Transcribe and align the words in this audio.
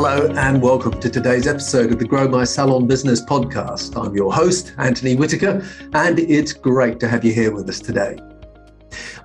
Hello, 0.00 0.28
and 0.36 0.62
welcome 0.62 1.00
to 1.00 1.10
today's 1.10 1.48
episode 1.48 1.90
of 1.90 1.98
the 1.98 2.04
Grow 2.04 2.28
My 2.28 2.44
Salon 2.44 2.86
Business 2.86 3.20
podcast. 3.20 4.00
I'm 4.00 4.14
your 4.14 4.32
host, 4.32 4.72
Anthony 4.78 5.16
Whitaker, 5.16 5.60
and 5.92 6.20
it's 6.20 6.52
great 6.52 7.00
to 7.00 7.08
have 7.08 7.24
you 7.24 7.32
here 7.32 7.52
with 7.52 7.68
us 7.68 7.80
today. 7.80 8.16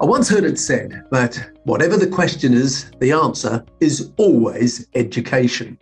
I 0.02 0.06
once 0.06 0.28
heard 0.28 0.46
it 0.46 0.58
said 0.58 1.04
that 1.12 1.52
whatever 1.66 1.96
the 1.96 2.08
question 2.08 2.56
is, 2.56 2.90
the 3.00 3.12
answer 3.12 3.64
is 3.82 4.12
always 4.18 4.88
education. 4.96 5.78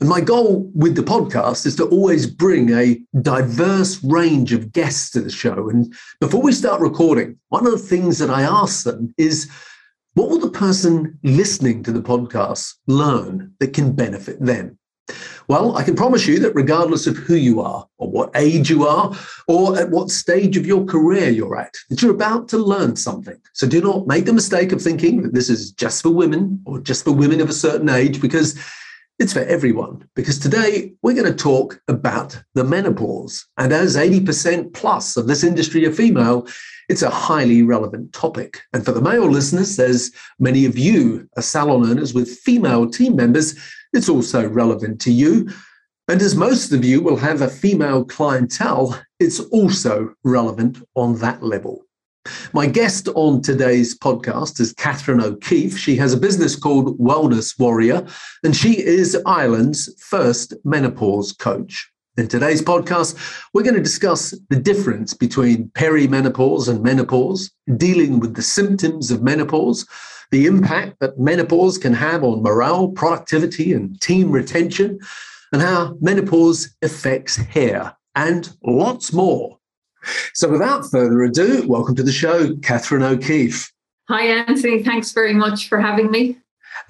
And 0.00 0.10
my 0.10 0.20
goal 0.20 0.70
with 0.74 0.94
the 0.94 1.02
podcast 1.02 1.64
is 1.64 1.76
to 1.76 1.86
always 1.86 2.26
bring 2.26 2.74
a 2.74 3.00
diverse 3.22 4.04
range 4.04 4.52
of 4.52 4.72
guests 4.72 5.08
to 5.12 5.22
the 5.22 5.30
show. 5.30 5.70
And 5.70 5.94
before 6.20 6.42
we 6.42 6.52
start 6.52 6.82
recording, 6.82 7.38
one 7.48 7.64
of 7.64 7.72
the 7.72 7.78
things 7.78 8.18
that 8.18 8.28
I 8.28 8.42
ask 8.42 8.84
them 8.84 9.14
is 9.16 9.50
what 10.14 10.28
will 10.28 10.40
the 10.40 10.50
person 10.50 11.18
listening 11.22 11.82
to 11.84 11.92
the 11.92 12.02
podcast 12.02 12.74
learn 12.86 13.54
that 13.60 13.72
can 13.72 13.92
benefit 13.92 14.40
them? 14.40 14.78
Well, 15.48 15.76
I 15.76 15.82
can 15.82 15.96
promise 15.96 16.26
you 16.26 16.38
that 16.40 16.54
regardless 16.54 17.06
of 17.06 17.16
who 17.16 17.34
you 17.34 17.60
are, 17.60 17.86
or 17.98 18.10
what 18.10 18.30
age 18.36 18.70
you 18.70 18.86
are, 18.86 19.12
or 19.48 19.76
at 19.78 19.90
what 19.90 20.10
stage 20.10 20.56
of 20.56 20.66
your 20.66 20.84
career 20.84 21.28
you're 21.30 21.58
at, 21.58 21.74
that 21.88 22.02
you're 22.02 22.14
about 22.14 22.48
to 22.48 22.58
learn 22.58 22.94
something. 22.96 23.36
So 23.54 23.66
do 23.66 23.80
not 23.80 24.06
make 24.06 24.26
the 24.26 24.32
mistake 24.32 24.72
of 24.72 24.80
thinking 24.80 25.22
that 25.22 25.34
this 25.34 25.50
is 25.50 25.72
just 25.72 26.02
for 26.02 26.10
women 26.10 26.62
or 26.66 26.80
just 26.80 27.04
for 27.04 27.12
women 27.12 27.40
of 27.40 27.50
a 27.50 27.54
certain 27.54 27.88
age, 27.88 28.20
because 28.20 28.56
it's 29.18 29.32
for 29.32 29.40
everyone. 29.40 30.08
Because 30.14 30.38
today 30.38 30.94
we're 31.02 31.14
going 31.14 31.26
to 31.30 31.34
talk 31.34 31.80
about 31.88 32.40
the 32.54 32.64
menopause. 32.64 33.46
And 33.58 33.72
as 33.72 33.96
80% 33.96 34.72
plus 34.72 35.16
of 35.16 35.26
this 35.26 35.44
industry 35.44 35.84
are 35.86 35.92
female, 35.92 36.46
it's 36.90 37.02
a 37.02 37.08
highly 37.08 37.62
relevant 37.62 38.12
topic. 38.12 38.62
And 38.72 38.84
for 38.84 38.90
the 38.90 39.00
male 39.00 39.30
listeners, 39.30 39.78
as 39.78 40.10
many 40.40 40.64
of 40.64 40.76
you 40.76 41.28
are 41.36 41.42
salon 41.42 41.88
owners 41.88 42.12
with 42.12 42.38
female 42.40 42.90
team 42.90 43.14
members, 43.14 43.56
it's 43.92 44.08
also 44.08 44.48
relevant 44.48 45.00
to 45.02 45.12
you. 45.12 45.48
And 46.08 46.20
as 46.20 46.34
most 46.34 46.72
of 46.72 46.84
you 46.84 47.00
will 47.00 47.16
have 47.16 47.42
a 47.42 47.48
female 47.48 48.04
clientele, 48.04 49.00
it's 49.20 49.38
also 49.38 50.12
relevant 50.24 50.82
on 50.96 51.16
that 51.20 51.44
level. 51.44 51.84
My 52.52 52.66
guest 52.66 53.08
on 53.14 53.40
today's 53.40 53.96
podcast 53.96 54.58
is 54.58 54.72
Catherine 54.72 55.22
O'Keeffe. 55.22 55.78
She 55.78 55.94
has 55.94 56.12
a 56.12 56.18
business 56.18 56.56
called 56.56 56.98
Wellness 56.98 57.56
Warrior, 57.56 58.04
and 58.42 58.56
she 58.56 58.84
is 58.84 59.16
Ireland's 59.24 59.94
first 60.02 60.54
menopause 60.64 61.30
coach. 61.30 61.88
In 62.20 62.28
today's 62.28 62.60
podcast, 62.60 63.16
we're 63.54 63.62
going 63.62 63.76
to 63.76 63.82
discuss 63.82 64.38
the 64.50 64.56
difference 64.56 65.14
between 65.14 65.68
perimenopause 65.70 66.68
and 66.68 66.82
menopause, 66.82 67.50
dealing 67.78 68.20
with 68.20 68.34
the 68.34 68.42
symptoms 68.42 69.10
of 69.10 69.22
menopause, 69.22 69.88
the 70.30 70.44
impact 70.44 71.00
that 71.00 71.18
menopause 71.18 71.78
can 71.78 71.94
have 71.94 72.22
on 72.22 72.42
morale, 72.42 72.88
productivity, 72.88 73.72
and 73.72 73.98
team 74.02 74.30
retention, 74.30 74.98
and 75.54 75.62
how 75.62 75.96
menopause 76.02 76.76
affects 76.82 77.36
hair, 77.36 77.96
and 78.14 78.54
lots 78.66 79.14
more. 79.14 79.58
So, 80.34 80.50
without 80.50 80.90
further 80.90 81.22
ado, 81.22 81.66
welcome 81.66 81.94
to 81.94 82.02
the 82.02 82.12
show, 82.12 82.54
Catherine 82.56 83.02
O'Keeffe. 83.02 83.72
Hi, 84.10 84.24
Anthony. 84.24 84.82
Thanks 84.82 85.12
very 85.12 85.32
much 85.32 85.70
for 85.70 85.80
having 85.80 86.10
me. 86.10 86.36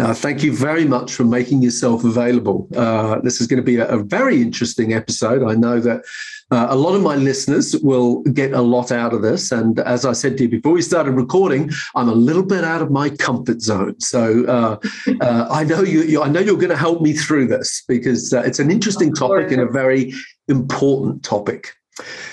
Uh, 0.00 0.14
thank 0.14 0.42
you 0.42 0.56
very 0.56 0.84
much 0.84 1.12
for 1.12 1.24
making 1.24 1.62
yourself 1.62 2.04
available. 2.04 2.66
Uh, 2.74 3.20
this 3.20 3.40
is 3.40 3.46
going 3.46 3.58
to 3.58 3.62
be 3.62 3.76
a, 3.76 3.86
a, 3.88 3.98
very 3.98 4.40
interesting 4.40 4.94
episode. 4.94 5.42
I 5.42 5.54
know 5.54 5.78
that 5.78 6.04
uh, 6.50 6.68
a 6.70 6.76
lot 6.76 6.94
of 6.94 7.02
my 7.02 7.16
listeners 7.16 7.76
will 7.82 8.22
get 8.22 8.52
a 8.52 8.62
lot 8.62 8.90
out 8.90 9.12
of 9.12 9.20
this. 9.20 9.52
And 9.52 9.78
as 9.80 10.06
I 10.06 10.12
said 10.12 10.38
to 10.38 10.44
you 10.44 10.48
before 10.48 10.72
we 10.72 10.82
started 10.82 11.12
recording, 11.12 11.70
I'm 11.94 12.08
a 12.08 12.14
little 12.14 12.42
bit 12.42 12.64
out 12.64 12.80
of 12.80 12.90
my 12.90 13.10
comfort 13.10 13.60
zone. 13.60 14.00
So 14.00 14.44
uh, 14.46 14.78
uh, 15.20 15.48
I 15.50 15.64
know 15.64 15.82
you, 15.82 16.02
you, 16.02 16.22
I 16.22 16.28
know 16.28 16.40
you're 16.40 16.56
going 16.56 16.70
to 16.70 16.76
help 16.76 17.02
me 17.02 17.12
through 17.12 17.48
this 17.48 17.84
because 17.86 18.32
uh, 18.32 18.40
it's 18.40 18.58
an 18.58 18.70
interesting 18.70 19.12
topic 19.12 19.52
and 19.52 19.60
a 19.60 19.66
very 19.66 20.14
important 20.48 21.22
topic. 21.22 21.74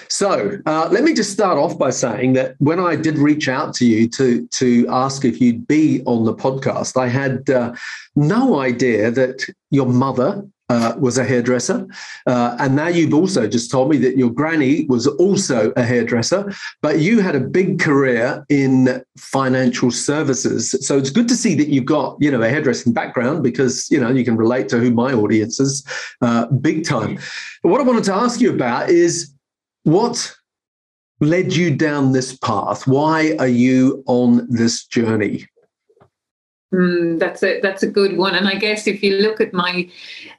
So 0.10 0.58
uh, 0.66 0.88
let 0.92 1.04
me 1.04 1.14
just 1.14 1.32
start 1.32 1.58
off 1.58 1.78
by 1.78 1.90
saying 1.90 2.34
that 2.34 2.56
when 2.60 2.80
I 2.80 2.96
did 2.96 3.18
reach 3.18 3.50
out 3.50 3.74
to 3.76 3.86
you 3.86 4.08
to 4.10 4.48
to 4.48 4.88
ask 4.90 5.26
if 5.26 5.42
you'd 5.42 5.68
be 5.68 6.02
on 6.06 6.26
the 6.26 6.34
podcast, 6.34 6.98
I 6.98 7.08
had 7.08 7.50
uh, 7.50 7.74
no 8.16 8.60
idea 8.60 9.12
that 9.12 9.46
your 9.70 9.86
mother 9.86 10.44
uh, 10.70 10.94
was 11.00 11.18
a 11.18 11.24
hairdresser. 11.24 11.88
Uh, 12.26 12.56
and 12.60 12.76
now 12.76 12.88
you've 12.88 13.14
also 13.14 13.48
just 13.48 13.72
told 13.72 13.90
me 13.90 13.98
that 13.98 14.18
your 14.18 14.30
granny 14.30 14.86
was 14.86 15.08
also 15.08 15.72
a 15.78 15.84
hairdresser, 15.84 16.54
but 16.82 17.00
you 17.00 17.22
had 17.22 17.36
a 17.36 17.40
big 17.40 17.80
career 17.80 18.46
in 18.50 19.02
financial 19.18 19.92
services. 19.92 20.76
So 20.86 20.98
it's 20.98 21.10
good 21.10 21.28
to 21.30 21.36
see 21.36 21.56
that 21.56 21.70
you've 21.70 21.86
got, 21.86 22.18
you 22.20 22.32
know, 22.32 22.42
a 22.42 22.50
hairdressing 22.50 22.94
background 22.94 23.44
because, 23.44 23.90
you 23.90 24.00
know, 24.00 24.10
you 24.10 24.26
can 24.26 24.36
relate 24.36 24.68
to 24.70 24.80
who 24.80 24.92
my 24.92 25.14
audience 25.14 25.60
is 25.60 25.86
uh, 26.22 26.48
big 26.48 26.86
time. 26.86 27.18
But 27.64 27.70
what 27.70 27.82
I 27.82 27.86
wanted 27.86 28.04
to 28.06 28.14
ask 28.14 28.42
you 28.42 28.54
about 28.54 28.90
is 28.90 29.34
what 29.88 30.36
led 31.22 31.56
you 31.56 31.74
down 31.74 32.12
this 32.12 32.36
path? 32.36 32.86
Why 32.86 33.38
are 33.40 33.48
you 33.48 34.04
on 34.06 34.46
this 34.50 34.86
journey? 34.86 35.48
Mm, 36.74 37.18
that's 37.18 37.44
a 37.44 37.62
that's 37.62 37.84
a 37.84 37.88
good 37.88 38.18
one, 38.18 38.36
and 38.36 38.46
I 38.46 38.56
guess 38.56 38.88
if 38.88 39.02
you 39.02 39.20
look 39.20 39.40
at 39.40 39.54
my 39.54 39.90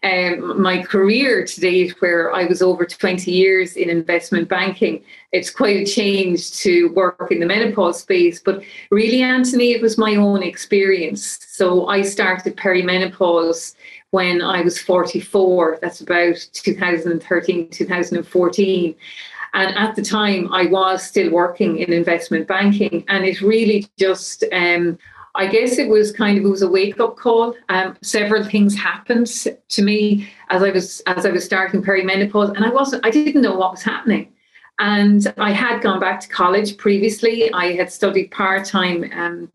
um, 0.03 0.61
my 0.61 0.83
career 0.83 1.47
to 1.47 1.61
date, 1.61 1.95
where 2.03 2.35
I 2.35 2.45
was 2.45 2.61
over 2.61 2.85
twenty 2.85 3.31
years 3.31 3.77
in 3.77 3.89
investment 3.89 4.47
banking, 4.47 5.03
it's 5.33 5.49
quite 5.49 5.77
a 5.77 5.87
change 5.87 6.53
to 6.59 6.93
work 6.93 7.29
in 7.31 7.41
the 7.41 7.47
menopause 7.47 8.01
space. 8.01 8.43
But 8.43 8.63
really, 8.91 9.23
Anthony, 9.23 9.71
it 9.71 9.81
was 9.81 9.97
my 9.97 10.17
own 10.17 10.43
experience. 10.43 11.39
So 11.49 11.87
I 11.89 12.03
started 12.03 12.59
perimenopause 12.59 13.75
when 14.11 14.43
I 14.43 14.61
was 14.61 14.79
forty 14.79 15.21
four. 15.21 15.79
That's 15.81 16.03
about 16.03 16.37
2013, 16.53 17.71
2014. 17.71 18.95
And 19.55 19.77
at 19.77 19.97
the 19.97 20.03
time, 20.03 20.53
I 20.53 20.67
was 20.67 21.03
still 21.03 21.31
working 21.31 21.79
in 21.79 21.93
investment 21.93 22.47
banking, 22.47 23.05
and 23.09 23.25
it 23.25 23.41
really 23.41 23.89
just, 23.99 24.45
um, 24.53 24.99
I 25.35 25.47
guess 25.47 25.79
it 25.79 25.89
was 25.89 26.13
kind 26.13 26.39
of 26.39 26.45
it 26.45 26.49
was 26.49 26.63
a 26.63 26.69
wake 26.69 27.01
up 27.01 27.17
call. 27.17 27.55
Um, 27.69 27.97
several 28.03 28.45
things 28.45 28.77
happened 28.77 29.27
to 29.27 29.83
me 29.83 30.29
as 30.51 30.63
I 30.63 30.71
was 30.71 31.01
as 31.07 31.25
I 31.25 31.31
was 31.31 31.45
starting 31.45 31.83
perimenopause, 31.83 32.55
and 32.55 32.65
I 32.65 32.71
wasn't, 32.71 33.07
I 33.07 33.11
didn't 33.11 33.43
know 33.43 33.57
what 33.57 33.73
was 33.73 33.83
happening. 33.83 34.33
And 34.81 35.33
I 35.39 35.51
had 35.51 35.83
gone 35.83 35.99
back 35.99 36.21
to 36.21 36.29
college 36.29 36.77
previously. 36.77 37.53
I 37.53 37.73
had 37.73 37.91
studied 37.91 38.31
part 38.31 38.65
time 38.65 39.11
um, 39.13 39.51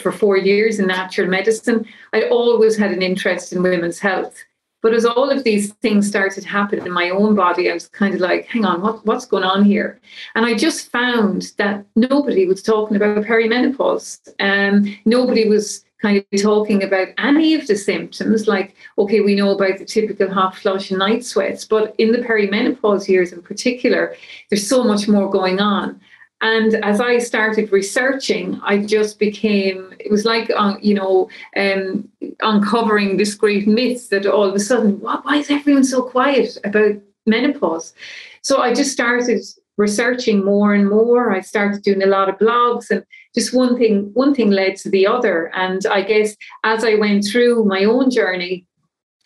for 0.00 0.12
four 0.12 0.36
years 0.36 0.78
in 0.78 0.86
natural 0.86 1.28
medicine. 1.28 1.86
I'd 2.12 2.28
always 2.28 2.76
had 2.76 2.92
an 2.92 3.00
interest 3.00 3.54
in 3.54 3.62
women's 3.62 3.98
health. 3.98 4.44
But 4.82 4.94
as 4.94 5.04
all 5.04 5.30
of 5.30 5.42
these 5.42 5.72
things 5.74 6.06
started 6.06 6.42
to 6.42 6.48
happen 6.48 6.86
in 6.86 6.92
my 6.92 7.10
own 7.10 7.34
body, 7.34 7.70
I 7.70 7.74
was 7.74 7.88
kind 7.88 8.14
of 8.14 8.20
like, 8.20 8.46
hang 8.46 8.64
on, 8.64 8.82
what, 8.82 9.04
what's 9.04 9.26
going 9.26 9.42
on 9.42 9.64
here? 9.64 10.00
And 10.34 10.46
I 10.46 10.54
just 10.54 10.90
found 10.92 11.52
that 11.58 11.84
nobody 11.96 12.46
was 12.46 12.62
talking 12.62 12.96
about 12.96 13.24
perimenopause. 13.24 14.28
Um, 14.38 14.96
nobody 15.04 15.48
was 15.48 15.84
kind 16.02 16.18
of 16.18 16.42
talking 16.42 16.82
about 16.82 17.08
any 17.18 17.54
of 17.54 17.66
the 17.66 17.76
symptoms, 17.76 18.46
like, 18.46 18.74
okay, 18.98 19.20
we 19.20 19.34
know 19.34 19.50
about 19.50 19.78
the 19.78 19.84
typical 19.84 20.32
hot 20.32 20.54
flush 20.54 20.90
and 20.90 20.98
night 20.98 21.24
sweats, 21.24 21.64
but 21.64 21.94
in 21.98 22.12
the 22.12 22.18
perimenopause 22.18 23.08
years 23.08 23.32
in 23.32 23.42
particular, 23.42 24.14
there's 24.50 24.68
so 24.68 24.84
much 24.84 25.08
more 25.08 25.30
going 25.30 25.58
on. 25.58 25.98
And 26.46 26.76
as 26.84 27.00
I 27.00 27.18
started 27.18 27.72
researching, 27.72 28.60
I 28.62 28.78
just 28.78 29.18
became, 29.18 29.92
it 29.98 30.12
was 30.12 30.24
like, 30.24 30.48
uh, 30.56 30.76
you 30.80 30.94
know, 30.94 31.28
um, 31.56 32.08
uncovering 32.38 33.16
this 33.16 33.34
great 33.34 33.66
myth 33.66 34.10
that 34.10 34.26
all 34.26 34.44
of 34.44 34.54
a 34.54 34.60
sudden, 34.60 35.00
why, 35.00 35.18
why 35.24 35.36
is 35.38 35.50
everyone 35.50 35.82
so 35.82 36.02
quiet 36.02 36.56
about 36.62 36.94
menopause? 37.26 37.94
So 38.42 38.60
I 38.62 38.74
just 38.74 38.92
started 38.92 39.42
researching 39.76 40.44
more 40.44 40.72
and 40.72 40.88
more. 40.88 41.32
I 41.32 41.40
started 41.40 41.82
doing 41.82 42.04
a 42.04 42.06
lot 42.06 42.28
of 42.28 42.38
blogs 42.38 42.92
and 42.92 43.04
just 43.34 43.52
one 43.52 43.76
thing, 43.76 44.12
one 44.14 44.32
thing 44.32 44.52
led 44.52 44.76
to 44.76 44.88
the 44.88 45.04
other. 45.04 45.50
And 45.52 45.84
I 45.86 46.02
guess 46.02 46.36
as 46.62 46.84
I 46.84 46.94
went 46.94 47.24
through 47.24 47.64
my 47.64 47.82
own 47.82 48.08
journey, 48.08 48.65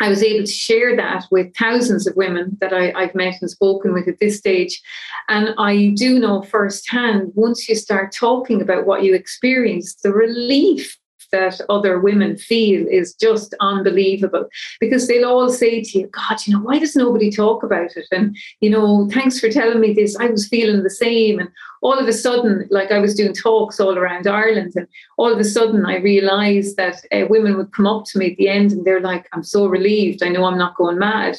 I 0.00 0.08
was 0.08 0.22
able 0.22 0.46
to 0.46 0.50
share 0.50 0.96
that 0.96 1.26
with 1.30 1.54
thousands 1.54 2.06
of 2.06 2.16
women 2.16 2.56
that 2.60 2.72
I, 2.72 2.92
have 3.00 3.14
met 3.14 3.36
and 3.40 3.50
spoken 3.50 3.92
with 3.92 4.08
at 4.08 4.18
this 4.18 4.38
stage. 4.38 4.80
And 5.28 5.54
I 5.58 5.92
do 5.96 6.18
know 6.18 6.42
firsthand, 6.42 7.32
once 7.34 7.68
you 7.68 7.74
start 7.74 8.12
talking 8.12 8.62
about 8.62 8.86
what 8.86 9.02
you 9.02 9.14
experience, 9.14 9.94
the 9.96 10.12
relief 10.12 10.96
that 11.32 11.60
other 11.68 11.98
women 11.98 12.36
feel 12.36 12.86
is 12.88 13.14
just 13.14 13.54
unbelievable 13.60 14.46
because 14.80 15.06
they'll 15.06 15.28
all 15.28 15.50
say 15.50 15.82
to 15.82 15.98
you, 15.98 16.06
God, 16.08 16.38
you 16.46 16.54
know, 16.54 16.60
why 16.60 16.78
does 16.78 16.96
nobody 16.96 17.30
talk 17.30 17.62
about 17.62 17.96
it? 17.96 18.06
And, 18.10 18.36
you 18.60 18.70
know, 18.70 19.08
thanks 19.12 19.40
for 19.40 19.48
telling 19.48 19.80
me 19.80 19.92
this. 19.92 20.16
I 20.16 20.26
was 20.26 20.48
feeling 20.48 20.82
the 20.82 20.90
same. 20.90 21.38
And 21.38 21.48
all 21.82 21.98
of 21.98 22.08
a 22.08 22.12
sudden, 22.12 22.66
like 22.70 22.90
I 22.90 22.98
was 22.98 23.14
doing 23.14 23.34
talks 23.34 23.80
all 23.80 23.96
around 23.96 24.26
Ireland, 24.26 24.72
and 24.76 24.86
all 25.16 25.32
of 25.32 25.38
a 25.38 25.44
sudden 25.44 25.86
I 25.86 25.96
realized 25.96 26.76
that 26.76 27.04
uh, 27.12 27.26
women 27.28 27.56
would 27.56 27.72
come 27.72 27.86
up 27.86 28.04
to 28.06 28.18
me 28.18 28.32
at 28.32 28.36
the 28.36 28.48
end 28.48 28.72
and 28.72 28.84
they're 28.84 29.00
like, 29.00 29.28
I'm 29.32 29.44
so 29.44 29.66
relieved. 29.66 30.22
I 30.22 30.28
know 30.28 30.44
I'm 30.44 30.58
not 30.58 30.76
going 30.76 30.98
mad. 30.98 31.36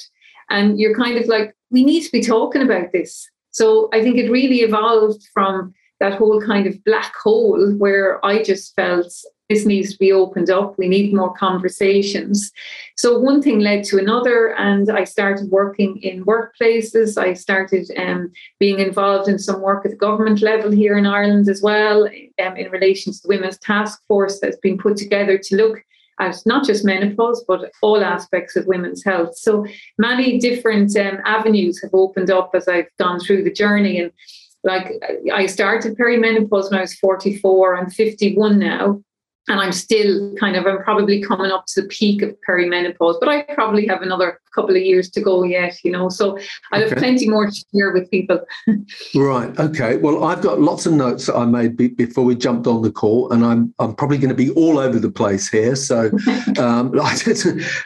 And 0.50 0.80
you're 0.80 0.96
kind 0.96 1.18
of 1.18 1.28
like, 1.28 1.56
we 1.70 1.84
need 1.84 2.04
to 2.04 2.12
be 2.12 2.22
talking 2.22 2.62
about 2.62 2.92
this. 2.92 3.30
So 3.52 3.90
I 3.94 4.02
think 4.02 4.18
it 4.18 4.32
really 4.32 4.62
evolved 4.62 5.28
from 5.34 5.74
that 6.00 6.18
whole 6.18 6.42
kind 6.42 6.68
of 6.68 6.84
black 6.84 7.14
hole 7.16 7.74
where 7.74 8.26
I 8.26 8.42
just 8.42 8.76
felt 8.76 9.14
this 9.52 9.66
needs 9.66 9.92
to 9.92 10.00
be 10.00 10.14
opened 10.14 10.50
up. 10.50 10.78
We 10.78 10.88
need 10.88 11.14
more 11.14 11.34
conversations. 11.34 12.52
So 12.96 13.20
one 13.20 13.42
thing 13.42 13.60
led 13.60 13.84
to 13.86 13.98
another, 13.98 14.56
and 14.56 14.90
I 14.90 15.04
started 15.04 15.52
working 15.52 15.98
in 16.02 16.24
workplaces. 16.24 17.18
I 17.18 17.34
started 17.34 17.92
um, 17.98 18.32
being 18.60 18.80
involved 18.80 19.28
in 19.28 19.38
some 19.38 19.60
work 19.62 19.84
at 19.84 19.92
the 19.92 19.98
government 19.98 20.42
level 20.42 20.72
here 20.72 20.98
in 20.98 21.06
Ireland 21.06 21.50
as 21.50 21.62
well, 21.62 22.08
um, 22.42 22.56
in 22.56 22.72
relation 22.72 23.12
to 23.12 23.20
the 23.22 23.28
Women's 23.28 23.60
Task 23.60 24.00
Force 24.08 24.40
that's 24.40 24.58
been 24.58 24.78
put 24.78 24.96
together 24.96 25.38
to 25.38 25.56
look 25.58 25.84
at 26.22 26.38
not 26.46 26.66
just 26.66 26.86
menopause, 26.86 27.44
but 27.46 27.72
all 27.82 28.02
aspects 28.02 28.56
of 28.56 28.68
women's 28.68 29.04
health. 29.04 29.36
So 29.36 29.66
many 29.98 30.40
different 30.40 30.96
um, 30.96 31.18
avenues 31.26 31.82
have 31.82 31.94
opened 31.94 32.32
up 32.32 32.52
as 32.54 32.70
I've 32.70 32.96
gone 32.98 33.20
through 33.20 33.44
the 33.44 33.52
journey. 33.52 34.00
And 34.00 34.12
like 34.64 34.94
I 35.34 35.48
started 35.48 35.98
perimenopause 35.98 36.70
when 36.70 36.80
I 36.80 36.84
was 36.84 36.94
44, 36.94 37.78
I'm 37.78 37.90
51 37.90 38.58
now 38.58 39.02
and 39.48 39.60
I'm 39.60 39.72
still 39.72 40.34
kind 40.36 40.56
of, 40.56 40.66
I'm 40.66 40.84
probably 40.84 41.22
coming 41.22 41.52
up 41.52 41.66
to 41.68 41.82
the 41.82 41.88
peak 41.88 42.22
of 42.22 42.36
perimenopause, 42.48 43.20
but 43.20 43.28
I 43.28 43.42
probably 43.42 43.88
have 43.88 44.02
another 44.02 44.40
couple 44.54 44.76
of 44.76 44.82
years 44.82 45.10
to 45.10 45.22
go 45.22 45.44
yet, 45.44 45.78
you 45.84 45.92
know. 45.92 46.10
So 46.10 46.38
I 46.72 46.80
have 46.80 46.92
okay. 46.92 47.00
plenty 47.00 47.30
more 47.30 47.48
to 47.50 47.66
share 47.74 47.92
with 47.92 48.10
people. 48.12 48.40
right. 49.16 49.58
Okay. 49.60 49.98
Well, 49.98 50.24
I've 50.24 50.42
got 50.42 50.60
lots 50.60 50.86
of 50.86 50.94
notes 50.94 51.26
that 51.28 51.36
I 51.36 51.46
made 51.46 51.78
be- 51.78 51.90
before 51.90 52.24
we 52.24 52.36
jumped 52.36 52.68
on 52.68 52.82
the 52.82 52.92
call, 52.92 53.32
and 53.32 53.46
I'm 53.46 53.74
I'm 53.80 53.96
probably 53.96 54.18
going 54.18 54.30
to 54.30 54.36
be 54.36 54.52
all 54.52 54.78
over 54.78 55.00
the 55.00 55.12
place 55.12 55.50
here. 55.50 55.76
So 55.76 56.12
um, 56.58 56.92
I 57.02 57.18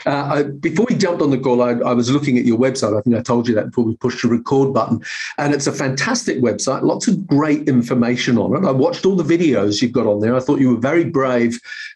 uh, 0.06 0.10
I, 0.10 0.44
before 0.44 0.86
we 0.90 0.96
jumped 0.96 1.22
on 1.22 1.30
the 1.30 1.38
call, 1.38 1.62
I, 1.62 1.72
I, 1.72 1.94
was 1.94 2.10
looking 2.12 2.38
at 2.38 2.46
your 2.46 2.58
website. 2.58 2.98
I 2.98 3.02
think 3.02 3.16
I 3.16 3.22
told 3.22 3.48
you 3.48 3.56
that 3.56 3.68
before 3.68 3.84
we 3.84 3.96
pushed 3.98 4.22
the 4.22 4.28
record 4.28 4.74
button, 4.74 5.02
and 5.38 5.54
it's 5.54 5.68
a 5.68 5.72
fantastic 5.72 6.40
website. 6.40 6.82
Lots 6.82 7.08
of 7.08 7.26
great 7.28 7.68
information 7.68 8.38
on 8.38 8.56
it. 8.56 8.68
I 8.68 8.72
watched 8.72 9.06
all 9.06 9.16
the 9.16 9.24
videos 9.24 9.82
you've 9.82 9.92
got 9.92 10.08
on 10.08 10.20
there. 10.20 10.36
I 10.36 10.40
thought 10.40 10.60
you 10.60 10.72
were 10.72 10.82
very 10.82 11.06
brave. 11.06 11.45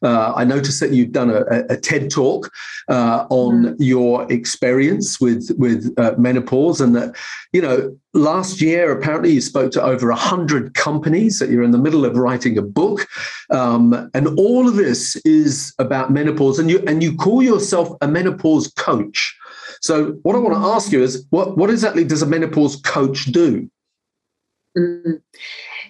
Uh, 0.04 0.34
I 0.36 0.44
noticed 0.44 0.80
that 0.80 0.92
you've 0.92 1.12
done 1.12 1.30
a, 1.30 1.44
a 1.70 1.78
TED 1.78 2.10
talk 2.10 2.52
uh, 2.88 3.26
on 3.30 3.64
mm. 3.64 3.76
your 3.80 4.32
experience 4.32 5.20
with 5.20 5.52
with 5.58 5.94
uh, 5.98 6.16
menopause, 6.18 6.82
and 6.82 6.96
that 6.96 7.16
you 7.54 7.62
know 7.62 7.96
last 8.14 8.62
year 8.62 8.92
apparently 8.92 9.32
you 9.32 9.42
spoke 9.42 9.72
to 9.72 9.84
over 9.84 10.10
a 10.10 10.16
hundred 10.16 10.74
companies. 10.74 11.40
That 11.40 11.50
you're 11.50 11.64
in 11.64 11.72
the 11.72 11.78
middle 11.78 12.06
of 12.06 12.18
writing 12.18 12.58
a 12.58 12.62
book, 12.62 13.08
um, 13.52 14.10
and 14.14 14.28
all 14.40 14.68
of 14.68 14.76
this 14.76 15.16
is 15.18 15.74
about 15.80 16.12
menopause, 16.12 16.60
and 16.60 16.70
you 16.70 16.84
and 16.88 17.02
you 17.04 17.16
call 17.16 17.42
yourself 17.42 17.90
a 18.02 18.08
menopause 18.08 18.68
coach. 18.78 19.36
So 19.82 20.12
what 20.24 20.36
I 20.36 20.40
want 20.40 20.56
to 20.56 20.62
ask 20.62 20.92
you 20.92 21.02
is, 21.02 21.26
what 21.30 21.58
what 21.58 21.70
exactly 21.70 22.04
does 22.04 22.22
a 22.22 22.26
menopause 22.26 22.76
coach 22.78 23.26
do? 23.26 23.70
Mm-hmm. 24.78 25.14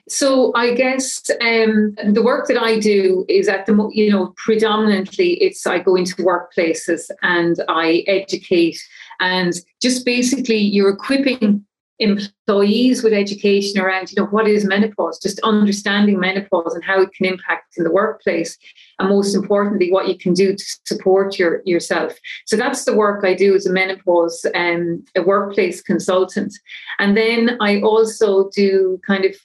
So 0.07 0.51
I 0.55 0.73
guess 0.73 1.21
um, 1.41 1.95
the 2.13 2.23
work 2.23 2.47
that 2.47 2.57
I 2.57 2.79
do 2.79 3.25
is 3.27 3.47
at 3.47 3.65
the 3.65 3.89
you 3.93 4.11
know 4.11 4.33
predominantly 4.37 5.33
it's 5.43 5.67
I 5.67 5.79
go 5.79 5.95
into 5.95 6.15
workplaces 6.15 7.09
and 7.21 7.57
I 7.67 8.03
educate 8.07 8.79
and 9.19 9.53
just 9.81 10.05
basically 10.05 10.57
you're 10.57 10.89
equipping 10.89 11.65
employees 11.99 13.03
with 13.03 13.13
education 13.13 13.79
around, 13.79 14.09
you 14.11 14.21
know, 14.21 14.27
what 14.27 14.47
is 14.47 14.63
menopause, 14.65 15.19
just 15.19 15.39
understanding 15.41 16.19
menopause 16.19 16.73
and 16.73 16.83
how 16.83 17.01
it 17.01 17.13
can 17.13 17.25
impact 17.25 17.77
in 17.77 17.83
the 17.83 17.91
workplace, 17.91 18.57
and 18.97 19.09
most 19.09 19.35
importantly, 19.35 19.91
what 19.91 20.07
you 20.07 20.17
can 20.17 20.33
do 20.33 20.55
to 20.55 20.63
support 20.85 21.37
your 21.37 21.61
yourself. 21.65 22.17
So 22.45 22.55
that's 22.55 22.85
the 22.85 22.95
work 22.95 23.25
I 23.25 23.33
do 23.33 23.53
as 23.55 23.65
a 23.65 23.71
menopause 23.71 24.45
um, 24.55 25.03
a 25.15 25.21
workplace 25.21 25.81
consultant, 25.81 26.53
and 26.99 27.17
then 27.17 27.57
I 27.59 27.81
also 27.81 28.49
do 28.55 28.99
kind 29.05 29.25
of 29.25 29.35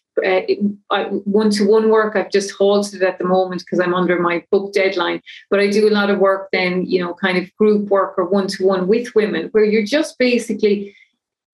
one 1.25 1.51
to 1.51 1.67
one 1.67 1.91
work. 1.91 2.15
I've 2.15 2.31
just 2.31 2.53
halted 2.53 3.03
at 3.03 3.19
the 3.19 3.25
moment 3.25 3.63
because 3.63 3.81
I'm 3.81 3.95
under 3.95 4.19
my 4.21 4.45
book 4.53 4.73
deadline, 4.73 5.21
but 5.51 5.59
I 5.59 5.69
do 5.69 5.89
a 5.89 5.91
lot 5.91 6.09
of 6.09 6.21
work 6.21 6.51
then, 6.53 6.87
you 6.87 7.01
know, 7.01 7.15
kind 7.15 7.37
of 7.37 7.53
group 7.57 7.89
work 7.89 8.15
or 8.17 8.27
one 8.27 8.47
to 8.47 8.65
one 8.65 8.87
with 8.87 9.13
women, 9.17 9.49
where 9.51 9.65
you're 9.65 9.85
just 9.85 10.17
basically 10.19 10.95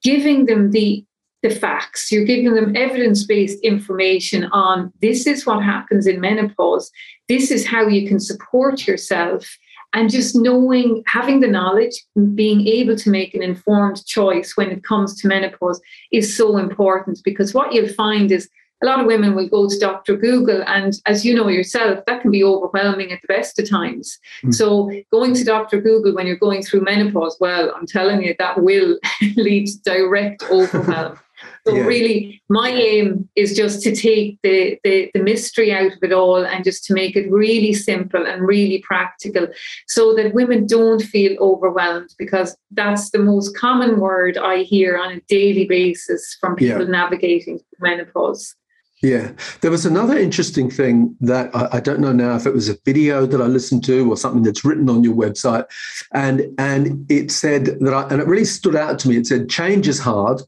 giving 0.02 0.47
them 0.47 0.70
the 0.70 1.05
the 1.43 1.50
facts. 1.50 2.12
You're 2.12 2.26
giving 2.26 2.52
them 2.52 2.76
evidence-based 2.76 3.61
information 3.61 4.44
on 4.52 4.93
this 5.00 5.26
is 5.26 5.47
what 5.47 5.62
happens 5.62 6.06
in 6.06 6.20
menopause 6.20 6.91
this 7.31 7.52
is 7.52 7.64
how 7.64 7.87
you 7.87 8.08
can 8.08 8.19
support 8.19 8.88
yourself 8.88 9.56
and 9.93 10.11
just 10.11 10.35
knowing 10.35 11.05
having 11.06 11.38
the 11.38 11.47
knowledge 11.47 11.94
being 12.35 12.67
able 12.67 12.97
to 12.97 13.08
make 13.08 13.35
an 13.35 13.43
informed 13.43 14.05
choice 14.05 14.56
when 14.56 14.69
it 14.69 14.82
comes 14.82 15.20
to 15.20 15.29
menopause 15.29 15.81
is 16.11 16.37
so 16.37 16.56
important 16.56 17.20
because 17.25 17.55
what 17.55 17.73
you'll 17.73 17.94
find 17.94 18.32
is 18.32 18.49
a 18.82 18.87
lot 18.87 19.00
of 19.00 19.06
women 19.06 19.35
will 19.35 19.49
go 19.49 19.69
to 19.69 19.79
Dr. 19.79 20.17
Google, 20.17 20.62
and 20.67 20.94
as 21.06 21.25
you 21.25 21.35
know 21.35 21.49
yourself, 21.49 22.05
that 22.06 22.23
can 22.23 22.31
be 22.31 22.44
overwhelming 22.44 23.12
at 23.12 23.21
the 23.23 23.29
best 23.29 23.59
of 23.59 23.69
times. 23.69 24.19
Mm. 24.44 24.55
So, 24.55 24.91
going 25.12 25.35
to 25.35 25.44
Dr. 25.44 25.81
Google 25.81 26.15
when 26.15 26.27
you're 26.27 26.37
going 26.37 26.62
through 26.62 26.82
menopause, 26.82 27.37
well, 27.41 27.73
I'm 27.77 27.87
telling 27.87 28.23
you, 28.23 28.35
that 28.38 28.62
will 28.62 28.99
lead 29.37 29.67
to 29.67 29.79
direct 29.82 30.43
overwhelm. 30.50 31.19
So 31.67 31.75
yeah. 31.75 31.85
really, 31.85 32.43
my 32.49 32.71
aim 32.71 33.29
is 33.37 33.56
just 33.56 33.82
to 33.82 33.94
take 33.94 34.38
the, 34.43 34.79
the, 34.85 35.11
the 35.15 35.23
mystery 35.23 35.73
out 35.73 35.93
of 35.93 35.99
it 36.03 36.12
all 36.12 36.44
and 36.44 36.65
just 36.65 36.85
to 36.85 36.94
make 36.94 37.17
it 37.17 37.31
really 37.31 37.73
simple 37.73 38.27
and 38.27 38.47
really 38.47 38.82
practical, 38.87 39.49
so 39.87 40.15
that 40.15 40.35
women 40.35 40.67
don't 40.67 41.03
feel 41.03 41.37
overwhelmed 41.38 42.15
because 42.19 42.56
that's 42.71 43.11
the 43.11 43.19
most 43.19 43.56
common 43.56 44.00
word 44.00 44.38
I 44.38 44.62
hear 44.62 44.99
on 44.99 45.12
a 45.12 45.21
daily 45.29 45.67
basis 45.67 46.37
from 46.41 46.56
people 46.56 46.85
yeah. 46.85 46.91
navigating 46.91 47.61
menopause. 47.79 48.55
Yeah. 49.02 49.32
There 49.62 49.70
was 49.70 49.87
another 49.87 50.19
interesting 50.19 50.70
thing 50.70 51.17
that 51.20 51.55
I, 51.55 51.69
I, 51.73 51.81
don't 51.81 52.00
know 52.00 52.12
now 52.12 52.37
if 52.37 52.47
it 52.47 52.52
was 52.52 52.69
a 52.69 52.76
video 52.85 53.25
that 53.25 53.41
I 53.41 53.47
listened 53.47 53.82
to 53.85 54.11
or 54.11 54.17
something 54.17 54.43
that's 54.43 54.64
written 54.64 54.91
on 54.91 55.02
your 55.02 55.14
website. 55.14 55.64
And 56.12 56.43
and 56.58 57.11
it 57.11 57.31
said 57.31 57.67
that 57.81 57.94
I, 57.94 58.02
and 58.08 58.20
it 58.20 58.27
really 58.27 58.44
stood 58.44 58.77
out 58.77 58.98
to 59.01 59.08
me. 59.08 59.17
It 59.17 59.27
said 59.27 59.48
change 59.48 59.89
is 59.89 59.98
hard 59.98 60.43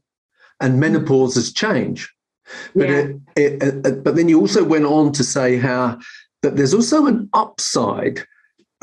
and 0.59 0.79
menopause 0.79 1.35
is 1.35 1.51
change. 1.51 2.13
But 2.75 2.89
yeah. 2.89 2.97
it, 3.35 3.63
it, 3.63 3.85
it, 3.85 4.03
but 4.03 4.15
then 4.15 4.29
you 4.29 4.39
also 4.39 4.63
went 4.63 4.85
on 4.85 5.11
to 5.13 5.23
say 5.23 5.57
how 5.57 5.97
that 6.43 6.55
there's 6.55 6.73
also 6.73 7.07
an 7.07 7.29
upside 7.33 8.23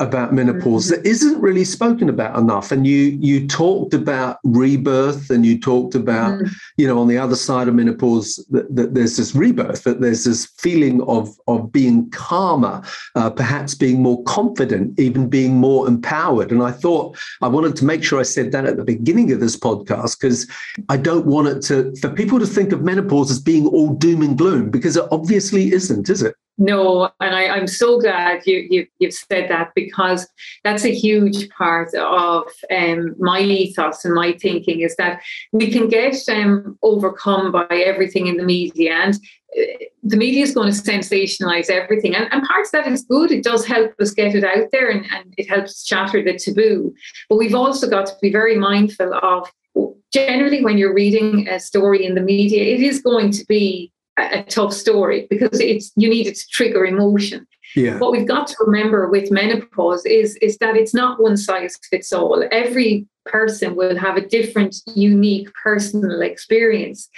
about 0.01 0.33
menopause 0.33 0.89
that 0.89 1.05
isn't 1.05 1.39
really 1.39 1.63
spoken 1.63 2.09
about 2.09 2.37
enough. 2.37 2.71
And 2.71 2.87
you 2.87 3.17
you 3.21 3.47
talked 3.47 3.93
about 3.93 4.39
rebirth 4.43 5.29
and 5.29 5.45
you 5.45 5.59
talked 5.59 5.93
about 5.93 6.39
mm. 6.39 6.51
you 6.77 6.87
know 6.87 6.99
on 6.99 7.07
the 7.07 7.19
other 7.19 7.35
side 7.35 7.67
of 7.67 7.75
menopause 7.75 8.43
that, 8.49 8.75
that, 8.75 8.95
there's 8.95 9.17
this 9.17 9.35
rebirth 9.35 9.83
that 9.83 10.01
there's 10.01 10.23
this 10.23 10.47
feeling 10.57 11.03
of 11.03 11.29
of 11.47 11.71
being 11.71 12.09
calmer 12.09 12.81
uh, 13.15 13.29
perhaps 13.29 13.75
being 13.75 14.01
more 14.01 14.23
confident 14.23 14.99
even 14.99 15.29
being 15.29 15.55
more 15.55 15.87
empowered. 15.87 16.51
And 16.51 16.63
i 16.63 16.71
thought 16.71 17.17
i 17.41 17.47
wanted 17.47 17.75
to 17.75 17.85
make 17.85 18.03
sure 18.03 18.19
i 18.19 18.23
said 18.23 18.51
that 18.51 18.65
at 18.65 18.77
the 18.77 18.83
beginning 18.83 19.31
of 19.31 19.39
this 19.39 19.55
podcast 19.55 20.19
because 20.19 20.47
i 20.89 20.97
don't 20.97 21.25
want 21.25 21.47
it 21.47 21.61
to 21.63 21.95
for 22.01 22.09
people 22.09 22.39
to 22.39 22.47
think 22.47 22.71
of 22.71 22.81
menopause 22.81 23.29
as 23.29 23.39
being 23.39 23.67
all 23.67 23.93
doom 23.93 24.21
and 24.21 24.37
gloom 24.37 24.71
because 24.71 24.97
it 24.97 25.05
obviously 25.11 25.71
isn't 25.71 26.09
is 26.09 26.23
it 26.23 26.35
no, 26.61 27.09
and 27.19 27.35
I, 27.35 27.57
am 27.57 27.65
so 27.65 27.99
glad 27.99 28.45
you, 28.45 28.67
you 28.69 28.87
have 29.01 29.13
said 29.13 29.49
that 29.49 29.71
because 29.73 30.27
that's 30.63 30.85
a 30.85 30.93
huge 30.93 31.49
part 31.49 31.91
of 31.95 32.43
um, 32.69 33.15
my 33.17 33.39
ethos 33.39 34.05
and 34.05 34.13
my 34.13 34.33
thinking 34.33 34.81
is 34.81 34.95
that 34.97 35.23
we 35.51 35.71
can 35.71 35.89
get 35.89 36.15
um, 36.29 36.77
overcome 36.83 37.51
by 37.51 37.65
everything 37.71 38.27
in 38.27 38.37
the 38.37 38.43
media, 38.43 38.93
and 38.93 39.15
uh, 39.15 39.63
the 40.03 40.17
media 40.17 40.43
is 40.43 40.53
going 40.53 40.71
to 40.71 40.79
sensationalize 40.79 41.71
everything, 41.71 42.15
and, 42.15 42.31
and 42.31 42.43
parts 42.43 42.71
of 42.75 42.83
that 42.83 42.91
is 42.91 43.05
good. 43.05 43.31
It 43.31 43.43
does 43.43 43.65
help 43.65 43.93
us 43.99 44.11
get 44.11 44.35
it 44.35 44.43
out 44.43 44.67
there, 44.71 44.91
and, 44.91 45.03
and 45.11 45.33
it 45.39 45.49
helps 45.49 45.83
shatter 45.83 46.23
the 46.23 46.37
taboo. 46.37 46.93
But 47.27 47.37
we've 47.37 47.55
also 47.55 47.89
got 47.89 48.05
to 48.05 48.13
be 48.21 48.31
very 48.31 48.55
mindful 48.55 49.15
of 49.15 49.51
generally 50.13 50.63
when 50.63 50.77
you're 50.77 50.93
reading 50.93 51.47
a 51.47 51.59
story 51.59 52.05
in 52.05 52.13
the 52.13 52.21
media, 52.21 52.75
it 52.75 52.81
is 52.81 53.01
going 53.01 53.31
to 53.31 53.45
be 53.45 53.91
a 54.17 54.43
tough 54.43 54.73
story 54.73 55.27
because 55.29 55.59
it's 55.59 55.91
you 55.95 56.09
need 56.09 56.27
it 56.27 56.35
to 56.35 56.47
trigger 56.49 56.85
emotion. 56.85 57.47
Yeah. 57.75 57.97
What 57.99 58.11
we've 58.11 58.27
got 58.27 58.47
to 58.47 58.55
remember 58.65 59.09
with 59.09 59.31
menopause 59.31 60.05
is 60.05 60.35
is 60.37 60.57
that 60.57 60.75
it's 60.75 60.93
not 60.93 61.21
one 61.21 61.37
size 61.37 61.77
fits 61.89 62.11
all. 62.11 62.43
Every 62.51 63.07
person 63.25 63.75
will 63.75 63.97
have 63.97 64.17
a 64.17 64.27
different, 64.27 64.75
unique 64.95 65.49
personal 65.63 66.21
experience. 66.21 67.09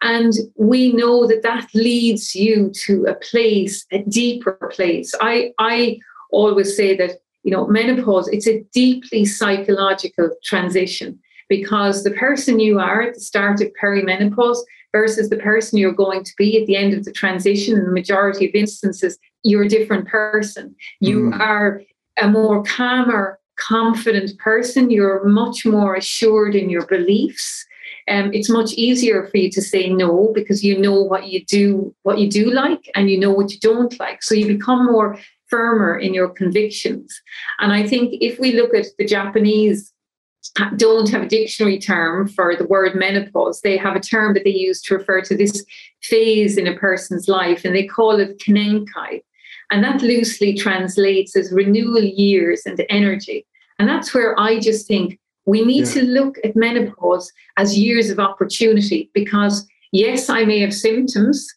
And 0.00 0.32
we 0.56 0.92
know 0.92 1.26
that 1.28 1.42
that 1.42 1.68
leads 1.74 2.34
you 2.34 2.72
to 2.86 3.04
a 3.04 3.14
place, 3.14 3.86
a 3.92 3.98
deeper 4.02 4.58
place. 4.72 5.14
I, 5.20 5.52
I 5.58 6.00
always 6.32 6.76
say 6.76 6.96
that 6.96 7.20
you 7.44 7.52
know 7.52 7.66
menopause 7.66 8.28
it's 8.28 8.46
a 8.46 8.64
deeply 8.72 9.24
psychological 9.24 10.30
transition 10.44 11.18
because 11.48 12.02
the 12.02 12.10
person 12.12 12.58
you 12.58 12.78
are 12.78 13.02
at 13.02 13.14
the 13.14 13.20
start 13.20 13.60
of 13.60 13.70
perimenopause 13.80 14.58
versus 14.92 15.30
the 15.30 15.38
person 15.38 15.78
you're 15.78 15.92
going 15.92 16.22
to 16.22 16.32
be 16.36 16.60
at 16.60 16.66
the 16.66 16.76
end 16.76 16.92
of 16.94 17.04
the 17.04 17.12
transition 17.12 17.76
in 17.76 17.84
the 17.84 17.92
majority 17.92 18.48
of 18.48 18.54
instances 18.54 19.18
you're 19.42 19.64
a 19.64 19.68
different 19.68 20.06
person. 20.06 20.74
You 21.00 21.30
mm. 21.30 21.40
are 21.40 21.82
a 22.20 22.28
more 22.28 22.62
calmer 22.62 23.38
confident 23.56 24.36
person. 24.38 24.90
You're 24.90 25.24
much 25.24 25.64
more 25.66 25.94
assured 25.94 26.54
in 26.54 26.70
your 26.70 26.86
beliefs. 26.86 27.66
Um, 28.08 28.32
it's 28.32 28.48
much 28.48 28.72
easier 28.72 29.26
for 29.26 29.36
you 29.36 29.50
to 29.50 29.62
say 29.62 29.88
no 29.88 30.32
because 30.34 30.64
you 30.64 30.78
know 30.78 31.00
what 31.00 31.28
you 31.28 31.44
do 31.44 31.94
what 32.02 32.18
you 32.18 32.28
do 32.28 32.50
like 32.50 32.90
and 32.96 33.10
you 33.10 33.18
know 33.18 33.30
what 33.30 33.52
you 33.52 33.58
don't 33.60 33.98
like. 34.00 34.22
So 34.22 34.34
you 34.34 34.46
become 34.46 34.86
more 34.86 35.18
firmer 35.48 35.98
in 35.98 36.14
your 36.14 36.30
convictions. 36.30 37.20
And 37.60 37.72
i 37.72 37.86
think 37.86 38.14
if 38.22 38.40
we 38.40 38.52
look 38.52 38.74
at 38.74 38.86
the 38.98 39.04
japanese 39.04 39.91
don't 40.76 41.08
have 41.10 41.22
a 41.22 41.28
dictionary 41.28 41.78
term 41.78 42.28
for 42.28 42.54
the 42.56 42.66
word 42.66 42.94
menopause. 42.94 43.60
They 43.60 43.76
have 43.76 43.96
a 43.96 44.00
term 44.00 44.34
that 44.34 44.44
they 44.44 44.50
use 44.50 44.82
to 44.82 44.96
refer 44.96 45.22
to 45.22 45.36
this 45.36 45.64
phase 46.02 46.58
in 46.58 46.66
a 46.66 46.76
person's 46.76 47.28
life, 47.28 47.64
and 47.64 47.74
they 47.74 47.86
call 47.86 48.20
it 48.20 48.38
kinenkai. 48.38 49.22
And 49.70 49.82
that 49.82 50.02
loosely 50.02 50.54
translates 50.54 51.34
as 51.34 51.52
renewal 51.52 52.02
years 52.02 52.62
and 52.66 52.84
energy. 52.90 53.46
And 53.78 53.88
that's 53.88 54.12
where 54.12 54.38
I 54.38 54.60
just 54.60 54.86
think 54.86 55.18
we 55.46 55.64
need 55.64 55.86
yeah. 55.86 55.94
to 55.94 56.02
look 56.02 56.36
at 56.44 56.54
menopause 56.54 57.32
as 57.56 57.78
years 57.78 58.10
of 58.10 58.18
opportunity 58.18 59.10
because, 59.14 59.66
yes, 59.90 60.28
I 60.28 60.44
may 60.44 60.60
have 60.60 60.74
symptoms, 60.74 61.48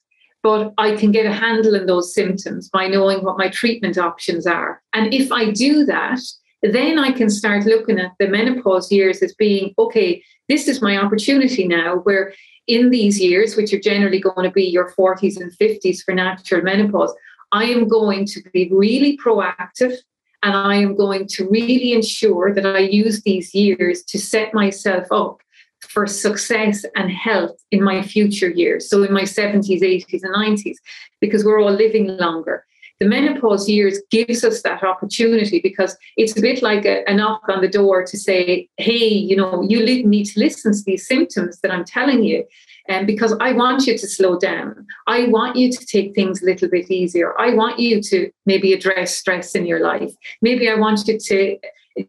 but 0.42 0.74
I 0.78 0.96
can 0.96 1.12
get 1.12 1.26
a 1.26 1.34
handle 1.34 1.76
on 1.76 1.86
those 1.86 2.14
symptoms 2.14 2.70
by 2.70 2.88
knowing 2.88 3.24
what 3.24 3.38
my 3.38 3.50
treatment 3.50 3.98
options 3.98 4.48
are. 4.48 4.82
And 4.94 5.14
if 5.14 5.32
I 5.32 5.52
do 5.52 5.86
that, 5.86 6.20
then 6.62 6.98
I 7.00 7.12
can 7.12 7.30
start 7.30 7.66
looking 7.66 8.00
at 8.00 8.14
the 8.20 8.28
menopause 8.28 8.92
years 8.92 9.22
as 9.22 9.34
being 9.36 9.74
okay, 9.78 10.24
this 10.50 10.68
is 10.68 10.82
my 10.82 10.98
opportunity 10.98 11.68
now, 11.68 11.98
where 11.98 12.34
in 12.68 12.90
these 12.90 13.20
years, 13.20 13.56
which 13.56 13.74
are 13.74 13.80
generally 13.80 14.20
going 14.20 14.44
to 14.44 14.52
be 14.52 14.64
your 14.64 14.92
40s 14.92 15.40
and 15.40 15.52
50s 15.52 16.04
for 16.04 16.14
natural 16.14 16.62
menopause, 16.62 17.14
I 17.52 17.66
am 17.66 17.88
going 17.88 18.26
to 18.28 18.42
be 18.54 18.70
really 18.72 19.18
proactive 19.18 19.96
and 20.44 20.56
I 20.56 20.76
am 20.76 20.96
going 20.96 21.28
to 21.30 21.48
really 21.50 21.94
ensure 21.94 22.54
that 22.54 22.66
I 22.66 22.80
use 22.80 23.22
these 23.22 23.54
years 23.54 24.04
to 24.04 24.20
set 24.20 24.54
myself 24.54 25.08
up 25.12 25.42
for 25.82 26.08
success 26.08 26.86
and 26.96 27.12
health 27.12 27.58
in 27.72 27.84
my 27.84 28.02
future 28.02 28.50
years. 28.50 28.90
So 28.90 29.04
in 29.04 29.14
my 29.14 29.24
70s, 29.24 29.82
80s, 29.82 30.24
and 30.24 30.36
90s, 30.36 30.76
because 31.22 31.44
we're 31.44 31.62
all 31.62 31.72
living 31.72 32.18
longer 32.18 32.66
the 33.00 33.08
menopause 33.08 33.68
years 33.68 34.02
gives 34.10 34.44
us 34.44 34.62
that 34.62 34.84
opportunity 34.84 35.60
because 35.60 35.98
it's 36.16 36.38
a 36.38 36.42
bit 36.42 36.62
like 36.62 36.86
a, 36.86 37.04
a 37.08 37.14
knock 37.14 37.42
on 37.50 37.62
the 37.62 37.68
door 37.68 38.06
to 38.06 38.18
say, 38.18 38.70
hey, 38.78 39.08
you 39.08 39.36
know, 39.36 39.62
you 39.64 39.84
need 39.86 40.26
to 40.26 40.40
listen 40.40 40.72
to 40.72 40.84
these 40.86 41.08
symptoms 41.08 41.60
that 41.60 41.72
I'm 41.72 41.84
telling 41.84 42.24
you. 42.24 42.46
And 42.88 43.02
um, 43.02 43.06
because 43.06 43.36
I 43.42 43.52
want 43.52 43.88
you 43.88 43.98
to 43.98 44.08
slow 44.08 44.38
down. 44.38 44.86
I 45.08 45.26
want 45.26 45.56
you 45.56 45.72
to 45.72 45.86
take 45.86 46.14
things 46.14 46.42
a 46.42 46.46
little 46.46 46.70
bit 46.70 46.90
easier. 46.92 47.40
I 47.40 47.54
want 47.54 47.80
you 47.80 48.02
to 48.02 48.30
maybe 48.46 48.74
address 48.74 49.18
stress 49.18 49.56
in 49.56 49.66
your 49.66 49.80
life. 49.80 50.14
Maybe 50.42 50.70
I 50.70 50.76
want 50.76 51.08
you 51.08 51.18
to 51.18 51.58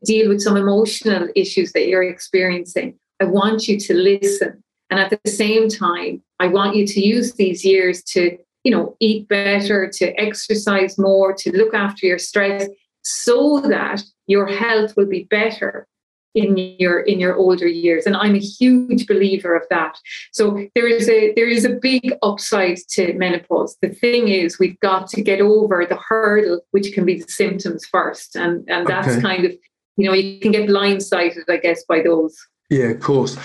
deal 0.04 0.28
with 0.28 0.42
some 0.42 0.56
emotional 0.56 1.28
issues 1.34 1.72
that 1.72 1.86
you're 1.86 2.02
experiencing. 2.02 2.98
I 3.20 3.24
want 3.24 3.68
you 3.68 3.78
to 3.80 3.94
listen. 3.94 4.62
And 4.90 5.00
at 5.00 5.10
the 5.10 5.30
same 5.30 5.68
time, 5.68 6.22
I 6.38 6.48
want 6.48 6.76
you 6.76 6.86
to 6.86 7.00
use 7.00 7.32
these 7.34 7.64
years 7.64 8.02
to 8.04 8.36
you 8.66 8.72
know, 8.72 8.96
eat 8.98 9.28
better, 9.28 9.88
to 9.88 10.06
exercise 10.20 10.98
more, 10.98 11.32
to 11.32 11.56
look 11.56 11.72
after 11.72 12.04
your 12.04 12.18
stress, 12.18 12.66
so 13.02 13.60
that 13.60 14.02
your 14.26 14.48
health 14.48 14.96
will 14.96 15.06
be 15.06 15.22
better 15.22 15.86
in 16.34 16.56
your 16.56 16.98
in 17.00 17.20
your 17.20 17.36
older 17.36 17.68
years. 17.68 18.06
And 18.06 18.16
i'm 18.16 18.34
a 18.34 18.46
huge 18.58 19.06
believer 19.06 19.54
of 19.54 19.62
that. 19.70 19.96
So 20.32 20.66
there 20.74 20.88
is 20.88 21.08
a 21.08 21.32
there 21.34 21.48
is 21.48 21.64
a 21.64 21.78
big 21.90 22.12
upside 22.24 22.78
to 22.94 23.12
menopause. 23.14 23.76
The 23.82 23.90
thing 23.90 24.26
is 24.26 24.58
we've 24.58 24.80
got 24.80 25.08
to 25.10 25.22
get 25.22 25.40
over 25.40 25.86
the 25.86 26.00
hurdle 26.08 26.60
which 26.72 26.92
can 26.92 27.04
be 27.04 27.20
the 27.20 27.28
symptoms 27.28 27.86
first. 27.86 28.34
And 28.34 28.68
and 28.68 28.84
that's 28.88 29.12
okay. 29.12 29.22
kind 29.22 29.44
of 29.44 29.52
you 29.96 30.08
know 30.08 30.12
you 30.12 30.40
can 30.40 30.50
get 30.50 30.68
blindsided 30.68 31.48
i 31.48 31.58
guess 31.58 31.84
by 31.84 32.02
those. 32.02 32.36
Yeah 32.68 32.90
of 32.90 33.00
course. 33.00 33.36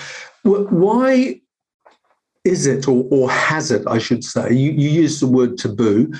Why 0.42 1.40
is 2.44 2.66
it, 2.66 2.88
or, 2.88 3.06
or 3.10 3.30
has 3.30 3.70
it, 3.70 3.86
I 3.86 3.98
should 3.98 4.24
say? 4.24 4.52
You, 4.52 4.72
you 4.72 4.88
use 4.88 5.20
the 5.20 5.26
word 5.26 5.58
taboo. 5.58 6.12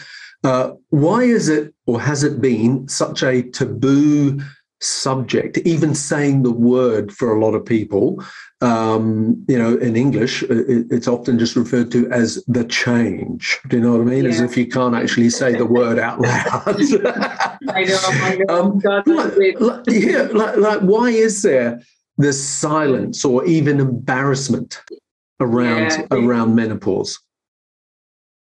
Uh, 0.45 0.73
why 0.91 1.23
is 1.23 1.49
it, 1.49 1.75
or 1.87 2.01
has 2.01 2.25
it 2.25 2.41
been, 2.41 2.89
such 2.89 3.23
a 3.23 3.43
taboo 3.43 4.41
subject? 4.81 5.59
Even 5.59 5.95
saying 5.95 6.43
the 6.43 6.51
word 6.53 7.13
for 7.13 7.35
a 7.35 7.41
lot 7.41 7.55
of 7.55 7.65
people, 7.65 8.25
um, 8.61 9.45
you 9.49 9.59
know, 9.59 9.77
in 9.77 9.97
English, 9.97 10.45
it, 10.45 10.87
it's 10.91 11.09
often 11.09 11.39
just 11.39 11.57
referred 11.57 11.91
to 11.93 12.09
as 12.11 12.43
the 12.47 12.65
change. 12.65 13.59
Do 13.69 13.77
you 13.77 13.83
know 13.83 13.93
what 13.93 14.03
I 14.03 14.05
mean? 14.05 14.25
Yeah. 14.25 14.31
As 14.31 14.41
if 14.41 14.57
you 14.57 14.67
can't 14.67 14.95
actually 14.95 15.31
say 15.31 15.57
the 15.57 15.67
word 15.67 15.99
out 15.99 16.21
loud. 16.21 16.63
I 17.69 17.85
know. 17.85 18.01
I 18.05 18.37
know. 18.37 18.55
Um, 18.55 18.79
like, 19.07 19.61
like, 19.61 19.85
yeah, 19.89 20.29
like, 20.33 20.57
like, 20.57 20.81
why 20.81 21.11
is 21.11 21.43
there 21.43 21.81
this 22.19 22.43
silence 22.43 23.25
or 23.25 23.45
even 23.45 23.81
embarrassment 23.81 24.81
around 25.43 25.91
yeah. 25.91 26.07
around 26.11 26.55
menopause? 26.55 27.19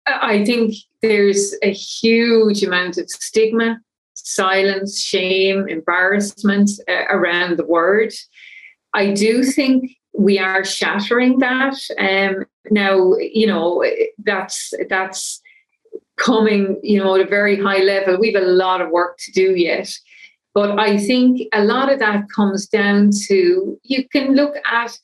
I 0.07 0.45
think 0.45 0.75
there's 1.01 1.55
a 1.63 1.71
huge 1.71 2.63
amount 2.63 2.97
of 2.97 3.09
stigma, 3.09 3.79
silence, 4.13 4.99
shame, 4.99 5.67
embarrassment 5.67 6.69
uh, 6.87 7.05
around 7.09 7.57
the 7.57 7.65
word. 7.65 8.13
I 8.93 9.13
do 9.13 9.43
think 9.43 9.91
we 10.13 10.39
are 10.39 10.63
shattering 10.63 11.39
that. 11.39 11.77
Um, 11.99 12.45
now, 12.71 13.15
you 13.17 13.47
know, 13.47 13.83
that's 14.23 14.73
that's 14.89 15.41
coming, 16.17 16.79
you 16.81 17.03
know, 17.03 17.15
at 17.15 17.21
a 17.21 17.29
very 17.29 17.59
high 17.61 17.79
level. 17.83 18.17
We've 18.19 18.35
a 18.35 18.41
lot 18.41 18.81
of 18.81 18.89
work 18.89 19.17
to 19.19 19.31
do 19.31 19.55
yet. 19.55 19.91
But 20.53 20.79
I 20.79 20.97
think 20.97 21.49
a 21.53 21.65
lot 21.65 21.91
of 21.91 21.99
that 21.99 22.29
comes 22.33 22.65
down 22.65 23.09
to 23.27 23.77
you 23.83 24.07
can 24.07 24.35
look 24.35 24.55
at 24.65 24.97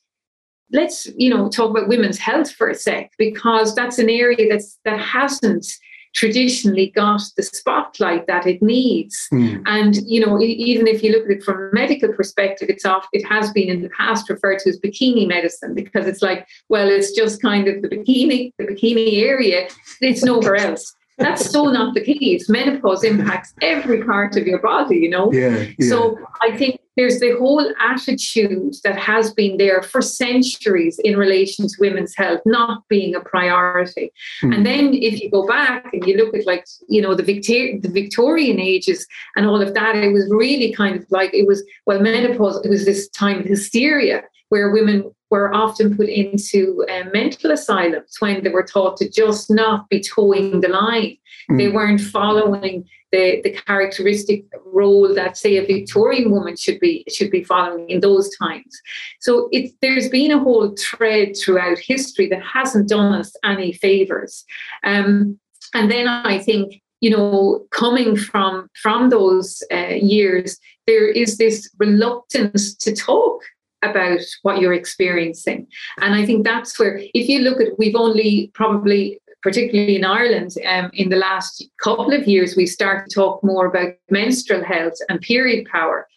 let's 0.72 1.08
you 1.18 1.30
know 1.30 1.50
talk 1.50 1.70
about 1.70 1.88
women's 1.88 2.18
health 2.18 2.52
for 2.52 2.70
a 2.70 2.76
sec 2.76 3.12
because 3.18 3.76
that's 3.76 4.00
an 4.00 4.10
area 4.10 4.48
that's 4.50 4.80
that 4.86 5.00
hasn't 5.00 5.66
traditionally 6.14 6.92
got 6.94 7.22
the 7.38 7.44
spotlight 7.44 8.28
that 8.28 8.46
it 8.46 8.62
needs 8.62 9.28
mm. 9.32 9.62
and 9.66 9.98
you 10.06 10.24
know 10.26 10.42
even 10.42 10.86
if 10.86 11.02
you 11.02 11.12
look 11.12 11.24
at 11.24 11.32
it 11.32 11.44
from 11.44 11.56
a 11.56 11.70
medical 11.74 12.12
perspective 12.12 12.70
it's 12.70 12.86
off 12.86 13.08
it 13.14 13.24
has 13.26 13.50
been 13.52 13.70
in 13.70 13.82
the 13.82 13.90
past 13.90 14.30
referred 14.30 14.60
to 14.60 14.70
as 14.70 14.80
bikini 14.80 15.26
medicine 15.26 15.74
because 15.74 16.06
it's 16.06 16.22
like 16.22 16.46
well 16.68 16.90
it's 16.90 17.12
just 17.14 17.42
kind 17.42 17.68
of 17.68 17.82
the 17.82 17.88
bikini 17.88 18.52
the 18.58 18.66
bikini 18.66 19.22
area 19.22 19.68
it's 20.02 20.24
nowhere 20.24 20.58
else 20.58 20.94
that's 21.18 21.50
so 21.50 21.66
not 21.66 21.94
the 21.94 22.02
case 22.02 22.50
menopause 22.50 23.06
impacts 23.06 23.54
every 23.62 24.04
part 24.04 24.36
of 24.36 24.46
your 24.46 24.60
body 24.60 24.98
you 24.98 25.10
know 25.10 25.32
yeah, 25.32 25.66
yeah. 25.80 25.90
so 25.90 26.20
i 26.42 26.56
think 26.58 26.81
there's 26.98 27.20
the 27.20 27.36
whole 27.38 27.72
attitude 27.80 28.76
that 28.84 28.98
has 28.98 29.34
been 29.34 29.58
there 29.58 29.82
for 29.82 30.02
centuries 30.02 31.00
in 31.04 31.18
relation 31.18 31.68
to 31.68 31.74
women's 31.80 32.16
health 32.16 32.42
not 32.46 32.84
being 32.90 33.16
a 33.16 33.22
priority. 33.22 34.12
Mm. 34.44 34.56
And 34.56 34.66
then 34.66 34.94
if 34.94 35.22
you 35.22 35.30
go 35.30 35.48
back 35.48 35.90
and 35.94 36.06
you 36.06 36.18
look 36.18 36.36
at 36.36 36.46
like, 36.46 36.66
you 36.90 37.02
know, 37.02 37.16
the, 37.16 37.24
Victor- 37.24 37.80
the 37.80 37.90
Victorian 37.90 38.60
ages 38.60 39.08
and 39.36 39.46
all 39.46 39.62
of 39.62 39.74
that, 39.74 39.96
it 39.96 40.12
was 40.12 40.30
really 40.30 40.74
kind 40.74 40.98
of 40.98 41.06
like 41.10 41.34
it 41.34 41.48
was, 41.48 41.64
well, 41.86 42.02
menopause, 42.02 42.64
it 42.66 42.70
was 42.70 42.86
this 42.86 43.10
time 43.10 43.40
of 43.40 43.46
hysteria 43.46 44.24
where 44.50 44.72
women 44.72 45.10
were 45.32 45.54
often 45.54 45.96
put 45.96 46.10
into 46.10 46.86
uh, 46.90 47.06
mental 47.14 47.52
asylums 47.52 48.18
when 48.20 48.44
they 48.44 48.50
were 48.50 48.64
taught 48.64 48.98
to 48.98 49.10
just 49.10 49.50
not 49.50 49.90
be 49.90 50.02
toeing 50.02 50.60
the 50.60 50.68
line. 50.68 51.18
Mm. 51.50 51.58
They 51.58 51.70
weren't 51.70 52.02
following 52.02 52.86
the, 53.14 53.42
the 53.44 53.52
characteristic 53.52 54.46
role 54.66 55.14
that, 55.16 55.38
say, 55.38 55.58
a 55.58 55.66
Victorian 55.66 56.32
woman 56.32 56.56
should 56.56 56.80
be 56.80 57.06
should 57.10 57.32
be 57.32 57.44
following 57.44 57.90
in 57.90 58.02
those 58.02 58.30
times. 58.38 58.80
So 59.20 59.48
it, 59.52 59.72
there's 59.82 60.10
been 60.10 60.32
a 60.32 60.40
whole 60.40 60.76
thread 60.78 61.36
throughout 61.38 61.80
history 61.80 62.28
that 62.28 62.44
hasn't 62.44 62.90
done 62.90 63.14
us 63.14 63.34
any 63.44 63.74
favors. 63.74 64.46
Um, 64.84 65.40
and 65.74 65.90
then 65.90 66.08
I 66.08 66.40
think 66.40 66.82
you 67.00 67.10
know 67.10 67.66
coming 67.72 68.16
from 68.16 68.70
from 68.82 69.10
those 69.10 69.64
uh, 69.72 69.96
years 69.96 70.58
there 70.88 71.08
is 71.08 71.38
this 71.38 71.70
reluctance 71.80 72.76
to 72.76 72.94
talk 72.94 73.42
about 73.82 74.20
what 74.44 74.60
you're 74.60 74.74
experiencing. 74.74 75.68
And 76.00 76.14
I 76.14 76.26
think 76.26 76.44
that's 76.44 76.78
where, 76.80 77.00
if 77.14 77.28
you 77.28 77.40
look 77.40 77.60
at, 77.62 77.78
we've 77.78 77.96
only 77.96 78.52
probably, 78.54 79.20
particularly 79.42 79.96
in 79.96 80.06
Ireland, 80.06 80.52
um, 80.68 80.92
in 80.94 81.10
the 81.10 81.16
last 81.16 81.66
couple 81.84 82.14
of 82.14 82.28
years, 82.28 82.56
we 82.56 82.66
started 82.66 83.10
to 83.10 83.16
talk 83.16 83.44
more 83.44 83.66
about 83.66 83.94
menstrual 84.10 84.64
health 84.64 84.94
and 85.10 85.20
period 85.22 85.68
power. 85.72 86.08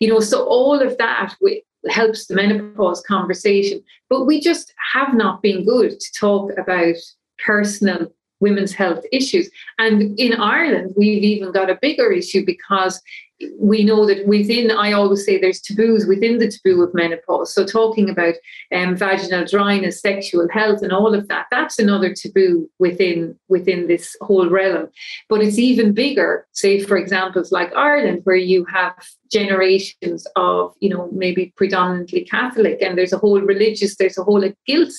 You 0.00 0.08
know, 0.08 0.20
so 0.20 0.44
all 0.44 0.80
of 0.80 0.98
that 0.98 1.34
helps 1.88 2.26
the 2.26 2.34
menopause 2.34 3.02
conversation. 3.02 3.82
But 4.10 4.24
we 4.24 4.40
just 4.40 4.72
have 4.92 5.14
not 5.14 5.42
been 5.42 5.64
good 5.64 5.98
to 5.98 6.12
talk 6.12 6.52
about 6.58 6.96
personal 7.44 8.12
women's 8.40 8.74
health 8.74 9.04
issues. 9.10 9.50
And 9.78 10.18
in 10.18 10.34
Ireland, 10.34 10.94
we've 10.96 11.22
even 11.22 11.52
got 11.52 11.70
a 11.70 11.78
bigger 11.80 12.12
issue 12.12 12.44
because 12.44 13.00
we 13.58 13.82
know 13.82 14.06
that 14.06 14.26
within, 14.26 14.70
I 14.70 14.92
always 14.92 15.24
say 15.24 15.38
there's 15.38 15.60
taboos 15.60 16.06
within 16.06 16.38
the 16.38 16.48
taboo 16.48 16.82
of 16.82 16.94
menopause. 16.94 17.52
So 17.52 17.66
talking 17.66 18.08
about 18.08 18.34
um, 18.72 18.96
vaginal 18.96 19.44
dryness, 19.44 20.00
sexual 20.00 20.48
health, 20.48 20.82
and 20.82 20.92
all 20.92 21.14
of 21.14 21.26
that, 21.28 21.46
that's 21.50 21.78
another 21.78 22.14
taboo 22.14 22.70
within 22.78 23.36
within 23.48 23.88
this 23.88 24.16
whole 24.20 24.48
realm. 24.48 24.88
But 25.28 25.42
it's 25.42 25.58
even 25.58 25.94
bigger, 25.94 26.46
say 26.52 26.80
for 26.80 26.96
examples 26.96 27.50
like 27.50 27.74
Ireland, 27.74 28.20
where 28.24 28.36
you 28.36 28.64
have 28.66 28.94
generations 29.32 30.26
of, 30.36 30.72
you 30.80 30.88
know, 30.88 31.08
maybe 31.12 31.52
predominantly 31.56 32.24
Catholic, 32.24 32.80
and 32.82 32.96
there's 32.96 33.12
a 33.12 33.18
whole 33.18 33.40
religious, 33.40 33.96
there's 33.96 34.18
a 34.18 34.24
whole 34.24 34.48
guilt 34.66 34.94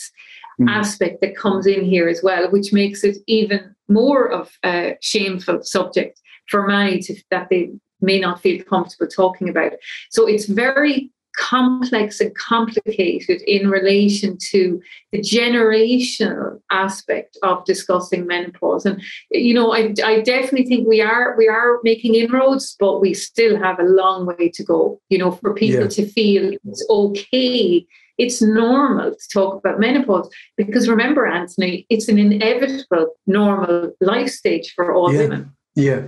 mm. 0.60 0.70
aspect 0.70 1.22
that 1.22 1.38
comes 1.38 1.66
in 1.68 1.86
here 1.86 2.10
as 2.10 2.22
well, 2.22 2.52
which 2.52 2.74
makes 2.74 3.04
it 3.06 3.18
even 3.28 3.74
more 3.88 4.30
of 4.30 4.52
a 4.66 4.98
shameful 5.02 5.64
subject 5.64 6.20
for 6.48 6.68
many 6.68 7.00
to, 7.00 7.16
that 7.32 7.48
they 7.50 7.72
may 8.02 8.20
not 8.20 8.42
feel 8.42 8.64
comfortable 8.64 9.08
talking 9.08 9.50
about. 9.50 9.74
So 10.10 10.28
it's 10.28 10.46
very 10.46 11.12
complex 11.38 12.20
and 12.20 12.36
complicated 12.36 13.42
in 13.42 13.70
relation 13.70 14.38
to 14.52 14.82
the 15.12 15.20
generational 15.20 16.60
aspect 16.72 17.38
of 17.44 17.66
discussing 17.66 18.26
menopause 18.26 18.86
and 18.86 19.02
you 19.32 19.54
know 19.54 19.74
I, 19.74 19.94
I 20.04 20.22
definitely 20.22 20.66
think 20.66 20.88
we 20.88 21.02
are 21.02 21.36
we 21.38 21.48
are 21.48 21.80
making 21.84 22.16
inroads 22.16 22.76
but 22.80 23.02
we 23.02 23.14
still 23.14 23.58
have 23.58 23.80
a 23.80 23.84
long 23.84 24.26
way 24.26 24.50
to 24.50 24.64
go 24.64 25.00
you 25.10 25.18
know 25.18 25.32
for 25.32 25.54
people 25.54 25.82
yeah. 25.82 25.90
to 25.90 26.08
feel 26.08 26.54
it's 26.64 26.86
okay 26.90 27.86
it's 28.18 28.42
normal 28.42 29.12
to 29.12 29.30
talk 29.34 29.60
about 29.60 29.80
menopause 29.80 30.30
because 30.56 30.88
remember 30.88 31.28
anthony 31.28 31.86
it's 31.90 32.08
an 32.08 32.18
inevitable 32.18 33.08
normal 33.28 33.92
life 34.00 34.30
stage 34.30 34.72
for 34.74 34.94
all 34.94 35.14
yeah. 35.14 35.20
women 35.20 35.52
yeah 35.76 36.02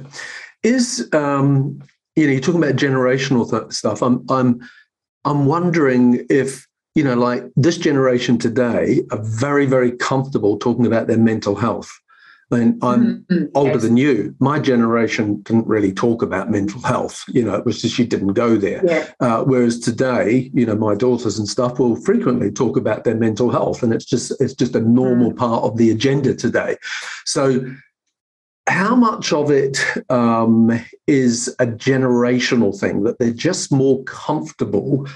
is 0.64 1.10
um, 1.14 1.82
you 2.16 2.26
know 2.26 2.34
you're 2.34 2.42
talking 2.42 2.64
about 2.64 2.76
generational 2.76 3.50
th- 3.50 3.72
stuff. 3.72 4.02
I'm 4.02 4.26
I'm 4.30 4.60
I'm 5.26 5.46
wondering 5.46 6.26
if 6.30 6.68
you 6.96 7.04
know 7.04 7.16
like 7.16 7.44
this 7.56 7.78
generation 7.78 8.38
today 8.38 9.04
are 9.12 9.22
very 9.22 9.66
very 9.66 9.92
comfortable 9.92 10.58
talking 10.58 10.86
about 10.86 11.08
their 11.08 11.18
mental 11.18 11.56
health. 11.56 11.92
I 12.50 12.60
mean, 12.60 12.80
I'm 12.82 13.26
mm-hmm. 13.30 13.46
older 13.56 13.74
yes. 13.74 13.82
than 13.82 13.98
you. 13.98 14.34
My 14.40 14.58
generation 14.58 15.42
didn't 15.42 15.68
really 15.68 15.92
talk 15.92 16.22
about 16.22 16.50
mental 16.50 16.82
health. 16.82 17.26
You 17.28 17.44
know, 17.44 17.56
it 17.56 17.66
was 17.66 17.82
just 17.82 18.00
you 18.00 18.06
didn't 18.06 18.34
go 18.34 18.56
there. 18.56 18.82
Yeah. 18.86 19.08
Uh, 19.20 19.44
whereas 19.44 19.80
today, 19.80 20.50
you 20.54 20.66
know, 20.66 20.76
my 20.76 20.96
daughters 20.96 21.38
and 21.38 21.48
stuff 21.48 21.78
will 21.78 21.98
frequently 21.98 22.50
talk 22.50 22.78
about 22.78 23.04
their 23.04 23.16
mental 23.16 23.52
health, 23.52 23.84
and 23.84 23.94
it's 23.94 24.06
just 24.06 24.32
it's 24.40 24.54
just 24.54 24.76
a 24.76 24.80
normal 24.80 25.34
mm. 25.34 25.38
part 25.38 25.66
of 25.66 25.76
the 25.76 25.92
agenda 25.92 26.34
today. 26.34 26.78
So 27.26 27.66
how 28.68 28.96
much 28.96 29.32
of 29.34 29.50
it 29.50 29.80
um, 30.10 30.72
is 31.08 31.48
a 31.60 31.66
generational 31.66 32.78
thing 32.78 33.04
that 33.04 33.18
they're 33.18 33.32
just 33.32 33.72
more 33.72 34.04
comfortable 34.04 35.08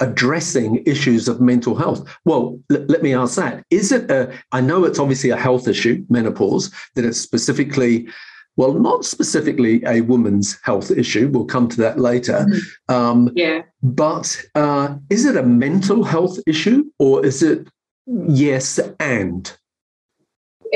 addressing 0.00 0.82
issues 0.86 1.28
of 1.28 1.40
mental 1.40 1.74
health? 1.74 2.08
Well 2.24 2.58
l- 2.72 2.86
let 2.88 3.02
me 3.02 3.14
ask 3.14 3.36
that. 3.36 3.64
Is 3.70 3.92
it 3.92 4.10
a 4.10 4.32
i 4.52 4.60
know 4.60 4.84
it's 4.84 4.98
obviously 4.98 5.30
a 5.30 5.36
health 5.36 5.68
issue 5.68 6.04
menopause 6.08 6.70
that 6.94 7.04
it's 7.04 7.20
specifically 7.20 8.08
well 8.56 8.72
not 8.72 9.04
specifically 9.04 9.82
a 9.86 10.00
woman's 10.02 10.58
health 10.62 10.90
issue. 10.90 11.28
We'll 11.28 11.44
come 11.44 11.68
to 11.68 11.76
that 11.78 11.98
later. 11.98 12.46
Mm-hmm. 12.48 12.94
um, 12.94 13.30
yeah. 13.34 13.62
but 13.82 14.42
uh, 14.54 14.96
is 15.10 15.26
it 15.26 15.36
a 15.36 15.42
mental 15.42 16.04
health 16.04 16.38
issue 16.46 16.84
or 16.98 17.24
is 17.24 17.42
it 17.42 17.68
yes 18.06 18.80
and 18.98 19.56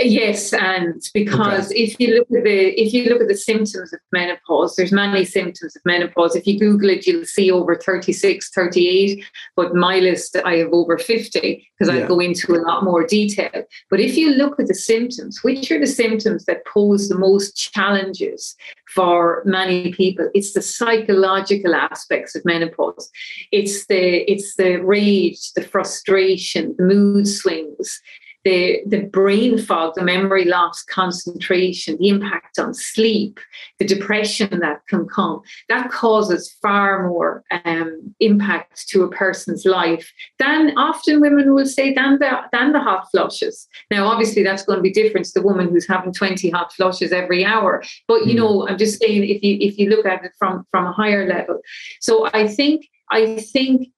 Yes, 0.05 0.52
and 0.52 1.02
because 1.14 1.71
okay. 1.71 1.81
if 1.81 1.99
you 1.99 2.14
look 2.14 2.28
at 2.37 2.45
the 2.45 2.81
if 2.81 2.93
you 2.93 3.09
look 3.09 3.21
at 3.21 3.28
the 3.28 3.37
symptoms 3.37 3.93
of 3.93 4.00
menopause, 4.12 4.76
there's 4.76 4.93
many 4.93 5.25
symptoms 5.25 5.75
of 5.75 5.83
menopause. 5.85 6.37
If 6.37 6.47
you 6.47 6.59
Google 6.59 6.90
it, 6.90 7.07
you'll 7.07 7.25
see 7.25 7.50
over 7.50 7.75
36, 7.75 8.50
38. 8.50 9.25
But 9.57 9.75
my 9.75 9.99
list, 9.99 10.37
I 10.45 10.57
have 10.57 10.73
over 10.73 10.99
50 10.99 11.69
because 11.78 11.95
yeah. 11.95 12.05
I 12.05 12.07
go 12.07 12.21
into 12.21 12.55
a 12.55 12.62
lot 12.62 12.85
more 12.85 13.07
detail. 13.07 13.64
But 13.90 14.01
if 14.01 14.16
you 14.16 14.31
look 14.31 14.61
at 14.61 14.68
the 14.68 14.75
symptoms, 14.75 15.42
which 15.42 15.70
are 15.70 15.81
the 15.81 15.87
symptoms 15.87 16.44
that 16.44 16.66
pose 16.66 17.09
the 17.09 17.18
most 17.18 17.57
challenges 17.57 18.57
for 18.94 19.42
many 19.44 19.92
people? 19.92 20.29
It's 20.35 20.53
the 20.53 20.62
psychological 20.62 21.75
aspects 21.75 22.35
of 22.35 22.44
menopause. 22.44 23.11
It's 23.53 23.87
the 23.87 24.31
it's 24.31 24.57
the 24.57 24.77
rage, 24.77 25.53
the 25.53 25.62
frustration, 25.62 26.75
the 26.79 26.85
mood 26.85 27.27
swings 27.27 28.01
the, 28.48 28.80
the 28.87 29.02
brain 29.02 29.58
fog, 29.58 29.94
the 29.94 30.02
memory 30.02 30.46
loss, 30.46 30.82
concentration, 30.82 31.98
the 31.98 32.08
impact 32.08 32.58
on 32.58 32.72
sleep, 32.72 33.38
the 33.78 33.84
depression 33.84 34.61
that 34.61 34.87
can 34.87 35.06
come, 35.06 35.42
that 35.68 35.90
causes 35.90 36.56
far 36.62 37.06
more 37.06 37.44
um, 37.66 38.14
impact 38.20 38.88
to 38.88 39.02
a 39.02 39.11
person's 39.11 39.66
life 39.66 40.11
than 40.38 40.72
often 40.78 41.20
women 41.20 41.52
will 41.52 41.66
say 41.66 41.92
than 41.92 42.18
the, 42.20 42.40
than 42.52 42.72
the 42.72 42.80
hot 42.80 43.11
flushes. 43.11 43.68
Now, 43.90 44.06
obviously, 44.06 44.42
that's 44.42 44.64
going 44.64 44.78
to 44.78 44.82
be 44.82 44.92
different 44.92 45.26
to 45.26 45.32
the 45.34 45.46
woman 45.46 45.68
who's 45.68 45.87
having 45.87 46.14
20 46.14 46.48
hot 46.48 46.72
flushes 46.72 47.12
every 47.12 47.44
hour. 47.44 47.82
But, 48.06 48.26
you 48.26 48.32
hmm. 48.32 48.38
know, 48.38 48.68
I'm 48.68 48.78
just 48.78 48.98
saying 48.98 49.24
if 49.24 49.42
you 49.42 49.58
if 49.61 49.78
you 49.78 49.90
look 49.90 50.06
at 50.06 50.24
it 50.24 50.32
from, 50.38 50.66
from 50.70 50.87
a 50.87 50.92
higher 50.92 51.28
level. 51.28 51.61
So 52.00 52.30
I 52.32 52.48
think 52.48 52.88
I 53.11 53.37
think 53.37 53.88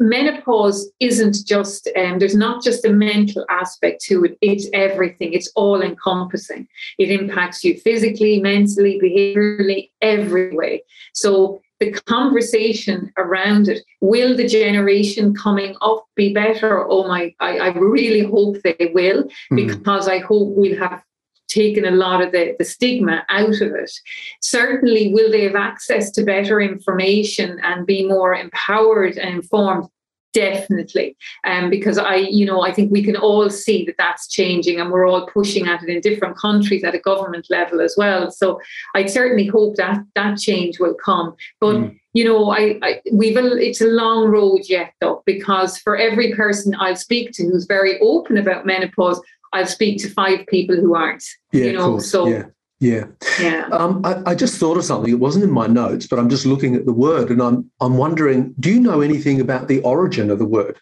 menopause 0.00 0.90
isn't 1.00 1.36
just 1.46 1.88
um, 1.96 2.18
there's 2.18 2.34
not 2.34 2.62
just 2.62 2.84
a 2.84 2.90
mental 2.90 3.44
aspect 3.48 4.02
to 4.02 4.24
it 4.24 4.38
it's 4.40 4.68
everything 4.72 5.32
it's 5.32 5.50
all 5.54 5.82
encompassing. 5.82 6.66
It 6.98 7.10
impacts 7.10 7.64
you 7.64 7.78
physically 7.78 8.40
mentally 8.40 9.00
behaviorally 9.02 9.90
every 10.00 10.54
way. 10.54 10.82
So 11.14 11.60
the 11.80 11.92
conversation 11.92 13.12
around 13.18 13.68
it 13.68 13.84
will 14.00 14.36
the 14.36 14.48
generation 14.48 15.32
coming 15.34 15.76
up 15.80 16.04
be 16.16 16.32
better? 16.32 16.84
Oh 16.88 17.06
my 17.06 17.34
i, 17.40 17.58
I 17.58 17.68
really 17.68 18.24
hope 18.24 18.56
they 18.62 18.90
will 18.92 19.24
mm-hmm. 19.24 19.56
because 19.56 20.08
i 20.08 20.18
hope 20.18 20.54
we'll 20.56 20.78
have 20.78 21.02
taken 21.48 21.84
a 21.84 21.90
lot 21.90 22.22
of 22.22 22.32
the, 22.32 22.54
the 22.58 22.64
stigma 22.64 23.24
out 23.28 23.60
of 23.60 23.74
it. 23.74 23.92
Certainly, 24.40 25.12
will 25.12 25.30
they 25.30 25.44
have 25.44 25.56
access 25.56 26.10
to 26.12 26.24
better 26.24 26.60
information 26.60 27.58
and 27.62 27.86
be 27.86 28.06
more 28.06 28.34
empowered 28.34 29.16
and 29.16 29.36
informed? 29.36 29.88
Definitely, 30.34 31.16
um, 31.44 31.70
because 31.70 31.96
I, 31.96 32.16
you 32.16 32.44
know, 32.44 32.60
I 32.60 32.70
think 32.70 32.92
we 32.92 33.02
can 33.02 33.16
all 33.16 33.48
see 33.48 33.86
that 33.86 33.96
that's 33.96 34.28
changing, 34.28 34.78
and 34.78 34.92
we're 34.92 35.08
all 35.08 35.26
pushing 35.26 35.66
at 35.66 35.82
it 35.82 35.88
in 35.88 36.00
different 36.02 36.36
countries 36.36 36.84
at 36.84 36.94
a 36.94 36.98
government 36.98 37.46
level 37.48 37.80
as 37.80 37.94
well. 37.96 38.30
So 38.30 38.60
I 38.94 39.06
certainly 39.06 39.46
hope 39.46 39.76
that 39.76 40.04
that 40.14 40.38
change 40.38 40.78
will 40.78 40.94
come. 40.94 41.34
But 41.60 41.76
mm. 41.76 41.98
you 42.12 42.24
know, 42.24 42.50
I, 42.50 42.78
I 42.82 43.00
we've 43.10 43.38
a, 43.38 43.56
it's 43.56 43.80
a 43.80 43.86
long 43.86 44.28
road 44.28 44.60
yet, 44.68 44.92
though, 45.00 45.22
because 45.24 45.78
for 45.78 45.96
every 45.96 46.34
person 46.34 46.74
I 46.74 46.92
speak 46.92 47.32
to 47.32 47.44
who's 47.44 47.64
very 47.64 47.98
open 48.00 48.36
about 48.36 48.66
menopause, 48.66 49.20
I'll 49.58 49.66
speak 49.66 50.00
to 50.02 50.10
five 50.10 50.46
people 50.46 50.76
who 50.76 50.94
aren't. 50.94 51.24
Yeah, 51.52 51.64
you 51.64 51.72
know, 51.72 51.98
so 51.98 52.26
yeah. 52.26 52.44
Yeah. 52.80 53.06
Yeah. 53.40 53.68
Um, 53.72 54.02
I, 54.04 54.22
I, 54.24 54.34
just 54.36 54.56
thought 54.58 54.76
of 54.76 54.84
something. 54.84 55.10
It 55.10 55.18
wasn't 55.18 55.42
in 55.42 55.50
my 55.50 55.66
notes, 55.66 56.06
but 56.06 56.20
I'm 56.20 56.28
just 56.28 56.46
looking 56.46 56.76
at 56.76 56.86
the 56.86 56.92
word 56.92 57.28
and 57.28 57.42
I'm 57.42 57.68
I'm 57.80 57.96
wondering, 57.96 58.54
do 58.60 58.70
you 58.72 58.78
know 58.78 59.00
anything 59.00 59.40
about 59.40 59.66
the 59.66 59.80
origin 59.80 60.30
of 60.30 60.38
the 60.38 60.44
word? 60.44 60.78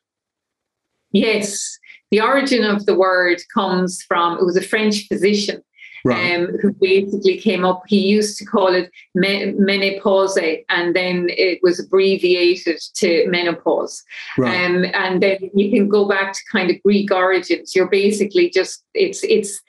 Yes. 1.13 1.79
The 2.11 2.21
origin 2.21 2.65
of 2.65 2.85
the 2.85 2.95
word 2.95 3.41
comes 3.55 4.03
from 4.03 4.37
it 4.37 4.45
was 4.45 4.57
a 4.57 4.63
French 4.63 5.07
physician 5.09 5.63
right. 6.07 6.37
um, 6.37 6.47
who 6.61 6.73
basically 6.73 7.39
came 7.39 7.65
up. 7.65 7.83
He 7.87 8.07
used 8.07 8.39
to 8.39 8.45
call 8.45 8.75
it 8.75 8.91
me- 9.15 9.53
menopause, 9.53 10.39
and 10.69 10.95
then 10.95 11.27
it 11.31 11.61
was 11.63 11.81
abbreviated 11.81 12.79
to 12.95 13.27
menopause. 13.29 14.03
Right. 14.39 14.65
Um, 14.65 14.85
and 14.95 15.23
then 15.23 15.51
you 15.55 15.71
can 15.71 15.89
go 15.89 16.07
back 16.07 16.33
to 16.33 16.41
kind 16.51 16.71
of 16.71 16.83
Greek 16.83 17.11
origins. 17.13 17.75
You're 17.75 17.89
basically 17.89 18.51
just 18.51 18.85
it's 18.95 19.23
it's 19.25 19.61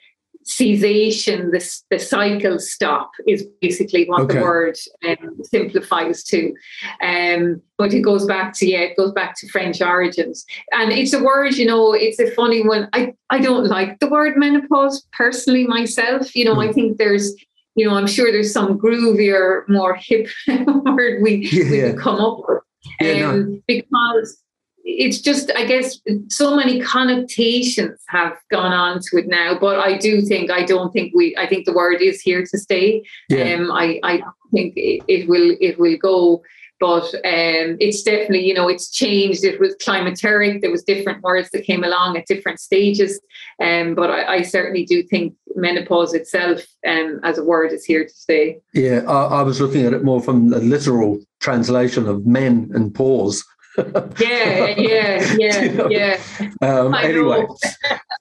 cessation, 0.48 1.50
the, 1.50 1.80
the 1.90 1.98
cycle 1.98 2.58
stop 2.58 3.10
is 3.26 3.46
basically 3.60 4.06
what 4.06 4.22
okay. 4.22 4.34
the 4.34 4.40
word 4.40 4.76
um, 5.06 5.36
simplifies 5.42 6.24
to. 6.24 6.54
Um, 7.02 7.60
but 7.76 7.92
it 7.92 8.00
goes 8.00 8.24
back 8.24 8.54
to, 8.54 8.66
yeah, 8.66 8.80
it 8.80 8.96
goes 8.96 9.12
back 9.12 9.36
to 9.38 9.48
French 9.48 9.82
origins. 9.82 10.46
And 10.72 10.90
it's 10.90 11.12
a 11.12 11.22
word, 11.22 11.54
you 11.54 11.66
know, 11.66 11.92
it's 11.92 12.18
a 12.18 12.30
funny 12.30 12.66
one. 12.66 12.88
I, 12.94 13.12
I 13.30 13.40
don't 13.40 13.66
like 13.66 13.98
the 14.00 14.08
word 14.08 14.36
menopause 14.36 15.06
personally 15.12 15.66
myself. 15.66 16.34
You 16.34 16.46
know, 16.46 16.56
mm. 16.56 16.68
I 16.68 16.72
think 16.72 16.96
there's, 16.96 17.34
you 17.74 17.86
know, 17.86 17.94
I'm 17.94 18.06
sure 18.06 18.32
there's 18.32 18.52
some 18.52 18.78
groovier, 18.78 19.68
more 19.68 19.96
hip 20.00 20.28
word 20.66 21.22
we, 21.22 21.48
yeah. 21.52 21.70
we 21.70 21.80
could 21.80 21.98
come 21.98 22.20
up 22.20 22.38
with. 22.48 22.62
Yeah, 23.00 23.28
um, 23.28 23.52
no. 23.52 23.60
Because 23.66 24.42
it's 24.88 25.20
just 25.20 25.52
i 25.54 25.64
guess 25.64 26.00
so 26.28 26.56
many 26.56 26.80
connotations 26.80 28.00
have 28.08 28.32
gone 28.50 28.72
on 28.72 28.98
to 29.00 29.18
it 29.18 29.28
now 29.28 29.56
but 29.58 29.78
i 29.78 29.96
do 29.98 30.22
think 30.22 30.50
i 30.50 30.64
don't 30.64 30.92
think 30.92 31.12
we 31.14 31.36
i 31.36 31.46
think 31.46 31.66
the 31.66 31.72
word 31.72 32.00
is 32.00 32.20
here 32.20 32.44
to 32.44 32.58
stay 32.58 33.02
yeah. 33.28 33.54
um 33.54 33.70
i 33.70 34.00
i 34.02 34.22
think 34.50 34.72
it, 34.76 35.02
it 35.06 35.28
will 35.28 35.54
it 35.60 35.78
will 35.78 35.96
go 35.98 36.42
but 36.80 37.12
um, 37.12 37.76
it's 37.80 38.02
definitely, 38.04 38.46
you 38.46 38.54
know, 38.54 38.68
it's 38.68 38.88
changed. 38.88 39.42
It 39.42 39.58
was 39.58 39.74
climacteric. 39.82 40.60
There 40.60 40.70
was 40.70 40.84
different 40.84 41.24
words 41.24 41.50
that 41.50 41.64
came 41.64 41.82
along 41.82 42.16
at 42.16 42.26
different 42.26 42.60
stages. 42.60 43.20
Um, 43.60 43.96
but 43.96 44.10
I, 44.10 44.36
I 44.36 44.42
certainly 44.42 44.84
do 44.84 45.02
think 45.02 45.34
menopause 45.56 46.14
itself 46.14 46.64
um, 46.86 47.18
as 47.24 47.36
a 47.36 47.42
word 47.42 47.72
is 47.72 47.84
here 47.84 48.04
to 48.04 48.14
stay. 48.14 48.60
Yeah, 48.74 49.02
I, 49.08 49.40
I 49.40 49.42
was 49.42 49.60
looking 49.60 49.86
at 49.86 49.92
it 49.92 50.04
more 50.04 50.22
from 50.22 50.50
the 50.50 50.60
literal 50.60 51.18
translation 51.40 52.06
of 52.06 52.26
men 52.26 52.70
and 52.72 52.94
pause 52.94 53.44
yeah, 54.18 54.66
yeah, 54.76 55.34
yeah, 55.38 55.62
you 55.62 55.72
know? 55.72 55.88
yeah. 55.90 56.20
Um, 56.62 56.94
anyway, 56.94 57.46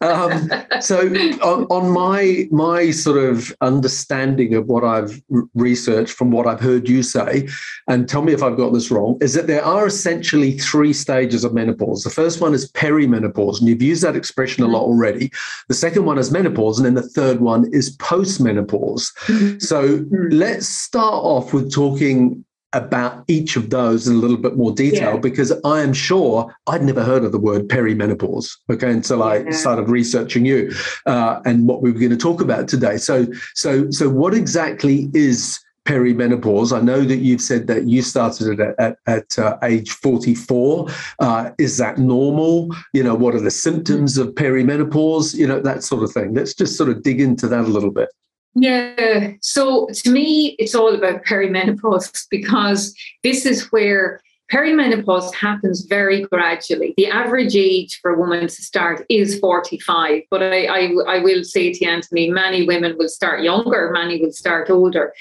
um, 0.02 0.50
so 0.80 1.00
on, 1.41 1.65
on, 1.65 1.89
my 1.89 2.48
my 2.52 2.91
sort 2.91 3.17
of 3.17 3.56
understanding 3.62 4.54
of 4.54 4.67
what 4.67 4.84
I've 4.84 5.22
researched 5.56 6.13
from 6.13 6.32
what 6.32 6.46
I've 6.46 6.60
heard 6.60 6.88
you 6.88 7.02
say, 7.02 7.48
and 7.88 8.08
tell 8.08 8.22
me 8.22 8.34
if 8.34 8.43
I've 8.43 8.58
got 8.58 8.74
this 8.74 8.91
wrong, 8.91 9.17
is 9.22 9.34
that 9.34 9.48
there 9.48 9.63
are 9.63 9.88
essentially 9.88 10.58
three 10.58 10.93
stages 10.93 11.43
of 11.43 11.54
menopause. 11.54 12.04
The 12.04 12.10
first 12.10 12.41
one 12.41 12.54
is 12.54 12.72
perimenopause, 12.72 13.60
and 13.60 13.67
you've 13.67 13.82
used 13.82 14.04
that 14.04 14.15
expression 14.15 14.63
a 14.63 14.67
lot 14.67 14.82
mm-hmm. 14.82 14.91
already. 14.91 15.32
The 15.67 15.76
second 15.76 16.06
one 16.06 16.17
is 16.17 16.32
menopause, 16.32 16.78
and 16.78 16.86
then 16.86 16.93
the 16.96 17.10
third 17.10 17.39
one 17.39 17.72
is 17.74 17.98
postmenopause. 17.98 19.13
Mm-hmm. 19.26 19.60
So 19.60 20.00
mm-hmm. 20.00 20.30
let's 20.32 20.67
start 20.67 21.24
off 21.24 21.54
with 21.54 21.72
talking 21.74 22.46
about 22.77 23.23
each 23.27 23.55
of 23.55 23.71
those 23.71 24.07
in 24.07 24.15
a 24.15 24.19
little 24.19 24.37
bit 24.37 24.55
more 24.55 24.71
detail 24.71 25.15
yeah. 25.15 25.19
because 25.19 25.51
I 25.65 25.81
am 25.81 25.93
sure 25.93 26.55
I'd 26.67 26.83
never 26.83 27.03
heard 27.03 27.23
of 27.23 27.31
the 27.31 27.39
word 27.39 27.67
perimenopause, 27.67 28.55
okay, 28.69 28.91
until 28.91 29.23
I 29.23 29.37
yeah. 29.37 29.51
started 29.51 29.89
researching 29.89 30.45
you 30.45 30.71
uh, 31.07 31.41
and 31.43 31.67
what 31.67 31.81
we 31.81 31.91
were 31.91 31.99
going 31.99 32.11
to 32.11 32.17
talk 32.17 32.39
about 32.39 32.67
today. 32.67 32.97
So, 32.97 33.25
so, 33.55 33.89
so, 33.89 34.09
what 34.09 34.35
exactly 34.35 35.09
is 35.15 35.59
perimenopause? 35.85 36.75
I 36.75 36.81
know 36.81 37.01
that 37.01 37.17
you've 37.17 37.41
said 37.41 37.65
that 37.65 37.85
you 37.85 38.03
started 38.03 38.59
it 38.59 38.59
at, 38.59 38.75
at, 38.77 38.97
at 39.07 39.39
uh, 39.39 39.57
age 39.63 39.89
44. 39.91 40.87
Uh, 41.19 41.49
is 41.57 41.77
that 41.77 41.97
normal? 41.97 42.69
You 42.93 43.03
know, 43.03 43.15
what 43.15 43.33
are 43.33 43.41
the 43.41 43.49
symptoms 43.49 44.19
of 44.19 44.35
perimenopause? 44.35 45.33
You 45.33 45.47
know, 45.47 45.61
that 45.61 45.83
sort 45.83 46.03
of 46.03 46.11
thing. 46.11 46.35
Let's 46.35 46.53
just 46.53 46.77
sort 46.77 46.89
of 46.89 47.01
dig 47.01 47.19
into 47.19 47.47
that 47.47 47.61
a 47.61 47.67
little 47.67 47.91
bit. 47.91 48.09
Yeah. 48.55 49.33
So 49.41 49.88
to 49.93 50.10
me, 50.10 50.55
it's 50.60 50.73
all 50.73 50.93
about 50.93 51.23
perimenopause 51.25 52.25
because 52.31 52.95
this 53.23 53.45
is 53.45 53.71
where 53.71 54.21
perimenopause 54.51 55.33
happens 55.33 55.81
very 55.81 56.21
gradually. 56.21 56.93
The 56.97 57.07
average 57.07 57.55
age 57.55 57.99
for 58.01 58.12
a 58.12 58.17
woman 58.17 58.41
to 58.41 58.49
start 58.49 59.05
is 59.10 59.39
45. 59.39 60.23
But 60.31 60.43
I, 60.43 60.65
I, 60.65 60.93
I, 61.07 61.19
will 61.19 61.43
say 61.43 61.73
to 61.73 61.86
Anthony, 61.86 62.29
many 62.29 62.65
women 62.65 62.95
will 62.97 63.10
start 63.10 63.43
younger, 63.43 63.91
many 63.93 64.21
will 64.21 64.31
start 64.31 64.69
older. 64.69 65.13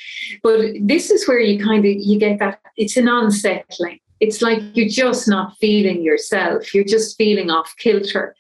But 0.43 0.61
this 0.81 1.11
is 1.11 1.27
where 1.27 1.41
you 1.41 1.63
kind 1.63 1.85
of 1.85 1.93
you 1.93 2.19
get 2.19 2.39
that 2.39 2.61
it's 2.77 2.97
an 2.97 3.09
unsettling. 3.09 4.01
It's 4.21 4.41
like 4.41 4.63
you're 4.75 4.89
just 4.89 5.29
not 5.29 5.57
feeling 5.59 6.03
yourself. 6.03 6.73
You're 6.73 6.85
just 6.85 7.17
feeling 7.19 7.51
off 7.51 7.75
kilter. 7.79 8.35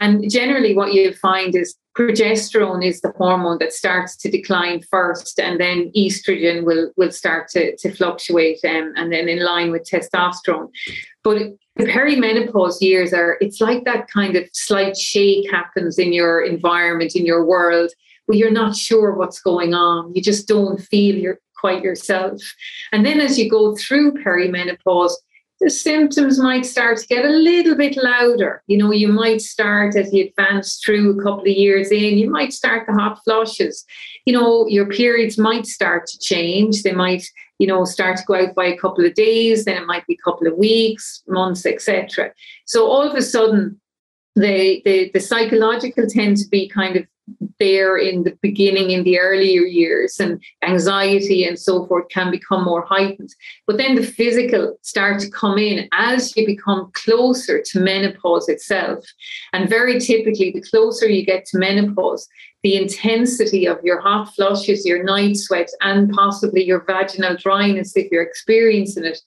And 0.00 0.30
generally, 0.30 0.74
what 0.74 0.94
you 0.94 1.12
find 1.14 1.54
is 1.54 1.76
progesterone 1.96 2.84
is 2.84 3.00
the 3.00 3.12
hormone 3.16 3.58
that 3.58 3.72
starts 3.72 4.16
to 4.16 4.30
decline 4.30 4.82
first, 4.90 5.38
and 5.38 5.60
then 5.60 5.92
estrogen 5.96 6.64
will, 6.64 6.90
will 6.96 7.12
start 7.12 7.48
to, 7.48 7.76
to 7.76 7.92
fluctuate 7.92 8.58
um, 8.64 8.92
and 8.96 9.12
then 9.12 9.28
in 9.28 9.44
line 9.44 9.70
with 9.70 9.88
testosterone. 9.88 10.70
But 11.22 11.52
the 11.76 11.84
perimenopause 11.84 12.80
years 12.80 13.12
are, 13.12 13.36
it's 13.40 13.60
like 13.60 13.84
that 13.84 14.08
kind 14.08 14.36
of 14.36 14.48
slight 14.52 14.96
shake 14.96 15.50
happens 15.50 15.98
in 15.98 16.12
your 16.12 16.42
environment, 16.42 17.14
in 17.14 17.26
your 17.26 17.44
world, 17.44 17.90
where 18.26 18.38
you're 18.38 18.50
not 18.50 18.74
sure 18.76 19.14
what's 19.14 19.40
going 19.40 19.74
on. 19.74 20.14
You 20.14 20.22
just 20.22 20.48
don't 20.48 20.80
feel 20.80 21.14
you're 21.14 21.40
quite 21.56 21.82
yourself. 21.82 22.40
And 22.90 23.06
then 23.06 23.20
as 23.20 23.38
you 23.38 23.48
go 23.48 23.76
through 23.76 24.14
perimenopause, 24.14 25.12
the 25.62 25.70
symptoms 25.70 26.40
might 26.40 26.66
start 26.66 26.98
to 26.98 27.06
get 27.06 27.24
a 27.24 27.28
little 27.28 27.76
bit 27.76 27.96
louder. 27.96 28.64
You 28.66 28.78
know, 28.78 28.90
you 28.90 29.06
might 29.06 29.40
start 29.40 29.94
as 29.94 30.12
you 30.12 30.24
advance 30.24 30.80
through 30.84 31.18
a 31.18 31.22
couple 31.22 31.42
of 31.42 31.56
years 31.56 31.92
in, 31.92 32.18
you 32.18 32.28
might 32.28 32.52
start 32.52 32.84
the 32.86 32.92
hot 32.92 33.20
flushes. 33.22 33.84
You 34.26 34.32
know, 34.32 34.66
your 34.66 34.86
periods 34.86 35.38
might 35.38 35.66
start 35.66 36.08
to 36.08 36.18
change. 36.18 36.82
They 36.82 36.90
might, 36.90 37.24
you 37.60 37.68
know, 37.68 37.84
start 37.84 38.16
to 38.16 38.24
go 38.26 38.34
out 38.34 38.56
by 38.56 38.66
a 38.66 38.76
couple 38.76 39.06
of 39.06 39.14
days, 39.14 39.64
then 39.64 39.80
it 39.80 39.86
might 39.86 40.04
be 40.08 40.14
a 40.14 40.30
couple 40.30 40.48
of 40.48 40.58
weeks, 40.58 41.22
months, 41.28 41.64
etc. 41.64 42.32
So 42.66 42.88
all 42.88 43.08
of 43.08 43.14
a 43.14 43.22
sudden, 43.22 43.80
the, 44.34 44.82
the 44.84 45.10
the 45.12 45.20
psychological 45.20 46.06
tend 46.08 46.38
to 46.38 46.48
be 46.48 46.66
kind 46.66 46.96
of 46.96 47.06
there 47.62 47.96
in 47.96 48.24
the 48.24 48.36
beginning 48.42 48.90
in 48.90 49.04
the 49.04 49.18
earlier 49.18 49.62
years 49.62 50.18
and 50.18 50.42
anxiety 50.62 51.44
and 51.44 51.58
so 51.58 51.86
forth 51.86 52.08
can 52.08 52.30
become 52.30 52.64
more 52.64 52.84
heightened. 52.84 53.30
But 53.66 53.76
then 53.76 53.94
the 53.94 54.02
physical 54.02 54.76
start 54.82 55.20
to 55.20 55.30
come 55.30 55.58
in 55.58 55.88
as 55.92 56.36
you 56.36 56.44
become 56.44 56.90
closer 56.94 57.62
to 57.62 57.80
menopause 57.80 58.48
itself. 58.48 59.04
And 59.52 59.68
very 59.68 60.00
typically 60.00 60.50
the 60.50 60.66
closer 60.70 61.06
you 61.06 61.24
get 61.24 61.44
to 61.46 61.58
menopause 61.58 62.28
the 62.62 62.76
intensity 62.76 63.66
of 63.66 63.78
your 63.82 64.00
hot 64.00 64.34
flushes 64.34 64.86
your 64.86 65.02
night 65.02 65.36
sweats 65.36 65.76
and 65.80 66.12
possibly 66.12 66.64
your 66.64 66.84
vaginal 66.84 67.36
dryness 67.36 67.96
if 67.96 68.10
you're 68.10 68.22
experiencing 68.22 69.04
it 69.04 69.18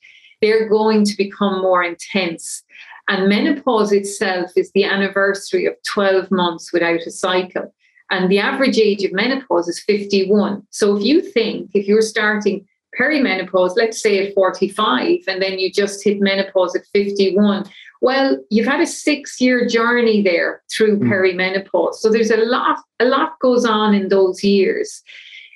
they're 0.42 0.70
going 0.70 1.06
to 1.06 1.18
become 1.18 1.62
more 1.62 1.84
intense. 1.84 2.64
And 3.08 3.30
menopause 3.30 3.92
itself 3.92 4.52
is 4.56 4.72
the 4.74 4.84
anniversary 4.84 5.66
of 5.66 5.76
12 5.88 6.32
months 6.32 6.74
without 6.74 7.02
a 7.02 7.12
cycle. 7.12 7.74
And 8.12 8.30
the 8.30 8.40
average 8.40 8.78
age 8.78 9.04
of 9.04 9.14
menopause 9.14 9.68
is 9.68 9.80
51. 9.80 10.66
So 10.70 10.96
if 10.96 11.04
you 11.04 11.22
think, 11.22 11.72
if 11.74 11.88
you're 11.88 12.02
starting 12.02 12.68
perimenopause, 13.00 13.76
let's 13.76 14.02
say 14.02 14.28
at 14.28 14.34
45, 14.34 15.20
and 15.28 15.42
then 15.42 15.60
you 15.60 15.72
just 15.72 16.04
hit 16.04 16.22
menopause 16.22 16.76
at 16.76 16.86
51, 16.94 17.66
well, 18.02 18.38
you've 18.50 18.68
had 18.68 18.82
a 18.82 18.88
six 18.88 19.42
year 19.42 19.68
journey 19.68 20.22
there 20.22 20.62
through 20.72 21.00
mm. 21.00 21.10
perimenopause. 21.10 21.96
So 21.96 22.10
there's 22.10 22.32
a 22.32 22.38
lot, 22.38 22.80
a 23.00 23.06
lot 23.06 23.40
goes 23.40 23.66
on 23.66 23.94
in 23.94 24.10
those 24.10 24.44
years. 24.44 25.02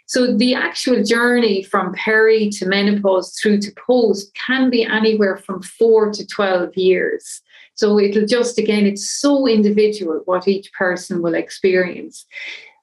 So 0.07 0.35
the 0.35 0.55
actual 0.55 1.03
journey 1.03 1.61
from 1.61 1.93
peri 1.93 2.49
to 2.53 2.65
menopause 2.65 3.37
through 3.39 3.59
to 3.59 3.71
post 3.77 4.33
can 4.33 4.71
be 4.71 4.83
anywhere 4.83 5.37
from 5.37 5.61
four 5.61 6.11
to 6.11 6.25
12 6.25 6.75
years. 6.75 7.41
So 7.79 7.97
it'll 7.97 8.25
just, 8.25 8.57
again, 8.57 8.85
it's 8.85 9.09
so 9.09 9.47
individual 9.47 10.21
what 10.25 10.49
each 10.49 10.69
person 10.73 11.21
will 11.21 11.33
experience. 11.33 12.25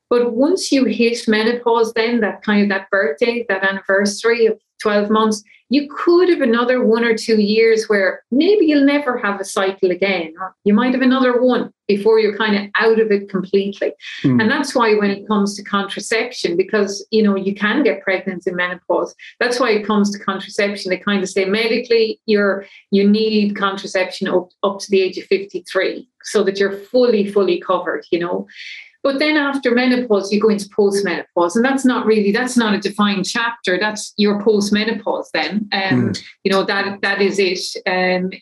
But 0.09 0.32
once 0.32 0.72
you 0.72 0.87
hit 0.87 1.28
menopause, 1.28 1.92
then 1.92 2.20
that 2.20 2.42
kind 2.42 2.62
of 2.62 2.68
that 2.70 2.88
birthday, 2.88 3.44
that 3.50 3.62
anniversary 3.62 4.46
of 4.46 4.59
12 4.81 5.11
months, 5.11 5.43
you 5.69 5.89
could 5.89 6.29
have 6.29 6.43
another 6.43 6.85
one 6.85 7.05
or 7.05 7.17
two 7.17 7.41
years 7.41 7.89
where 7.89 8.23
maybe 8.31 8.67
you'll 8.67 8.85
never 8.85 9.19
have 9.19 9.41
a 9.41 9.45
cycle 9.45 9.91
again, 9.91 10.33
or 10.41 10.55
you 10.65 10.73
might 10.73 10.93
have 10.93 11.03
another 11.03 11.41
one 11.43 11.73
before 11.89 12.21
you're 12.21 12.37
kind 12.37 12.57
of 12.57 12.71
out 12.77 13.01
of 13.01 13.11
it 13.11 13.29
completely. 13.29 13.93
Mm. 14.23 14.41
And 14.41 14.51
that's 14.51 14.75
why 14.75 14.95
when 14.95 15.11
it 15.11 15.27
comes 15.27 15.57
to 15.57 15.65
contraception, 15.65 16.57
because 16.57 17.05
you 17.11 17.23
know 17.23 17.35
you 17.35 17.55
can 17.55 17.83
get 17.83 18.03
pregnant 18.03 18.47
in 18.47 18.55
menopause, 18.55 19.15
that's 19.41 19.59
why 19.59 19.71
it 19.71 19.87
comes 19.87 20.11
to 20.12 20.25
contraception. 20.25 20.91
They 20.91 20.99
kind 20.99 21.23
of 21.23 21.29
say 21.29 21.45
medically 21.45 22.21
you're 22.27 22.67
you 22.93 23.09
need 23.09 23.57
contraception 23.57 24.29
up, 24.29 24.51
up 24.62 24.79
to 24.81 24.91
the 24.91 25.01
age 25.01 25.19
of 25.19 25.25
53 25.25 26.09
so 26.23 26.43
that 26.43 26.59
you're 26.59 26.73
fully, 26.73 27.31
fully 27.31 27.61
covered, 27.61 28.05
you 28.11 28.19
know. 28.19 28.47
But 29.07 29.21
then 29.21 29.37
after 29.37 29.71
menopause, 29.71 30.33
you 30.33 30.40
go 30.40 30.49
into 30.49 30.69
postmenopause, 30.71 31.55
and 31.55 31.64
that's 31.64 31.85
not 31.85 32.07
really 32.07 32.33
that's 32.33 32.57
not 32.57 32.75
a 32.75 32.81
defined 32.81 33.25
chapter. 33.25 33.79
That's 33.79 34.12
your 34.16 34.42
postmenopause. 34.42 35.27
Then, 35.33 35.69
um, 35.71 36.09
mm. 36.09 36.25
you 36.42 36.51
know 36.51 36.64
that 36.64 37.01
that 37.03 37.23
is 37.23 37.38
it. 37.38 37.61
Um, 37.87 38.33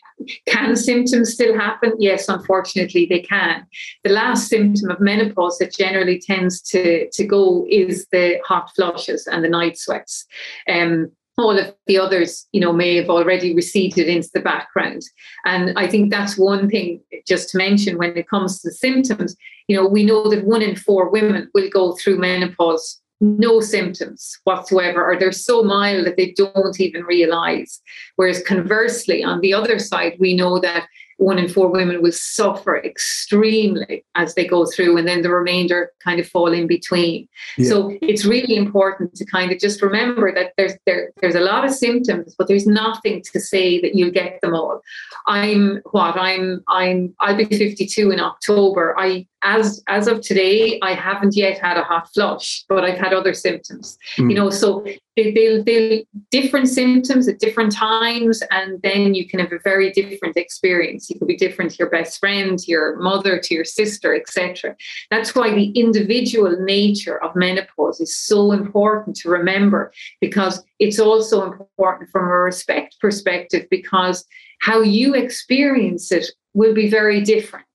can 0.47 0.75
symptoms 0.75 1.35
still 1.35 1.55
happen? 1.55 1.93
Yes, 1.99 2.31
unfortunately, 2.31 3.05
they 3.05 3.21
can. 3.21 3.67
The 4.05 4.13
last 4.13 4.49
symptom 4.49 4.91
of 4.91 5.01
menopause 5.01 5.59
that 5.59 5.75
generally 5.75 6.19
tends 6.19 6.63
to 6.71 7.11
to 7.11 7.25
go 7.27 7.67
is 7.69 8.07
the 8.11 8.41
hot 8.47 8.71
flushes 8.75 9.27
and 9.27 9.45
the 9.45 9.51
night 9.51 9.77
sweats. 9.77 10.25
Um, 10.67 11.13
all 11.37 11.59
of 11.59 11.75
the 11.87 11.99
others, 11.99 12.47
you 12.53 12.61
know, 12.61 12.73
may 12.73 12.97
have 12.97 13.11
already 13.11 13.55
receded 13.55 14.07
into 14.09 14.31
the 14.33 14.41
background. 14.41 15.03
And 15.45 15.77
I 15.77 15.89
think 15.89 16.11
that's 16.11 16.39
one 16.39 16.69
thing 16.69 17.01
just 17.27 17.51
to 17.51 17.59
mention 17.59 17.99
when 17.99 18.17
it 18.17 18.29
comes 18.29 18.61
to 18.61 18.69
the 18.69 18.75
symptoms. 18.75 19.37
You 19.69 19.77
know, 19.77 19.87
we 19.87 20.05
know 20.05 20.29
that 20.31 20.45
one 20.45 20.63
in 20.63 20.77
four 20.77 21.11
women 21.11 21.51
will 21.55 21.69
go 21.71 21.97
through 21.97 22.19
menopause 22.19 23.01
no 23.21 23.61
symptoms 23.61 24.39
whatsoever, 24.45 25.05
or 25.05 25.19
they're 25.19 25.33
so 25.33 25.63
mild 25.63 26.07
that 26.07 26.17
they 26.17 26.33
don't 26.33 26.79
even 26.81 27.05
realize. 27.05 27.81
Whereas 28.17 28.43
conversely, 28.43 29.23
on 29.23 29.41
the 29.41 29.55
other 29.55 29.79
side, 29.79 30.17
we 30.19 30.37
know 30.37 30.59
that 30.61 30.89
one 31.19 31.39
in 31.39 31.49
four 31.49 31.69
women 31.69 32.03
will 32.03 32.13
suffer 32.13 32.77
extremely 32.77 34.05
as 34.15 34.35
they 34.35 34.47
go 34.47 34.67
through, 34.67 34.97
and 34.97 35.07
then 35.07 35.23
the 35.23 35.31
remainder 35.31 35.91
kind 36.03 36.21
of 36.21 36.29
fall 36.29 36.53
in 36.53 36.67
between. 36.67 37.29
Yeah. 37.57 37.69
So 37.69 37.99
it's 38.03 38.25
really 38.25 38.57
important 38.57 39.15
to 39.17 39.25
kind 39.25 39.53
of 39.53 39.59
just 39.59 39.83
remember 39.83 40.33
that 40.35 40.53
there's 40.57 40.75
there, 40.87 41.13
there's 41.21 41.35
a 41.35 41.41
lot 41.41 41.65
of 41.65 41.73
symptoms, 41.73 42.35
but 42.37 42.49
there's 42.49 42.67
nothing 42.67 43.23
to 43.33 43.41
say 43.41 43.81
that 43.81 43.95
you'll 43.95 44.11
get 44.11 44.41
them 44.41 44.55
all. 44.55 44.81
I'm 45.27 45.81
what 45.91 46.17
I'm 46.17 46.63
I'm 46.69 47.15
I'll 47.21 47.37
be 47.37 47.45
52 47.45 48.11
in 48.11 48.21
October. 48.21 48.95
I 48.99 49.27
as 49.45 49.83
as 49.87 50.09
of 50.09 50.23
today, 50.23 50.81
I 50.83 50.95
haven't 50.95 51.37
yet 51.37 51.59
had 51.59 51.77
a 51.77 51.83
hot 51.83 52.13
flush, 52.13 52.65
but 52.69 52.83
I've 52.83 52.99
had 52.99 53.13
other 53.13 53.35
symptoms. 53.35 53.99
Mm. 54.17 54.31
You 54.31 54.37
know, 54.37 54.51
so 54.51 54.85
they, 55.17 55.33
they'll, 55.33 55.63
they'll 55.63 56.03
different 56.31 56.69
symptoms 56.69 57.29
at 57.29 57.39
different 57.39 57.73
times, 57.73 58.43
and 58.51 58.81
then 58.83 59.15
you 59.15 59.29
can 59.29 59.41
have 59.41 59.53
a 59.53 59.59
very 59.63 59.93
different 59.93 60.37
experience. 60.37 61.04
You 61.09 61.19
could 61.19 61.29
be 61.29 61.37
different 61.37 61.73
to 61.73 61.77
your 61.79 61.91
best 61.91 62.19
friend, 62.19 62.59
to 62.59 62.71
your 62.71 62.97
mother, 62.97 63.39
to 63.39 63.55
your 63.55 63.65
sister, 63.65 64.15
etc. 64.15 64.77
That's 65.11 65.35
why 65.35 65.55
the 65.55 65.71
individual 65.71 66.57
nature 66.61 67.23
of 67.23 67.37
menopause 67.37 68.01
is 68.01 68.17
so 68.17 68.53
important 68.53 69.17
to 69.17 69.29
remember 69.29 69.93
because 70.21 70.63
it's 70.79 70.99
also 70.99 71.45
important 71.45 72.11
from 72.11 72.25
a 72.25 72.39
respect 72.39 72.97
perspective 73.01 73.67
because 73.71 74.25
how 74.61 74.81
you 74.81 75.15
experience 75.15 76.11
it 76.11 76.27
will 76.55 76.75
be 76.75 76.89
very 76.89 77.21
different. 77.21 77.67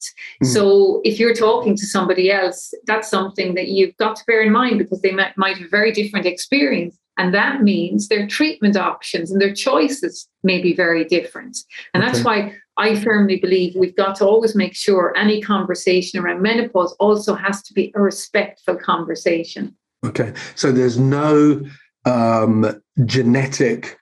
Mm. 0.44 0.48
So 0.48 1.02
if 1.04 1.20
you're 1.20 1.36
talking 1.36 1.76
to 1.76 1.86
somebody 1.86 2.32
else, 2.32 2.74
that's 2.86 3.10
something 3.10 3.54
that 3.56 3.68
you've 3.68 3.96
got 3.98 4.16
to 4.16 4.24
bear 4.26 4.42
in 4.42 4.52
mind 4.52 4.80
because 4.80 5.02
they 5.02 5.12
might, 5.12 5.38
might 5.38 5.58
have 5.58 5.68
a 5.68 5.70
very 5.70 5.92
different 5.92 6.26
experience. 6.26 6.98
And 7.20 7.34
that 7.34 7.62
means 7.62 8.08
their 8.08 8.26
treatment 8.26 8.78
options 8.78 9.30
and 9.30 9.42
their 9.42 9.54
choices 9.54 10.30
may 10.42 10.62
be 10.62 10.74
very 10.74 11.04
different. 11.04 11.58
And 11.94 12.02
okay. 12.02 12.12
that's 12.12 12.24
why 12.24 12.56
I 12.78 12.96
firmly 12.96 13.36
believe 13.36 13.76
we've 13.76 13.96
got 13.96 14.16
to 14.16 14.26
always 14.26 14.56
make 14.56 14.74
sure 14.74 15.14
any 15.18 15.42
conversation 15.42 16.18
around 16.18 16.42
menopause 16.42 16.94
also 16.94 17.36
has 17.36 17.62
to 17.64 17.74
be 17.74 17.92
a 17.94 18.02
respectful 18.02 18.78
conversation. 18.78 19.76
Okay. 20.06 20.32
So 20.56 20.72
there's 20.72 20.98
no 20.98 21.62
um, 22.06 22.82
genetic 23.04 24.00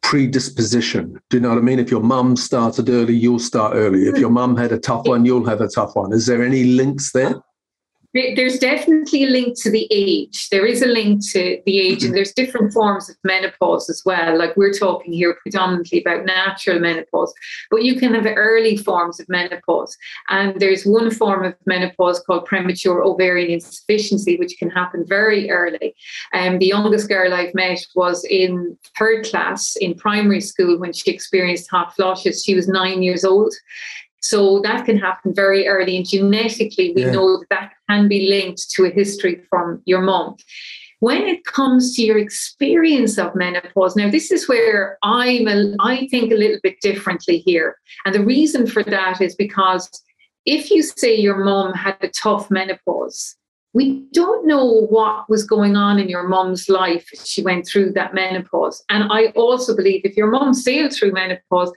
predisposition. 0.00 1.20
Do 1.28 1.36
you 1.36 1.42
know 1.42 1.50
what 1.50 1.58
I 1.58 1.60
mean? 1.60 1.78
If 1.78 1.90
your 1.90 2.00
mum 2.00 2.34
started 2.34 2.88
early, 2.88 3.14
you'll 3.14 3.40
start 3.40 3.74
early. 3.74 4.04
If 4.04 4.16
your 4.16 4.30
mum 4.30 4.56
had 4.56 4.72
a 4.72 4.78
tough 4.78 5.06
one, 5.06 5.26
you'll 5.26 5.44
have 5.44 5.60
a 5.60 5.68
tough 5.68 5.94
one. 5.94 6.14
Is 6.14 6.24
there 6.24 6.42
any 6.42 6.64
links 6.64 7.12
there? 7.12 7.34
There's 8.36 8.58
definitely 8.58 9.24
a 9.24 9.28
link 9.28 9.60
to 9.62 9.70
the 9.70 9.86
age. 9.90 10.48
There 10.50 10.66
is 10.66 10.82
a 10.82 10.86
link 10.86 11.22
to 11.32 11.60
the 11.66 11.80
age, 11.80 12.04
and 12.04 12.14
there's 12.14 12.32
different 12.32 12.72
forms 12.72 13.08
of 13.08 13.16
menopause 13.24 13.90
as 13.90 14.02
well. 14.04 14.38
Like 14.38 14.56
we're 14.56 14.72
talking 14.72 15.12
here 15.12 15.36
predominantly 15.42 16.00
about 16.00 16.24
natural 16.24 16.80
menopause, 16.80 17.32
but 17.70 17.82
you 17.82 17.98
can 17.98 18.14
have 18.14 18.26
early 18.26 18.76
forms 18.76 19.20
of 19.20 19.28
menopause. 19.28 19.96
And 20.28 20.58
there's 20.60 20.84
one 20.84 21.10
form 21.10 21.44
of 21.44 21.54
menopause 21.66 22.20
called 22.20 22.46
premature 22.46 23.02
ovarian 23.04 23.50
insufficiency, 23.50 24.36
which 24.36 24.56
can 24.58 24.70
happen 24.70 25.04
very 25.06 25.50
early. 25.50 25.94
And 26.32 26.54
um, 26.54 26.58
the 26.58 26.66
youngest 26.66 27.08
girl 27.08 27.34
I've 27.34 27.54
met 27.54 27.84
was 27.94 28.24
in 28.24 28.76
third 28.98 29.24
class 29.26 29.76
in 29.76 29.94
primary 29.94 30.40
school 30.40 30.78
when 30.78 30.92
she 30.92 31.10
experienced 31.10 31.70
hot 31.70 31.94
flushes. 31.94 32.44
She 32.44 32.54
was 32.54 32.68
nine 32.68 33.02
years 33.02 33.24
old. 33.24 33.54
So 34.20 34.60
that 34.62 34.84
can 34.84 34.98
happen 34.98 35.32
very 35.32 35.68
early, 35.68 35.96
and 35.96 36.06
genetically, 36.06 36.92
we 36.94 37.02
yeah. 37.02 37.12
know 37.12 37.38
that, 37.38 37.48
that 37.50 37.72
can 37.88 38.08
be 38.08 38.28
linked 38.28 38.70
to 38.70 38.84
a 38.84 38.90
history 38.90 39.42
from 39.48 39.82
your 39.84 40.02
mom. 40.02 40.36
When 41.00 41.22
it 41.22 41.44
comes 41.44 41.94
to 41.94 42.02
your 42.02 42.18
experience 42.18 43.18
of 43.18 43.34
menopause, 43.36 43.94
now 43.94 44.10
this 44.10 44.32
is 44.32 44.48
where 44.48 44.98
I'm 45.04 45.46
a, 45.46 45.74
I 45.78 46.08
think 46.10 46.32
a 46.32 46.36
little 46.36 46.58
bit 46.62 46.80
differently 46.80 47.38
here, 47.38 47.76
and 48.04 48.14
the 48.14 48.24
reason 48.24 48.66
for 48.66 48.82
that 48.82 49.20
is 49.20 49.36
because 49.36 49.88
if 50.44 50.70
you 50.70 50.82
say 50.82 51.14
your 51.14 51.44
mom 51.44 51.72
had 51.74 51.96
a 52.00 52.08
tough 52.08 52.50
menopause, 52.50 53.36
we 53.74 54.06
don't 54.12 54.46
know 54.46 54.86
what 54.86 55.28
was 55.28 55.44
going 55.44 55.76
on 55.76 56.00
in 56.00 56.08
your 56.08 56.26
mom's 56.26 56.68
life. 56.68 57.06
She 57.22 57.42
went 57.42 57.66
through 57.66 57.92
that 57.92 58.14
menopause, 58.14 58.82
and 58.88 59.04
I 59.12 59.26
also 59.36 59.76
believe 59.76 60.00
if 60.04 60.16
your 60.16 60.30
mom 60.30 60.52
sailed 60.52 60.92
through 60.92 61.12
menopause, 61.12 61.70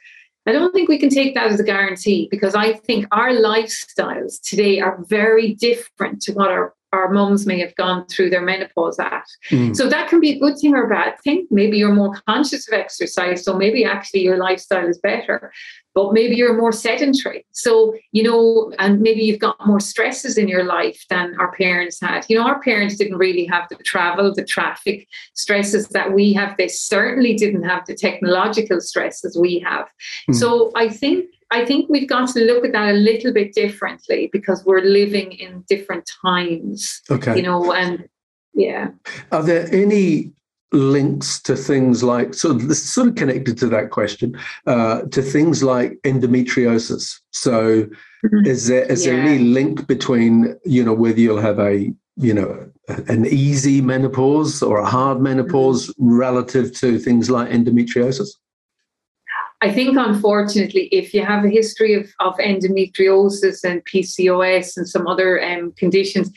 I 0.45 0.51
don't 0.51 0.73
think 0.73 0.89
we 0.89 0.97
can 0.97 1.10
take 1.10 1.36
that 1.36 1.51
as 1.51 1.60
a 1.60 1.63
guarantee 1.63 2.27
because 2.32 2.56
I 2.56 2.73
think 2.73 3.06
our 3.12 3.30
lifestyles 3.30 4.41
today 4.41 4.80
are 4.80 5.04
very 5.04 5.54
different 5.54 6.21
to 6.23 6.34
what 6.34 6.49
our 6.49 6.73
our 6.93 7.10
mums 7.10 7.45
may 7.45 7.60
have 7.60 7.75
gone 7.75 8.06
through 8.08 8.30
their 8.30 8.41
menopause 8.41 8.99
at. 8.99 9.25
Mm. 9.49 9.75
So 9.75 9.88
that 9.88 10.10
can 10.10 10.19
be 10.19 10.32
a 10.32 10.39
good 10.39 10.58
thing 10.58 10.73
or 10.73 10.86
a 10.86 10.89
bad 10.89 11.19
thing. 11.23 11.47
Maybe 11.49 11.77
you're 11.77 11.93
more 11.93 12.19
conscious 12.27 12.67
of 12.67 12.73
exercise, 12.73 13.43
so 13.43 13.56
maybe 13.56 13.86
actually 13.86 14.21
your 14.21 14.38
lifestyle 14.38 14.88
is 14.88 14.97
better 14.97 15.51
but 15.93 16.13
maybe 16.13 16.36
you're 16.36 16.58
more 16.58 16.71
sedentary. 16.71 17.45
So, 17.51 17.95
you 18.12 18.23
know, 18.23 18.73
and 18.80 19.01
maybe 19.01 19.21
you've 19.21 19.39
got 19.39 19.65
more 19.65 19.80
stresses 19.80 20.38
in 20.38 20.47
your 20.47 20.63
life 20.63 21.06
than 21.10 21.36
our 21.39 21.51
parents 21.54 21.99
had. 21.99 22.25
You 22.30 22.38
know, 22.38 22.47
our 22.47 22.62
parents 22.62 22.95
didn't 22.95 23.17
really 23.17 23.45
have 23.45 23.67
the 23.69 23.75
travel, 23.77 24.34
the 24.34 24.45
traffic 24.45 25.08
stresses 25.34 25.89
that 25.89 26.13
we 26.13 26.34
have. 26.34 26.56
They 26.58 26.69
certainly 26.69 27.36
didn't 27.36 27.63
have 27.63 27.86
the 27.88 27.95
technological 27.95 28.80
stresses 28.80 29.38
we 29.38 29.60
have. 29.60 29.89
Mm. 30.30 30.36
So 30.36 30.71
I 30.75 30.88
think 30.88 31.25
I 31.51 31.65
think 31.65 31.89
we've 31.89 32.07
got 32.07 32.29
to 32.29 32.39
look 32.39 32.65
at 32.65 32.71
that 32.71 32.89
a 32.89 32.97
little 32.97 33.33
bit 33.33 33.53
differently 33.53 34.29
because 34.31 34.63
we're 34.65 34.81
living 34.81 35.33
in 35.33 35.63
different 35.67 36.09
times. 36.25 37.01
Okay. 37.09 37.35
You 37.35 37.43
know, 37.43 37.73
and 37.73 38.07
yeah. 38.53 38.89
Are 39.31 39.43
there 39.43 39.67
any 39.73 40.31
links 40.71 41.41
to 41.41 41.55
things 41.55 42.01
like 42.01 42.33
sort 42.33 42.55
of 42.55 42.67
this 42.69 42.81
sort 42.81 43.09
of 43.09 43.15
connected 43.15 43.57
to 43.57 43.67
that 43.67 43.89
question 43.89 44.37
uh, 44.67 45.01
to 45.03 45.21
things 45.21 45.61
like 45.61 45.99
endometriosis 46.03 47.19
so 47.31 47.83
mm-hmm. 47.83 48.45
is 48.45 48.67
there 48.67 48.85
is 48.85 49.05
yeah. 49.05 49.11
there 49.11 49.21
any 49.21 49.39
link 49.39 49.85
between 49.85 50.55
you 50.63 50.81
know 50.81 50.93
whether 50.93 51.19
you'll 51.19 51.41
have 51.41 51.59
a 51.59 51.93
you 52.15 52.33
know 52.33 52.71
an 53.09 53.25
easy 53.25 53.81
menopause 53.81 54.63
or 54.63 54.79
a 54.79 54.85
hard 54.85 55.19
menopause 55.19 55.87
mm-hmm. 55.89 56.13
relative 56.13 56.73
to 56.73 56.97
things 56.97 57.29
like 57.29 57.49
endometriosis 57.49 58.29
I 59.62 59.71
think, 59.71 59.95
unfortunately, 59.95 60.88
if 60.91 61.13
you 61.13 61.24
have 61.24 61.45
a 61.45 61.50
history 61.50 61.93
of, 61.93 62.12
of 62.19 62.36
endometriosis 62.38 63.63
and 63.63 63.86
PCOS 63.86 64.76
and 64.76 64.89
some 64.89 65.08
other 65.08 65.43
um, 65.43 65.71
conditions, 65.74 66.32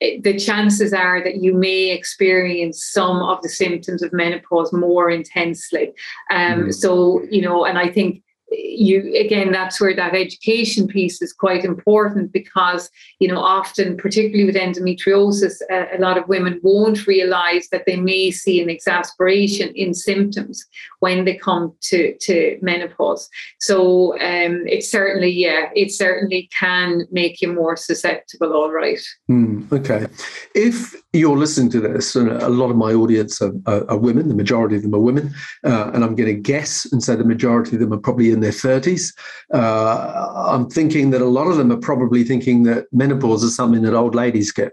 it, 0.00 0.24
the 0.24 0.38
chances 0.38 0.94
are 0.94 1.22
that 1.22 1.42
you 1.42 1.52
may 1.52 1.90
experience 1.90 2.82
some 2.82 3.22
of 3.22 3.42
the 3.42 3.48
symptoms 3.48 4.02
of 4.02 4.12
menopause 4.12 4.72
more 4.72 5.10
intensely. 5.10 5.92
Um, 6.30 6.64
mm. 6.64 6.74
So, 6.74 7.22
you 7.30 7.42
know, 7.42 7.66
and 7.66 7.78
I 7.78 7.88
think 7.88 8.21
you 8.52 9.14
again 9.18 9.52
that's 9.52 9.80
where 9.80 9.94
that 9.94 10.14
education 10.14 10.86
piece 10.86 11.20
is 11.22 11.32
quite 11.32 11.64
important 11.64 12.32
because 12.32 12.90
you 13.18 13.28
know 13.28 13.38
often 13.38 13.96
particularly 13.96 14.44
with 14.44 14.54
endometriosis 14.54 15.60
a, 15.70 15.96
a, 15.96 15.98
lot 15.98 16.18
of 16.18 16.28
women 16.28 16.60
won't 16.62 17.06
realize 17.06 17.68
that 17.70 17.84
they 17.86 17.96
may 17.96 18.30
see 18.30 18.60
an 18.60 18.68
exasperation 18.68 19.72
in 19.74 19.94
symptoms 19.94 20.64
when 21.00 21.24
they 21.24 21.34
come 21.34 21.74
to 21.80 22.16
to 22.20 22.58
menopause. 22.62 23.28
So 23.60 24.12
um 24.14 24.66
it 24.66 24.84
certainly 24.84 25.30
yeah 25.30 25.70
it 25.74 25.90
certainly 25.92 26.48
can 26.58 27.06
make 27.10 27.40
you 27.40 27.52
more 27.52 27.76
susceptible 27.76 28.52
all 28.52 28.72
right. 28.72 29.00
Mm, 29.30 29.72
okay. 29.72 30.06
If 30.54 30.94
you're 31.12 31.36
listening 31.36 31.70
to 31.72 31.80
this 31.80 32.16
and 32.16 32.30
a 32.30 32.48
lot 32.48 32.70
of 32.70 32.76
my 32.76 32.92
audience 32.92 33.42
are, 33.42 33.52
are, 33.66 33.88
are 33.90 33.98
women 33.98 34.28
the 34.28 34.34
majority 34.34 34.76
of 34.76 34.82
them 34.82 34.94
are 34.94 34.98
women 34.98 35.32
uh, 35.64 35.90
and 35.92 36.04
i'm 36.04 36.14
going 36.14 36.34
to 36.34 36.40
guess 36.40 36.90
and 36.90 37.02
say 37.02 37.14
the 37.14 37.24
majority 37.24 37.76
of 37.76 37.80
them 37.80 37.92
are 37.92 37.98
probably 37.98 38.30
in 38.30 38.40
their 38.42 38.52
30s. 38.52 39.14
Uh, 39.52 40.48
I'm 40.48 40.68
thinking 40.68 41.10
that 41.10 41.22
a 41.22 41.26
lot 41.26 41.46
of 41.46 41.56
them 41.56 41.72
are 41.72 41.78
probably 41.78 42.24
thinking 42.24 42.64
that 42.64 42.86
menopause 42.92 43.42
is 43.42 43.56
something 43.56 43.82
that 43.82 43.94
old 43.94 44.14
ladies 44.14 44.52
get. 44.52 44.72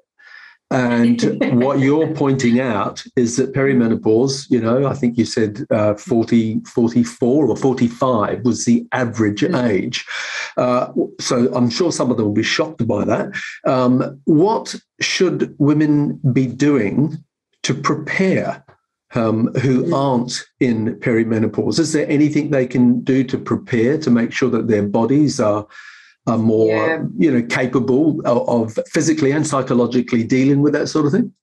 And 0.71 1.21
what 1.63 1.79
you're 1.79 2.13
pointing 2.13 2.60
out 2.60 3.03
is 3.15 3.38
that 3.38 3.53
perimenopause, 3.53 4.49
you 4.49 4.62
know, 4.62 4.88
I 4.88 4.93
think 4.93 5.17
you 5.17 5.25
said 5.25 5.65
uh, 5.71 5.95
40, 5.95 6.62
44 6.62 7.47
or 7.47 7.55
45 7.55 8.45
was 8.45 8.65
the 8.65 8.88
average 8.91 9.41
mm. 9.41 9.69
age. 9.69 10.05
Uh, 10.58 10.91
so 11.19 11.53
I'm 11.55 11.69
sure 11.69 11.91
some 11.91 12.12
of 12.12 12.17
them 12.17 12.27
will 12.27 12.34
be 12.34 12.43
shocked 12.43 12.88
by 12.88 13.05
that. 13.05 13.32
Um, 13.65 14.21
what 14.25 14.75
should 15.01 15.55
women 15.58 16.19
be 16.34 16.45
doing 16.45 17.23
to 17.63 17.73
prepare 17.73 18.63
um, 19.15 19.48
who 19.56 19.93
aren't 19.93 20.45
in 20.60 20.95
perimenopause? 21.00 21.80
Is 21.80 21.93
there 21.93 22.10
anything 22.10 22.52
they 22.52 22.67
can 22.67 23.02
do 23.02 23.24
to 23.24 23.38
prepare 23.38 23.98
to 24.00 24.10
make 24.10 24.32
sure 24.32 24.50
that 24.50 24.67
their 24.67 24.84
bodies 24.84 25.39
are 25.39 25.67
are 26.28 26.38
more, 26.38 26.67
yeah. 26.67 27.04
you 27.17 27.32
know, 27.32 27.41
capable 27.48 28.22
of, 28.26 28.48
of 28.78 28.86
physically 28.88 29.32
and 29.32 29.48
psychologically 29.48 30.24
dealing 30.24 30.62
with 30.62 30.74
that 30.74 30.88
sort 30.88 31.06
of 31.06 31.12
thing? 31.12 31.34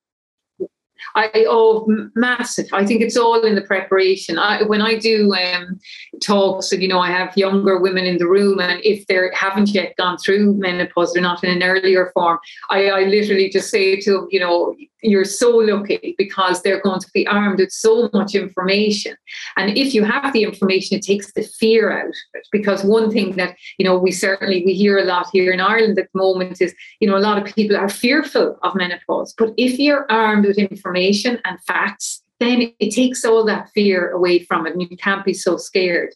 I 1.16 1.46
oh 1.48 1.86
massive. 2.14 2.66
I 2.74 2.84
think 2.84 3.00
it's 3.00 3.16
all 3.16 3.40
in 3.44 3.54
the 3.54 3.62
preparation. 3.62 4.38
I, 4.38 4.62
when 4.64 4.82
I 4.82 4.98
do 4.98 5.34
um, 5.34 5.80
talks, 6.22 6.72
and 6.72 6.82
you 6.82 6.88
know, 6.88 7.00
I 7.00 7.10
have 7.10 7.36
younger 7.36 7.78
women 7.78 8.04
in 8.04 8.18
the 8.18 8.28
room, 8.28 8.60
and 8.60 8.84
if 8.84 9.06
they 9.06 9.18
haven't 9.32 9.70
yet 9.70 9.96
gone 9.96 10.18
through 10.18 10.54
menopause, 10.54 11.14
they're 11.14 11.22
not 11.22 11.42
in 11.42 11.50
an 11.50 11.62
earlier 11.62 12.10
form. 12.12 12.38
I, 12.68 12.88
I 12.88 13.00
literally 13.04 13.48
just 13.48 13.70
say 13.70 13.98
to 14.00 14.12
them, 14.12 14.28
you 14.30 14.40
know, 14.40 14.76
you're 15.10 15.24
so 15.24 15.50
lucky 15.50 16.14
because 16.18 16.62
they're 16.62 16.80
going 16.80 17.00
to 17.00 17.10
be 17.12 17.26
armed 17.26 17.58
with 17.58 17.72
so 17.72 18.10
much 18.12 18.34
information. 18.34 19.16
And 19.56 19.76
if 19.76 19.94
you 19.94 20.04
have 20.04 20.32
the 20.32 20.42
information, 20.42 20.98
it 20.98 21.02
takes 21.02 21.32
the 21.32 21.42
fear 21.42 21.90
out 21.90 22.08
of 22.08 22.14
it. 22.34 22.48
Because 22.52 22.84
one 22.84 23.10
thing 23.10 23.36
that, 23.36 23.56
you 23.78 23.84
know, 23.84 23.98
we 23.98 24.10
certainly 24.10 24.64
we 24.64 24.74
hear 24.74 24.98
a 24.98 25.04
lot 25.04 25.28
here 25.32 25.52
in 25.52 25.60
Ireland 25.60 25.98
at 25.98 26.08
the 26.12 26.18
moment 26.18 26.60
is, 26.60 26.74
you 27.00 27.08
know, 27.08 27.16
a 27.16 27.18
lot 27.18 27.38
of 27.38 27.54
people 27.54 27.76
are 27.76 27.88
fearful 27.88 28.58
of 28.62 28.74
menopause. 28.74 29.34
But 29.36 29.54
if 29.56 29.78
you're 29.78 30.10
armed 30.10 30.46
with 30.46 30.58
information 30.58 31.40
and 31.44 31.60
facts, 31.62 32.22
then 32.38 32.72
it 32.78 32.90
takes 32.94 33.24
all 33.24 33.44
that 33.44 33.70
fear 33.70 34.10
away 34.10 34.40
from 34.40 34.66
it 34.66 34.72
and 34.72 34.82
you 34.82 34.96
can't 34.96 35.24
be 35.24 35.32
so 35.32 35.56
scared 35.56 36.14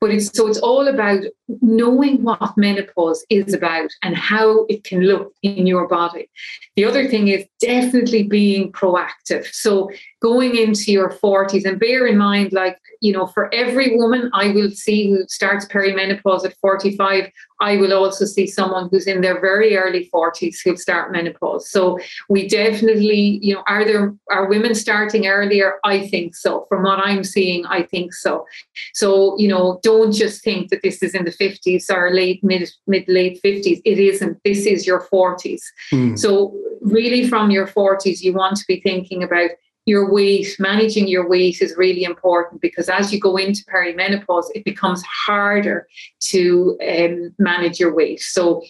but 0.00 0.10
it's 0.10 0.36
so 0.36 0.46
it's 0.46 0.58
all 0.58 0.88
about 0.88 1.22
knowing 1.60 2.22
what 2.22 2.56
menopause 2.56 3.24
is 3.30 3.52
about 3.54 3.90
and 4.02 4.16
how 4.16 4.64
it 4.68 4.84
can 4.84 5.00
look 5.02 5.32
in 5.42 5.66
your 5.66 5.88
body. 5.88 6.28
The 6.76 6.84
other 6.84 7.08
thing 7.08 7.28
is 7.28 7.44
definitely 7.60 8.22
being 8.22 8.70
proactive. 8.72 9.46
So 9.52 9.90
going 10.20 10.56
into 10.56 10.92
your 10.92 11.10
40s 11.10 11.64
and 11.64 11.78
bear 11.78 12.06
in 12.06 12.18
mind 12.18 12.52
like 12.52 12.78
you 13.00 13.12
know 13.12 13.26
for 13.26 13.52
every 13.54 13.96
woman 13.96 14.30
i 14.34 14.48
will 14.48 14.70
see 14.70 15.10
who 15.10 15.24
starts 15.28 15.64
perimenopause 15.66 16.44
at 16.44 16.56
45 16.60 17.30
i 17.60 17.76
will 17.76 17.92
also 17.92 18.24
see 18.24 18.46
someone 18.46 18.88
who's 18.90 19.06
in 19.06 19.20
their 19.20 19.40
very 19.40 19.76
early 19.76 20.10
40s 20.12 20.56
who'll 20.64 20.76
start 20.76 21.12
menopause. 21.12 21.70
So 21.70 21.98
we 22.28 22.48
definitely 22.48 23.38
you 23.42 23.54
know 23.54 23.62
are 23.66 23.84
there 23.84 24.14
are 24.30 24.48
women 24.48 24.74
starting 24.74 25.26
earlier? 25.26 25.74
I 25.84 26.06
think 26.08 26.34
so. 26.34 26.66
From 26.68 26.82
what 26.82 26.98
i'm 26.98 27.24
seeing 27.24 27.66
i 27.66 27.82
think 27.82 28.12
so. 28.12 28.46
So 28.94 29.38
you 29.38 29.48
know 29.48 29.80
don't 29.88 30.12
just 30.12 30.42
think 30.42 30.70
that 30.70 30.82
this 30.82 31.02
is 31.02 31.14
in 31.14 31.24
the 31.24 31.36
50s 31.42 31.84
or 31.90 32.10
late 32.10 32.40
mid 32.42 32.68
mid 32.86 33.04
late 33.08 33.40
50s 33.44 33.80
it 33.92 33.98
isn't. 33.98 34.38
This 34.44 34.66
is 34.74 34.86
your 34.86 35.02
40s 35.12 35.62
mm. 35.92 36.18
so 36.18 36.30
really 36.80 37.22
from 37.28 37.50
your 37.50 37.66
40s 37.66 38.20
you 38.20 38.32
want 38.34 38.56
to 38.58 38.64
be 38.68 38.80
thinking 38.80 39.22
about 39.22 39.50
your 39.88 40.12
weight, 40.12 40.54
managing 40.58 41.08
your 41.08 41.26
weight 41.26 41.62
is 41.62 41.74
really 41.78 42.04
important 42.04 42.60
because 42.60 42.90
as 42.90 43.10
you 43.10 43.18
go 43.18 43.38
into 43.38 43.64
perimenopause, 43.64 44.44
it 44.54 44.62
becomes 44.62 45.02
harder 45.26 45.88
to 46.20 46.76
um, 46.86 47.34
manage 47.38 47.80
your 47.80 47.94
weight. 47.94 48.20
So 48.20 48.62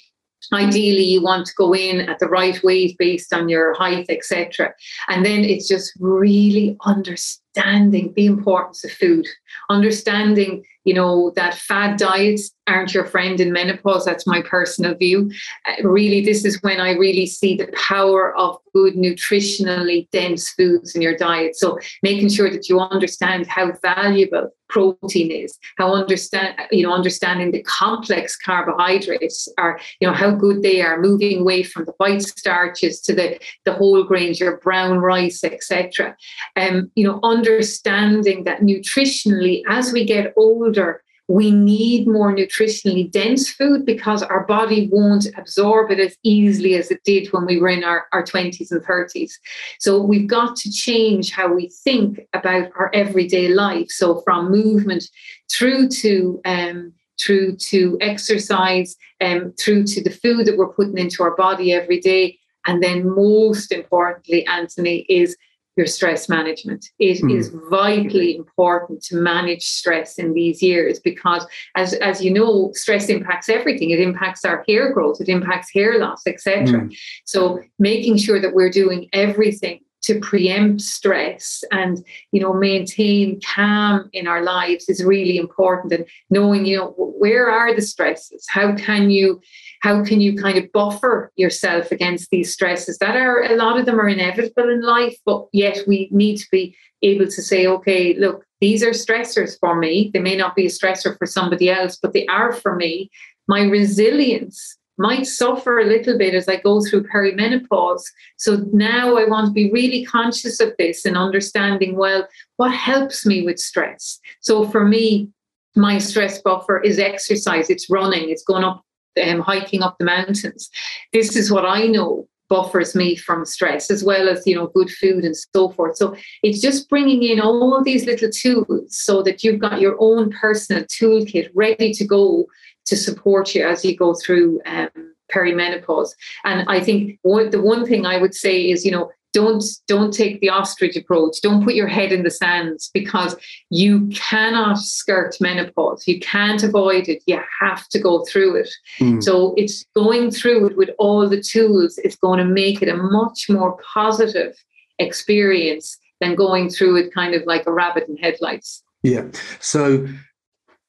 ideally 0.53 1.03
you 1.03 1.21
want 1.21 1.45
to 1.47 1.53
go 1.59 1.75
in 1.75 2.09
at 2.09 2.21
the 2.21 2.29
right 2.29 2.63
weight 2.63 2.97
based 2.97 3.35
on 3.35 3.49
your 3.49 3.75
height 3.75 4.07
etc 4.09 4.73
and 5.09 5.25
then 5.27 5.45
it's 5.45 5.69
just 5.69 5.93
really 5.99 6.77
understanding 6.87 7.48
the 7.55 8.27
importance 8.27 8.85
of 8.85 8.93
food 8.93 9.27
understanding 9.69 10.63
you 10.85 10.95
know 10.95 11.33
that 11.37 11.55
fad 11.55 11.99
diets 11.99 12.51
aren't 12.67 12.95
your 12.95 13.05
friend 13.05 13.41
in 13.41 13.53
menopause 13.53 14.05
that's 14.05 14.27
my 14.27 14.43
personal 14.43 14.95
view. 14.95 15.31
Uh, 15.67 15.87
really 15.89 16.25
this 16.25 16.45
is 16.45 16.63
when 16.63 16.81
i 16.81 16.93
really 16.93 17.27
see 17.27 17.57
the 17.57 17.71
power 17.75 18.37
of 18.39 18.59
good 18.73 18.95
nutritionally 18.95 20.09
dense 20.13 20.51
foods 20.51 20.95
in 20.95 21.03
your 21.03 21.17
diet. 21.17 21.57
So 21.57 21.79
making 22.03 22.29
sure 22.29 22.51
that 22.51 22.69
you 22.69 22.79
understand 22.81 23.47
how 23.47 23.73
valuable 23.83 24.51
protein 24.69 25.31
is 25.31 25.59
how 25.79 25.95
understand 25.95 26.55
you 26.71 26.83
know 26.83 26.93
understanding 26.93 27.51
the 27.53 27.63
complex 27.63 28.37
carbohydrates 28.37 29.49
are 29.57 29.81
you 29.99 30.07
know 30.07 30.13
how 30.13 30.31
good 30.31 30.63
they 30.63 30.83
are 30.83 31.01
moving 31.01 31.41
away 31.41 31.63
from 31.63 31.87
the 31.87 31.95
white 31.97 32.21
starches 32.21 33.01
to 33.01 33.15
the 33.15 33.39
the 33.65 33.73
whole 33.73 34.05
grains 34.05 34.39
your 34.39 34.59
brown 34.59 34.99
rice 34.99 35.43
etc 35.43 36.15
um 36.57 36.91
you 36.97 37.03
know 37.07 37.19
understanding 37.49 38.45
that 38.45 38.61
nutritionally 38.61 39.63
as 39.69 39.93
we 39.93 40.05
get 40.05 40.33
older 40.37 41.03
we 41.31 41.51
need 41.51 42.09
more 42.09 42.35
nutritionally 42.35 43.11
dense 43.11 43.51
food 43.51 43.85
because 43.85 44.23
our 44.23 44.47
body 44.47 44.89
won't 44.91 45.27
absorb 45.37 45.91
it 45.91 46.01
as 46.01 46.17
easily 46.23 46.75
as 46.75 46.91
it 46.91 47.05
did 47.05 47.29
when 47.33 47.45
we 47.45 47.61
were 47.61 47.69
in 47.69 47.85
our, 47.85 48.07
our 48.15 48.25
20s 48.25 48.71
and 48.71 48.83
30s. 48.83 49.33
So 49.79 50.01
we've 50.01 50.27
got 50.27 50.57
to 50.57 50.73
change 50.73 51.31
how 51.31 51.53
we 51.53 51.71
think 51.85 52.21
about 52.33 52.71
our 52.79 52.91
everyday 52.95 53.49
life. 53.49 53.91
So 53.91 54.23
from 54.23 54.51
movement 54.51 55.05
through 55.53 55.89
to 56.01 56.41
um, 56.47 56.95
through 57.21 57.57
to 57.57 57.99
exercise, 58.01 58.97
um, 59.21 59.53
through 59.59 59.85
to 59.85 60.03
the 60.03 60.11
food 60.11 60.47
that 60.47 60.57
we're 60.57 60.73
putting 60.73 60.97
into 60.97 61.23
our 61.23 61.37
body 61.37 61.75
every 61.75 62.01
day. 62.01 62.39
And 62.67 62.83
then 62.83 63.09
most 63.09 63.73
importantly, 63.73 64.47
Anthony, 64.47 64.99
is 65.09 65.37
your 65.79 65.87
stress 65.87 66.29
management. 66.29 66.91
It 66.99 67.23
mm. 67.23 67.35
is 67.35 67.55
vitally 67.71 68.37
important 68.37 69.01
to 69.05 69.17
manage 69.17 69.65
stress 69.65 70.19
in 70.19 70.35
these 70.35 70.61
years 70.63 70.99
because, 70.99 71.47
as, 71.77 71.95
as 71.95 72.23
you 72.23 72.33
know, 72.33 72.73
stress 72.75 73.09
impacts 73.09 73.49
everything. 73.49 73.91
It 73.91 74.01
impacts 74.01 74.45
our 74.45 74.65
hair 74.69 74.93
growth, 74.93 75.21
it 75.21 75.29
impacts 75.29 75.73
hair 75.73 75.99
loss, 75.99 76.27
etc. 76.27 76.81
Mm. 76.81 76.97
So, 77.25 77.61
making 77.79 78.19
sure 78.19 78.41
that 78.41 78.55
we're 78.55 78.71
doing 78.71 79.09
everything 79.13 79.81
to 80.09 80.19
preempt 80.21 80.81
stress. 80.81 81.63
And 81.71 82.05
you 82.33 82.41
know 82.41 82.53
maintain 82.53 83.41
calm 83.41 84.09
in 84.13 84.27
our 84.27 84.43
lives 84.43 84.89
is 84.89 85.05
really 85.05 85.37
important. 85.37 85.93
And 85.93 86.07
knowing 86.31 86.67
you 86.67 86.79
know 86.79 86.95
where 86.97 87.51
are 87.51 87.75
the 87.75 87.83
stresses? 87.83 88.47
How 88.49 88.75
can 88.75 89.11
you 89.11 89.41
how 89.81 90.03
can 90.05 90.21
you 90.21 90.37
kind 90.37 90.59
of 90.59 90.73
buffer 90.73 91.31
yourself 91.37 91.93
against 91.93 92.31
these 92.31 92.53
stresses? 92.53 92.99
That 92.99 93.17
are 93.17 93.43
a 93.43 93.57
lot 93.57 93.79
of 93.79 93.87
them 93.87 94.01
are 94.01 94.09
inevitable 94.09 94.69
in 94.69 94.83
life 94.83 95.17
but 95.25 95.47
yet 95.53 95.79
we 95.87 96.09
need 96.11 96.39
to 96.39 96.47
be 96.51 96.75
able 97.03 97.27
to 97.27 97.43
say 97.43 97.67
okay 97.67 98.15
look 98.15 98.45
these 98.61 98.83
are 98.83 98.91
stressors 98.91 99.57
for 99.61 99.77
me. 99.77 100.11
They 100.13 100.19
may 100.19 100.37
not 100.37 100.57
be 100.57 100.67
a 100.67 100.71
stressor 100.71 101.17
for 101.17 101.27
somebody 101.27 101.71
else 101.71 101.97
but 102.01 102.13
they 102.13 102.27
are 102.27 102.53
for 102.53 102.75
me. 102.75 103.11
My 103.47 103.63
resilience 103.63 104.77
might 104.99 105.27
suffer 105.27 105.79
a 105.79 105.87
little 105.87 106.19
bit 106.19 106.35
as 106.35 106.49
I 106.49 106.57
go 106.57 106.83
through 106.83 107.05
perimenopause. 107.05 108.03
So 108.37 108.67
now 108.73 109.17
I 109.17 109.25
want 109.27 109.47
to 109.47 109.53
be 109.53 109.71
really 109.71 110.05
conscious 110.05 110.61
of 110.61 110.75
this 110.79 111.05
and 111.05 111.17
understanding 111.17 111.97
well, 111.97 112.27
what 112.57 112.73
helps 112.73 113.25
me 113.25 113.43
with 113.43 113.59
stress? 113.59 114.19
So 114.41 114.69
for 114.69 114.85
me, 114.85 115.31
my 115.77 115.99
stress 115.99 116.43
buffer 116.43 116.81
is 116.81 116.99
exercise, 116.99 117.71
it's 117.71 117.89
running, 117.89 118.31
it's 118.31 118.43
going 118.43 118.65
up, 118.65 118.83
um, 119.23 119.41
hiking 119.41 119.83
up 119.83 119.97
the 119.99 120.05
mountains. 120.05 120.69
This 121.13 121.37
is 121.37 121.53
what 121.53 121.65
I 121.65 121.87
know 121.87 122.29
buffers 122.49 122.95
me 122.95 123.15
from 123.15 123.45
stress 123.45 123.91
as 123.91 124.03
well 124.03 124.29
as 124.29 124.47
you 124.47 124.55
know 124.55 124.69
good 124.69 124.91
food 124.91 125.25
and 125.25 125.37
so 125.55 125.69
forth 125.69 125.97
so 125.97 126.17
it's 126.43 126.61
just 126.61 126.89
bringing 126.89 127.23
in 127.23 127.41
all 127.41 127.77
of 127.77 127.85
these 127.85 128.07
little 128.07 128.31
tools 128.31 128.97
so 128.97 129.23
that 129.23 129.45
you've 129.45 129.61
got 129.61 129.81
your 129.81 129.97
own 130.01 130.31
personal 130.31 130.83
toolkit 130.85 131.51
ready 131.55 131.93
to 131.93 132.07
go 132.07 132.47
to 132.89 132.97
support 132.97 133.55
you 133.55 133.67
as 133.67 133.85
you 133.85 133.97
go 133.97 134.15
through 134.15 134.61
um, 134.67 134.91
perimenopause. 135.33 136.11
And 136.45 136.69
I 136.69 136.81
think 136.81 137.19
one, 137.23 137.51
the 137.51 137.61
one 137.61 137.87
thing 137.87 138.07
I 138.07 138.19
would 138.19 138.35
say 138.35 138.71
is, 138.71 138.85
you 138.85 138.91
know, 138.91 139.11
don't 139.35 139.63
don't 139.87 140.13
take 140.13 140.41
the 140.41 140.49
ostrich 140.49 140.97
approach. 140.97 141.41
Don't 141.43 141.63
put 141.63 141.75
your 141.75 141.87
head 141.87 142.13
in 142.13 142.23
the 142.23 142.31
sands 142.31 142.91
because 142.95 143.37
you 143.69 144.09
cannot 144.09 144.79
skirt 144.79 145.37
menopause. 145.39 146.09
You 146.09 146.19
can't 146.19 146.63
avoid 146.63 147.09
it. 147.09 147.23
You 147.27 147.39
have 147.61 147.87
to 147.89 147.99
go 147.99 148.25
through 148.25 148.57
it. 148.57 148.71
Mm. 148.99 149.23
So 149.23 149.55
it's 149.57 149.85
going 149.95 150.31
through 150.31 150.69
it 150.69 150.77
with 150.77 150.91
all 150.99 151.29
the 151.29 151.43
tools. 151.43 151.99
It's 151.99 152.17
going 152.17 152.39
to 152.39 152.45
make 152.45 152.81
it 152.81 152.89
a 152.89 152.97
much 152.97 153.51
more 153.51 153.79
positive 153.95 154.57
experience 154.99 155.99
than 156.21 156.35
going 156.35 156.71
through 156.71 156.97
it 156.97 157.15
kind 157.15 157.35
of 157.35 157.43
like 157.45 157.67
a 157.67 157.73
rabbit 157.73 158.09
in 158.09 158.17
headlights. 158.17 158.83
Yeah. 159.03 159.27
So 159.61 160.09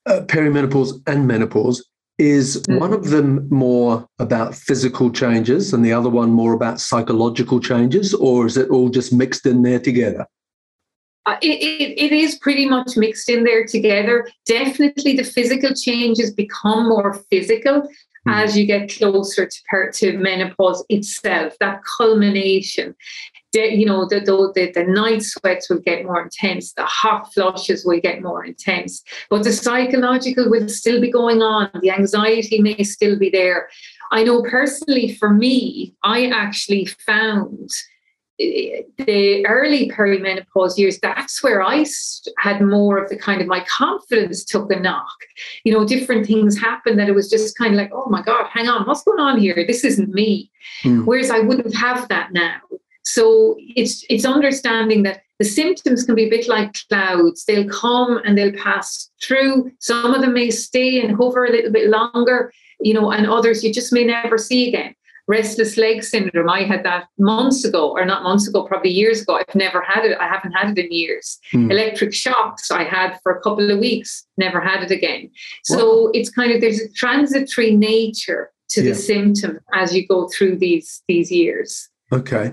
uh, 0.05 0.21
perimenopause 0.21 1.01
and 1.07 1.27
menopause 1.27 1.85
is 2.19 2.63
one 2.67 2.93
of 2.93 3.09
them 3.09 3.47
more 3.49 4.05
about 4.19 4.53
physical 4.53 5.09
changes 5.09 5.73
and 5.73 5.83
the 5.83 5.93
other 5.93 6.09
one 6.09 6.31
more 6.31 6.53
about 6.53 6.79
psychological 6.79 7.59
changes, 7.59 8.13
or 8.13 8.45
is 8.45 8.57
it 8.57 8.69
all 8.69 8.89
just 8.89 9.13
mixed 9.13 9.45
in 9.45 9.63
there 9.63 9.79
together? 9.79 10.27
Uh, 11.25 11.37
it, 11.41 11.61
it, 11.61 11.97
it 11.97 12.11
is 12.11 12.37
pretty 12.39 12.67
much 12.67 12.97
mixed 12.97 13.29
in 13.29 13.43
there 13.43 13.65
together. 13.65 14.27
Definitely, 14.45 15.15
the 15.15 15.23
physical 15.23 15.73
changes 15.73 16.33
become 16.33 16.89
more 16.89 17.13
physical 17.29 17.81
mm. 17.81 17.87
as 18.27 18.57
you 18.57 18.65
get 18.65 18.89
closer 18.89 19.47
to, 19.47 19.91
to 19.93 20.17
menopause 20.17 20.83
itself. 20.89 21.53
That 21.59 21.81
culmination 21.97 22.95
you 23.53 23.85
know, 23.85 24.07
the, 24.07 24.19
the, 24.19 24.71
the 24.73 24.83
night 24.83 25.23
sweats 25.23 25.69
will 25.69 25.79
get 25.79 26.05
more 26.05 26.21
intense, 26.21 26.73
the 26.73 26.85
hot 26.85 27.33
flushes 27.33 27.83
will 27.85 27.99
get 27.99 28.21
more 28.21 28.45
intense, 28.45 29.03
but 29.29 29.43
the 29.43 29.53
psychological 29.53 30.49
will 30.49 30.69
still 30.69 31.01
be 31.01 31.11
going 31.11 31.41
on. 31.41 31.69
The 31.81 31.91
anxiety 31.91 32.61
may 32.61 32.83
still 32.83 33.17
be 33.17 33.29
there. 33.29 33.69
I 34.11 34.23
know 34.23 34.43
personally 34.43 35.15
for 35.15 35.29
me, 35.29 35.95
I 36.03 36.27
actually 36.27 36.85
found 36.85 37.69
eh, 38.39 38.81
the 38.97 39.45
early 39.45 39.89
perimenopause 39.89 40.77
years, 40.77 40.99
that's 40.99 41.43
where 41.43 41.61
I 41.61 41.85
had 42.39 42.61
more 42.61 42.97
of 42.97 43.09
the 43.09 43.17
kind 43.17 43.41
of 43.41 43.47
my 43.47 43.63
confidence 43.65 44.43
took 44.43 44.71
a 44.71 44.79
knock. 44.79 45.15
You 45.63 45.73
know, 45.73 45.85
different 45.85 46.25
things 46.25 46.59
happened 46.59 46.99
that 46.99 47.09
it 47.09 47.15
was 47.15 47.29
just 47.29 47.57
kind 47.57 47.73
of 47.73 47.77
like, 47.77 47.91
oh 47.93 48.09
my 48.09 48.21
God, 48.21 48.47
hang 48.51 48.67
on, 48.67 48.85
what's 48.85 49.03
going 49.03 49.19
on 49.19 49.39
here? 49.39 49.63
This 49.67 49.83
isn't 49.83 50.09
me. 50.09 50.51
Mm. 50.83 51.05
Whereas 51.05 51.29
I 51.29 51.39
wouldn't 51.39 51.75
have 51.75 52.07
that 52.09 52.31
now. 52.31 52.61
So 53.13 53.55
it's 53.81 53.95
it's 54.09 54.25
understanding 54.25 55.03
that 55.03 55.21
the 55.39 55.45
symptoms 55.45 56.03
can 56.05 56.15
be 56.15 56.25
a 56.25 56.29
bit 56.29 56.47
like 56.47 56.71
clouds. 56.89 57.45
They'll 57.45 57.69
come 57.69 58.19
and 58.23 58.37
they'll 58.37 58.61
pass 58.67 59.09
through. 59.23 59.71
Some 59.79 60.13
of 60.13 60.21
them 60.21 60.33
may 60.33 60.51
stay 60.51 61.01
and 61.01 61.15
hover 61.15 61.45
a 61.45 61.51
little 61.51 61.71
bit 61.71 61.89
longer, 61.89 62.51
you 62.87 62.93
know, 62.93 63.11
and 63.15 63.25
others 63.25 63.63
you 63.63 63.71
just 63.73 63.93
may 63.93 64.03
never 64.03 64.37
see 64.37 64.67
again. 64.69 64.93
restless 65.29 65.77
leg 65.77 66.03
syndrome. 66.03 66.49
I 66.49 66.63
had 66.63 66.83
that 66.83 67.05
months 67.19 67.63
ago, 67.63 67.91
or 67.91 68.03
not 68.03 68.23
months 68.23 68.47
ago, 68.47 68.63
probably 68.63 68.89
years 68.89 69.21
ago. 69.21 69.35
I've 69.37 69.55
never 69.55 69.81
had 69.81 70.03
it. 70.03 70.17
I 70.19 70.27
haven't 70.27 70.53
had 70.53 70.77
it 70.77 70.83
in 70.83 70.91
years. 70.91 71.37
Mm. 71.53 71.71
Electric 71.71 72.13
shocks 72.13 72.71
I 72.71 72.83
had 72.83 73.17
for 73.21 73.31
a 73.31 73.41
couple 73.41 73.69
of 73.71 73.79
weeks, 73.79 74.25
never 74.37 74.59
had 74.59 74.83
it 74.83 74.91
again. 74.91 75.29
So 75.63 76.05
wow. 76.05 76.11
it's 76.15 76.31
kind 76.31 76.51
of 76.51 76.61
there's 76.61 76.81
a 76.81 76.91
transitory 76.93 77.75
nature 77.75 78.51
to 78.69 78.81
yeah. 78.81 78.89
the 78.89 78.95
symptom 78.95 79.59
as 79.73 79.95
you 79.95 80.07
go 80.07 80.27
through 80.29 80.57
these 80.57 81.03
these 81.07 81.31
years. 81.31 81.87
Okay. 82.11 82.51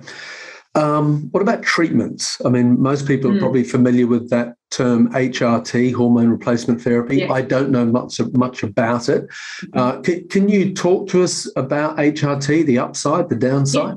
Um, 0.77 1.29
what 1.31 1.41
about 1.41 1.63
treatments? 1.63 2.39
I 2.45 2.51
mean, 2.51 2.81
most 2.81 3.07
people 3.07 3.31
are 3.31 3.35
mm. 3.35 3.41
probably 3.41 3.65
familiar 3.65 4.07
with 4.07 4.29
that 4.29 4.57
term 4.71 5.11
HRT, 5.13 5.95
hormone 5.95 6.29
replacement 6.29 6.83
therapy. 6.83 7.19
Yeah. 7.19 7.33
I 7.33 7.41
don't 7.41 7.71
know 7.71 7.87
much 7.87 8.21
much 8.35 8.63
about 8.63 9.09
it. 9.09 9.27
Mm-hmm. 9.27 9.79
Uh, 9.79 10.01
can, 10.03 10.29
can, 10.29 10.49
you 10.51 10.75
talk 10.75 11.09
to 11.09 11.23
us 11.23 11.51
about 11.57 11.97
HRT, 11.97 12.67
the 12.67 12.79
upside, 12.79 13.31
the 13.31 13.37
downside? 13.37 13.97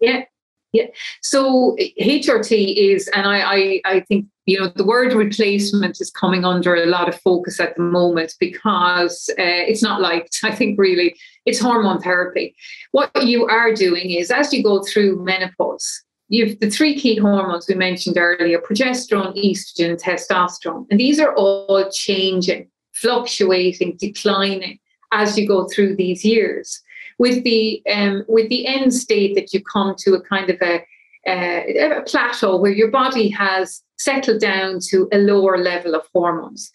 Yeah, 0.00 0.12
yeah. 0.12 0.24
yeah. 0.72 0.86
So 1.22 1.76
HRT 2.00 2.76
is, 2.76 3.08
and 3.08 3.26
I, 3.26 3.40
I, 3.40 3.80
I 3.84 4.00
think 4.00 4.26
you 4.46 4.58
know 4.58 4.68
the 4.74 4.86
word 4.86 5.12
replacement 5.12 6.00
is 6.00 6.10
coming 6.10 6.44
under 6.44 6.74
a 6.76 6.86
lot 6.86 7.08
of 7.08 7.20
focus 7.20 7.58
at 7.58 7.76
the 7.76 7.82
moment 7.82 8.34
because 8.38 9.28
uh, 9.32 9.62
it's 9.68 9.82
not 9.82 10.00
liked. 10.00 10.38
I 10.44 10.54
think 10.54 10.78
really 10.78 11.16
it's 11.44 11.60
hormone 11.60 12.00
therapy. 12.00 12.54
What 12.92 13.10
you 13.24 13.46
are 13.46 13.74
doing 13.74 14.10
is 14.12 14.30
as 14.30 14.52
you 14.52 14.62
go 14.62 14.82
through 14.84 15.22
menopause, 15.24 16.04
you've 16.28 16.58
the 16.60 16.70
three 16.70 16.98
key 16.98 17.16
hormones 17.18 17.66
we 17.68 17.74
mentioned 17.74 18.16
earlier 18.16 18.60
progesterone, 18.60 19.36
estrogen, 19.36 20.00
testosterone. 20.00 20.86
And 20.90 21.00
these 21.00 21.18
are 21.18 21.34
all 21.34 21.90
changing, 21.90 22.70
fluctuating, 22.92 23.96
declining 23.98 24.78
as 25.12 25.36
you 25.36 25.46
go 25.46 25.66
through 25.66 25.96
these 25.96 26.24
years. 26.24 26.80
With 27.18 27.42
the 27.44 27.82
um, 27.90 28.24
with 28.28 28.48
the 28.48 28.66
end 28.66 28.94
state 28.94 29.34
that 29.34 29.52
you 29.52 29.60
come 29.64 29.96
to 29.98 30.14
a 30.14 30.20
kind 30.20 30.50
of 30.50 30.58
a, 30.62 30.84
a 31.26 32.02
plateau 32.06 32.56
where 32.58 32.72
your 32.72 32.90
body 32.90 33.28
has 33.30 33.82
settled 33.98 34.40
down 34.40 34.78
to 34.88 35.08
a 35.12 35.18
lower 35.18 35.58
level 35.58 35.94
of 35.94 36.06
hormones. 36.12 36.70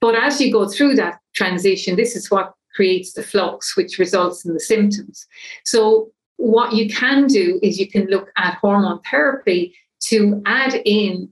But 0.00 0.14
as 0.14 0.40
you 0.40 0.52
go 0.52 0.68
through 0.68 0.96
that 0.96 1.20
transition, 1.34 1.96
this 1.96 2.16
is 2.16 2.30
what 2.30 2.54
creates 2.74 3.12
the 3.12 3.22
flux, 3.22 3.76
which 3.76 3.98
results 3.98 4.44
in 4.44 4.54
the 4.54 4.60
symptoms. 4.60 5.26
So 5.64 6.10
what 6.36 6.72
you 6.72 6.88
can 6.88 7.26
do 7.26 7.60
is 7.62 7.78
you 7.78 7.88
can 7.88 8.06
look 8.06 8.30
at 8.36 8.54
hormone 8.54 9.00
therapy 9.10 9.74
to 10.04 10.42
add 10.46 10.80
in 10.84 11.28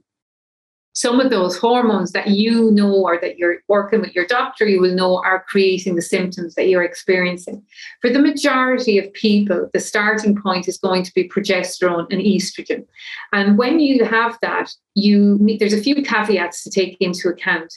some 0.93 1.19
of 1.19 1.29
those 1.29 1.57
hormones 1.57 2.11
that 2.11 2.27
you 2.27 2.71
know 2.71 2.93
or 2.93 3.19
that 3.21 3.37
you're 3.37 3.57
working 3.67 4.01
with 4.01 4.15
your 4.15 4.25
doctor, 4.25 4.67
you 4.67 4.81
will 4.81 4.95
know 4.95 5.21
are 5.23 5.45
creating 5.47 5.95
the 5.95 6.01
symptoms 6.01 6.55
that 6.55 6.67
you're 6.67 6.83
experiencing. 6.83 7.63
For 8.01 8.09
the 8.09 8.19
majority 8.19 8.97
of 8.97 9.13
people, 9.13 9.69
the 9.71 9.79
starting 9.79 10.35
point 10.35 10.67
is 10.67 10.77
going 10.77 11.03
to 11.03 11.13
be 11.13 11.29
progesterone 11.29 12.07
and 12.11 12.21
estrogen. 12.21 12.85
And 13.31 13.57
when 13.57 13.79
you 13.79 14.03
have 14.03 14.37
that, 14.41 14.71
you 14.95 15.39
there's 15.59 15.73
a 15.73 15.81
few 15.81 16.01
caveats 16.01 16.63
to 16.63 16.71
take 16.71 16.97
into 16.99 17.29
account. 17.29 17.73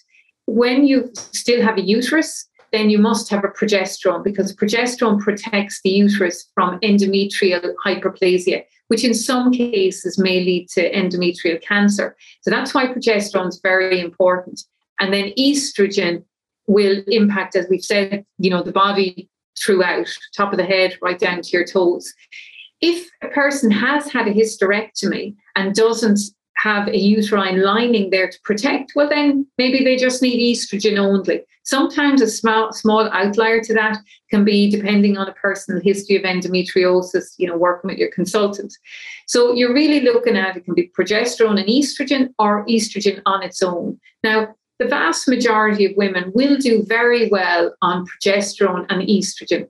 When 0.47 0.87
you 0.87 1.11
still 1.15 1.63
have 1.63 1.79
a 1.79 1.83
uterus, 1.83 2.49
then 2.73 2.89
you 2.89 2.99
must 2.99 3.29
have 3.29 3.45
a 3.45 3.49
progesterone 3.49 4.25
because 4.25 4.57
progesterone 4.57 5.21
protects 5.21 5.81
the 5.85 5.91
uterus 5.91 6.49
from 6.55 6.81
endometrial 6.81 7.75
hyperplasia, 7.85 8.65
which 8.93 9.05
in 9.05 9.15
some 9.15 9.51
cases 9.51 10.19
may 10.19 10.45
lead 10.45 10.69
to 10.69 10.93
endometrial 10.93 11.59
cancer. 11.63 12.15
So 12.43 12.51
that's 12.51 12.75
why 12.75 12.89
progesterone 12.89 13.49
is 13.49 13.59
very 13.63 13.99
important. 13.99 14.65
And 15.01 15.15
then 15.15 15.33
estrogen 15.39 16.25
will 16.67 17.03
impact, 17.07 17.57
as 17.57 17.67
we've 17.71 17.83
said, 17.83 18.27
you 18.37 18.51
know, 18.51 18.63
the 18.63 18.71
body 18.71 19.31
throughout, 19.59 20.15
top 20.37 20.53
of 20.53 20.59
the 20.59 20.67
head, 20.67 20.99
right 21.01 21.19
down 21.19 21.41
to 21.41 21.51
your 21.57 21.65
toes. 21.65 22.13
If 22.83 23.09
a 23.23 23.29
person 23.29 23.71
has 23.71 24.13
had 24.13 24.29
a 24.29 24.35
hysterectomy 24.35 25.37
and 25.57 25.75
doesn't 25.75 26.21
have 26.57 26.89
a 26.89 26.97
uterine 26.97 27.63
lining 27.63 28.11
there 28.11 28.29
to 28.29 28.41
protect, 28.43 28.93
well, 28.95 29.09
then 29.09 29.47
maybe 29.59 29.83
they 29.83 29.97
just 29.97 30.23
need 30.23 30.57
estrogen 30.57 30.99
only. 30.99 31.43
Sometimes 31.65 32.21
a 32.21 32.29
small, 32.29 32.73
small 32.73 33.09
outlier 33.11 33.61
to 33.63 33.75
that 33.75 33.99
can 34.31 34.45
be 34.45 34.71
depending 34.71 35.17
on 35.17 35.29
a 35.29 35.33
personal 35.35 35.81
history 35.81 36.17
of 36.17 36.23
endometriosis, 36.23 37.35
you 37.39 37.47
know, 37.47 37.57
working 37.57 37.89
with 37.89 37.99
your 37.99 38.11
consultant. 38.11 38.75
So 39.27 39.53
you're 39.53 39.75
really 39.75 40.01
looking 40.01 40.37
at 40.37 40.57
it 40.57 40.65
can 40.65 40.75
be 40.75 40.91
progesterone 40.97 41.59
and 41.59 41.69
estrogen 41.69 42.33
or 42.39 42.67
estrogen 42.67 43.23
on 43.27 43.43
its 43.43 43.63
own. 43.63 43.99
Now, 44.25 44.55
the 44.79 44.89
vast 44.89 45.29
majority 45.29 45.85
of 45.85 45.97
women 45.97 46.33
will 46.35 46.57
do 46.57 46.85
very 46.85 47.29
well 47.29 47.75
on 47.83 48.07
progesterone 48.07 48.87
and 48.89 49.03
estrogen. 49.03 49.69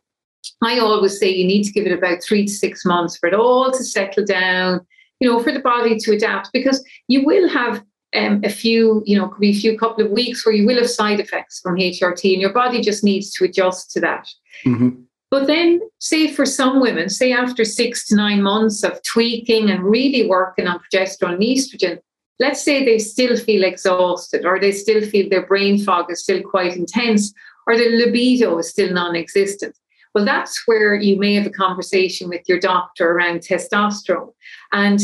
I 0.63 0.79
always 0.79 1.19
say 1.19 1.29
you 1.29 1.47
need 1.47 1.65
to 1.65 1.73
give 1.73 1.87
it 1.87 1.97
about 1.97 2.23
three 2.23 2.47
to 2.47 2.53
six 2.53 2.85
months 2.85 3.17
for 3.17 3.29
it 3.29 3.35
all 3.35 3.71
to 3.71 3.85
settle 3.85 4.25
down, 4.25 4.87
you 5.23 5.31
know, 5.31 5.41
for 5.41 5.53
the 5.53 5.61
body 5.61 5.97
to 5.97 6.13
adapt 6.13 6.53
because 6.53 6.85
you 7.07 7.25
will 7.25 7.49
have 7.49 7.85
um, 8.15 8.41
a 8.43 8.51
few, 8.51 9.03
you 9.07 9.17
know, 9.17 9.29
could 9.29 9.41
be 9.41 9.51
a 9.51 9.61
few 9.61 9.79
couple 9.79 10.05
of 10.05 10.11
weeks 10.11 10.45
where 10.45 10.55
you 10.55 10.67
will 10.67 10.79
have 10.79 10.91
side 10.91 11.21
effects 11.21 11.61
from 11.61 11.77
HRT 11.77 12.33
and 12.33 12.41
your 12.41 12.53
body 12.53 12.81
just 12.81 13.05
needs 13.05 13.31
to 13.35 13.45
adjust 13.45 13.93
to 13.93 14.01
that. 14.01 14.29
Mm-hmm. 14.67 15.03
But 15.31 15.47
then, 15.47 15.81
say 16.01 16.27
for 16.27 16.45
some 16.45 16.81
women, 16.81 17.09
say 17.09 17.33
after 17.33 17.65
six 17.65 18.07
to 18.09 18.17
nine 18.17 18.43
months 18.43 18.83
of 18.83 19.01
tweaking 19.05 19.71
and 19.71 19.85
really 19.85 20.29
working 20.29 20.67
on 20.67 20.81
progesterone 20.81 21.35
and 21.35 21.43
estrogen, 21.43 22.01
let's 22.41 22.61
say 22.61 22.85
they 22.85 22.99
still 22.99 23.37
feel 23.37 23.63
exhausted 23.63 24.45
or 24.45 24.59
they 24.59 24.73
still 24.73 25.03
feel 25.09 25.31
their 25.31 25.47
brain 25.47 25.79
fog 25.79 26.11
is 26.11 26.25
still 26.25 26.43
quite 26.43 26.77
intense 26.77 27.33
or 27.69 27.79
their 27.79 27.97
libido 27.97 28.59
is 28.59 28.69
still 28.69 28.93
non 28.93 29.15
existent. 29.15 29.79
Well, 30.15 30.25
that's 30.25 30.63
where 30.67 30.95
you 30.95 31.19
may 31.19 31.35
have 31.35 31.47
a 31.47 31.51
conversation 31.51 32.29
with 32.29 32.43
your 32.49 32.61
doctor 32.61 33.11
around 33.11 33.41
testosterone. 33.41 34.33
And 34.73 35.01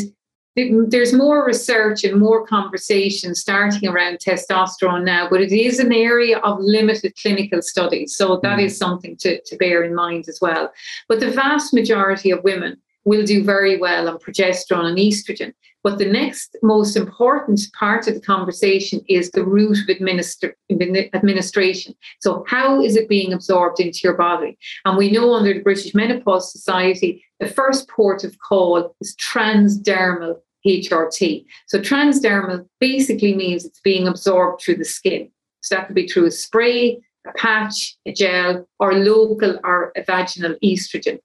there's 0.57 1.13
more 1.13 1.47
research 1.47 2.03
and 2.05 2.19
more 2.19 2.45
conversation 2.47 3.35
starting 3.35 3.89
around 3.89 4.19
testosterone 4.19 5.05
now, 5.05 5.29
but 5.31 5.41
it 5.41 5.53
is 5.53 5.79
an 5.79 5.93
area 5.93 6.39
of 6.39 6.59
limited 6.61 7.15
clinical 7.21 7.63
studies. 7.63 8.17
So 8.17 8.41
that 8.43 8.59
mm. 8.59 8.65
is 8.65 8.77
something 8.77 9.17
to, 9.19 9.41
to 9.41 9.57
bear 9.57 9.85
in 9.85 9.95
mind 9.95 10.29
as 10.29 10.41
well. 10.41 10.73
But 11.09 11.21
the 11.21 11.31
vast 11.31 11.73
majority 11.73 12.31
of 12.31 12.43
women 12.43 12.77
will 13.05 13.25
do 13.25 13.45
very 13.45 13.79
well 13.79 14.09
on 14.09 14.19
progesterone 14.19 14.89
and 14.89 14.99
estrogen. 14.99 15.55
But 15.89 15.97
the 15.97 16.05
next 16.05 16.55
most 16.63 16.97
important 16.97 17.63
part 17.73 18.07
of 18.09 18.13
the 18.13 18.21
conversation 18.21 19.01
is 19.09 19.31
the 19.31 19.43
route 19.43 19.79
of 19.79 19.89
administer- 19.89 20.55
administration. 20.71 21.95
So, 22.21 22.45
how 22.47 22.83
is 22.83 22.95
it 22.95 23.09
being 23.09 23.33
absorbed 23.33 23.81
into 23.81 24.01
your 24.05 24.13
body? 24.13 24.59
And 24.85 24.99
we 24.99 25.11
know 25.11 25.33
under 25.33 25.55
the 25.55 25.63
British 25.63 25.95
Menopause 25.95 26.53
Society, 26.53 27.25
the 27.41 27.49
first 27.49 27.89
port 27.89 28.23
of 28.23 28.39
call 28.39 28.95
is 29.01 29.17
transdermal 29.17 30.37
HRT. 30.67 31.47
So 31.69 31.79
transdermal 31.79 32.67
basically 32.81 33.35
means 33.35 33.65
it's 33.65 33.81
being 33.81 34.07
absorbed 34.07 34.61
through 34.61 34.77
the 34.77 34.85
skin. 34.85 35.31
So 35.63 35.77
that 35.77 35.87
could 35.87 35.97
be 35.97 36.07
through 36.07 36.27
a 36.27 36.31
spray, 36.31 37.01
a 37.27 37.33
patch, 37.33 37.97
a 38.05 38.13
gel, 38.13 38.69
or 38.79 38.93
local 38.93 39.59
or 39.65 39.95
vaginal 40.07 40.57
estrogen. 40.63 41.19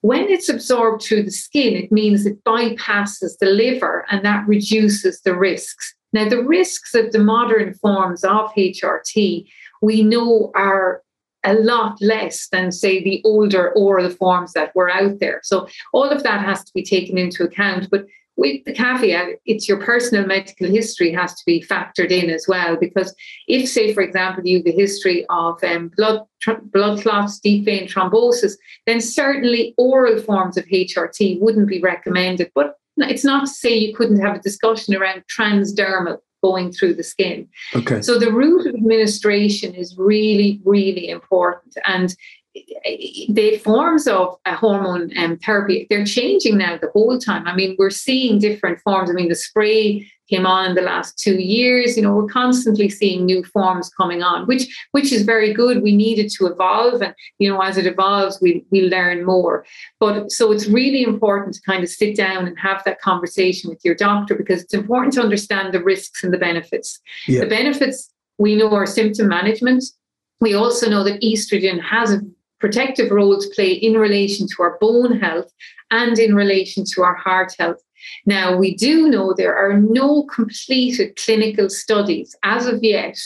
When 0.00 0.28
it's 0.28 0.48
absorbed 0.48 1.02
through 1.02 1.24
the 1.24 1.30
skin, 1.30 1.74
it 1.74 1.90
means 1.90 2.24
it 2.24 2.42
bypasses 2.44 3.38
the 3.40 3.46
liver 3.46 4.06
and 4.10 4.24
that 4.24 4.46
reduces 4.46 5.20
the 5.22 5.34
risks. 5.34 5.94
Now, 6.12 6.28
the 6.28 6.42
risks 6.42 6.94
of 6.94 7.12
the 7.12 7.18
modern 7.18 7.74
forms 7.74 8.24
of 8.24 8.52
HRT 8.54 9.46
we 9.82 10.02
know 10.02 10.50
are 10.54 11.02
a 11.44 11.54
lot 11.54 11.98
less 12.00 12.48
than, 12.48 12.72
say, 12.72 13.02
the 13.02 13.22
older 13.24 13.72
oral 13.72 14.10
forms 14.10 14.52
that 14.54 14.74
were 14.74 14.90
out 14.90 15.20
there. 15.20 15.40
So, 15.44 15.68
all 15.92 16.08
of 16.08 16.22
that 16.24 16.44
has 16.44 16.64
to 16.64 16.72
be 16.74 16.82
taken 16.82 17.16
into 17.16 17.44
account. 17.44 17.88
But 17.90 18.06
with 18.38 18.64
the 18.64 18.72
caveat, 18.72 19.40
it's 19.46 19.68
your 19.68 19.78
personal 19.84 20.24
medical 20.24 20.68
history 20.68 21.12
has 21.12 21.34
to 21.34 21.42
be 21.44 21.60
factored 21.60 22.12
in 22.12 22.30
as 22.30 22.46
well. 22.46 22.76
Because 22.76 23.12
if, 23.48 23.68
say, 23.68 23.92
for 23.92 24.00
example, 24.00 24.46
you 24.46 24.58
have 24.58 24.66
a 24.66 24.70
history 24.70 25.26
of 25.28 25.62
um, 25.64 25.90
blood 25.96 26.22
tr- 26.40 26.62
blood 26.72 27.02
clots, 27.02 27.40
deep 27.40 27.64
vein 27.64 27.88
thrombosis, 27.88 28.52
then 28.86 29.00
certainly 29.00 29.74
oral 29.76 30.20
forms 30.22 30.56
of 30.56 30.64
HRT 30.66 31.40
wouldn't 31.40 31.68
be 31.68 31.80
recommended. 31.80 32.52
But 32.54 32.76
it's 32.96 33.24
not 33.24 33.40
to 33.40 33.52
say 33.52 33.76
you 33.76 33.94
couldn't 33.94 34.20
have 34.20 34.36
a 34.36 34.40
discussion 34.40 34.94
around 34.94 35.24
transdermal 35.36 36.18
going 36.40 36.70
through 36.70 36.94
the 36.94 37.02
skin. 37.02 37.48
Okay. 37.74 38.00
So 38.02 38.20
the 38.20 38.30
route 38.30 38.68
of 38.68 38.74
administration 38.74 39.74
is 39.74 39.96
really, 39.98 40.60
really 40.64 41.08
important. 41.08 41.76
And 41.84 42.14
the 43.28 43.60
forms 43.64 44.06
of 44.06 44.36
a 44.46 44.54
hormone 44.54 45.16
um, 45.18 45.36
therapy 45.38 45.86
they're 45.90 46.04
changing 46.04 46.58
now 46.58 46.76
the 46.76 46.90
whole 46.90 47.18
time. 47.18 47.46
I 47.46 47.54
mean 47.54 47.76
we're 47.78 47.90
seeing 47.90 48.38
different 48.38 48.80
forms. 48.80 49.10
I 49.10 49.12
mean 49.14 49.28
the 49.28 49.34
spray 49.34 50.10
came 50.28 50.44
on 50.44 50.66
in 50.70 50.74
the 50.74 50.82
last 50.82 51.18
two 51.18 51.36
years. 51.36 51.96
You 51.96 52.02
know 52.02 52.14
we're 52.14 52.26
constantly 52.26 52.88
seeing 52.88 53.24
new 53.24 53.42
forms 53.44 53.90
coming 53.90 54.22
on 54.22 54.46
which 54.46 54.64
which 54.92 55.12
is 55.12 55.22
very 55.22 55.52
good. 55.52 55.82
We 55.82 55.96
needed 55.96 56.30
to 56.32 56.46
evolve 56.46 57.02
and 57.02 57.14
you 57.38 57.50
know 57.50 57.60
as 57.60 57.76
it 57.76 57.86
evolves 57.86 58.38
we 58.40 58.64
we 58.70 58.82
learn 58.82 59.24
more. 59.24 59.64
But 60.00 60.30
so 60.30 60.52
it's 60.52 60.66
really 60.66 61.02
important 61.02 61.54
to 61.54 61.62
kind 61.62 61.82
of 61.82 61.88
sit 61.88 62.16
down 62.16 62.46
and 62.46 62.58
have 62.58 62.82
that 62.84 63.00
conversation 63.00 63.70
with 63.70 63.84
your 63.84 63.94
doctor 63.94 64.34
because 64.34 64.62
it's 64.62 64.74
important 64.74 65.14
to 65.14 65.22
understand 65.22 65.72
the 65.72 65.82
risks 65.82 66.22
and 66.22 66.32
the 66.32 66.38
benefits. 66.38 67.00
Yeah. 67.26 67.40
the 67.40 67.46
benefits 67.46 68.12
we 68.38 68.54
know 68.54 68.72
are 68.72 68.86
symptom 68.86 69.28
management. 69.28 69.84
We 70.40 70.54
also 70.54 70.88
know 70.88 71.02
that 71.04 71.20
estrogen 71.20 71.80
has 71.82 72.12
a 72.12 72.20
protective 72.60 73.10
role 73.10 73.38
to 73.38 73.48
play 73.54 73.72
in 73.72 73.94
relation 73.94 74.46
to 74.48 74.62
our 74.62 74.78
bone 74.80 75.18
health 75.18 75.52
and 75.90 76.18
in 76.18 76.34
relation 76.34 76.84
to 76.84 77.02
our 77.02 77.14
heart 77.14 77.54
health. 77.58 77.82
Now, 78.26 78.56
we 78.56 78.74
do 78.74 79.08
know 79.08 79.32
there 79.32 79.56
are 79.56 79.78
no 79.78 80.24
completed 80.24 81.16
clinical 81.16 81.68
studies 81.68 82.34
as 82.42 82.66
of 82.66 82.82
yet 82.82 83.18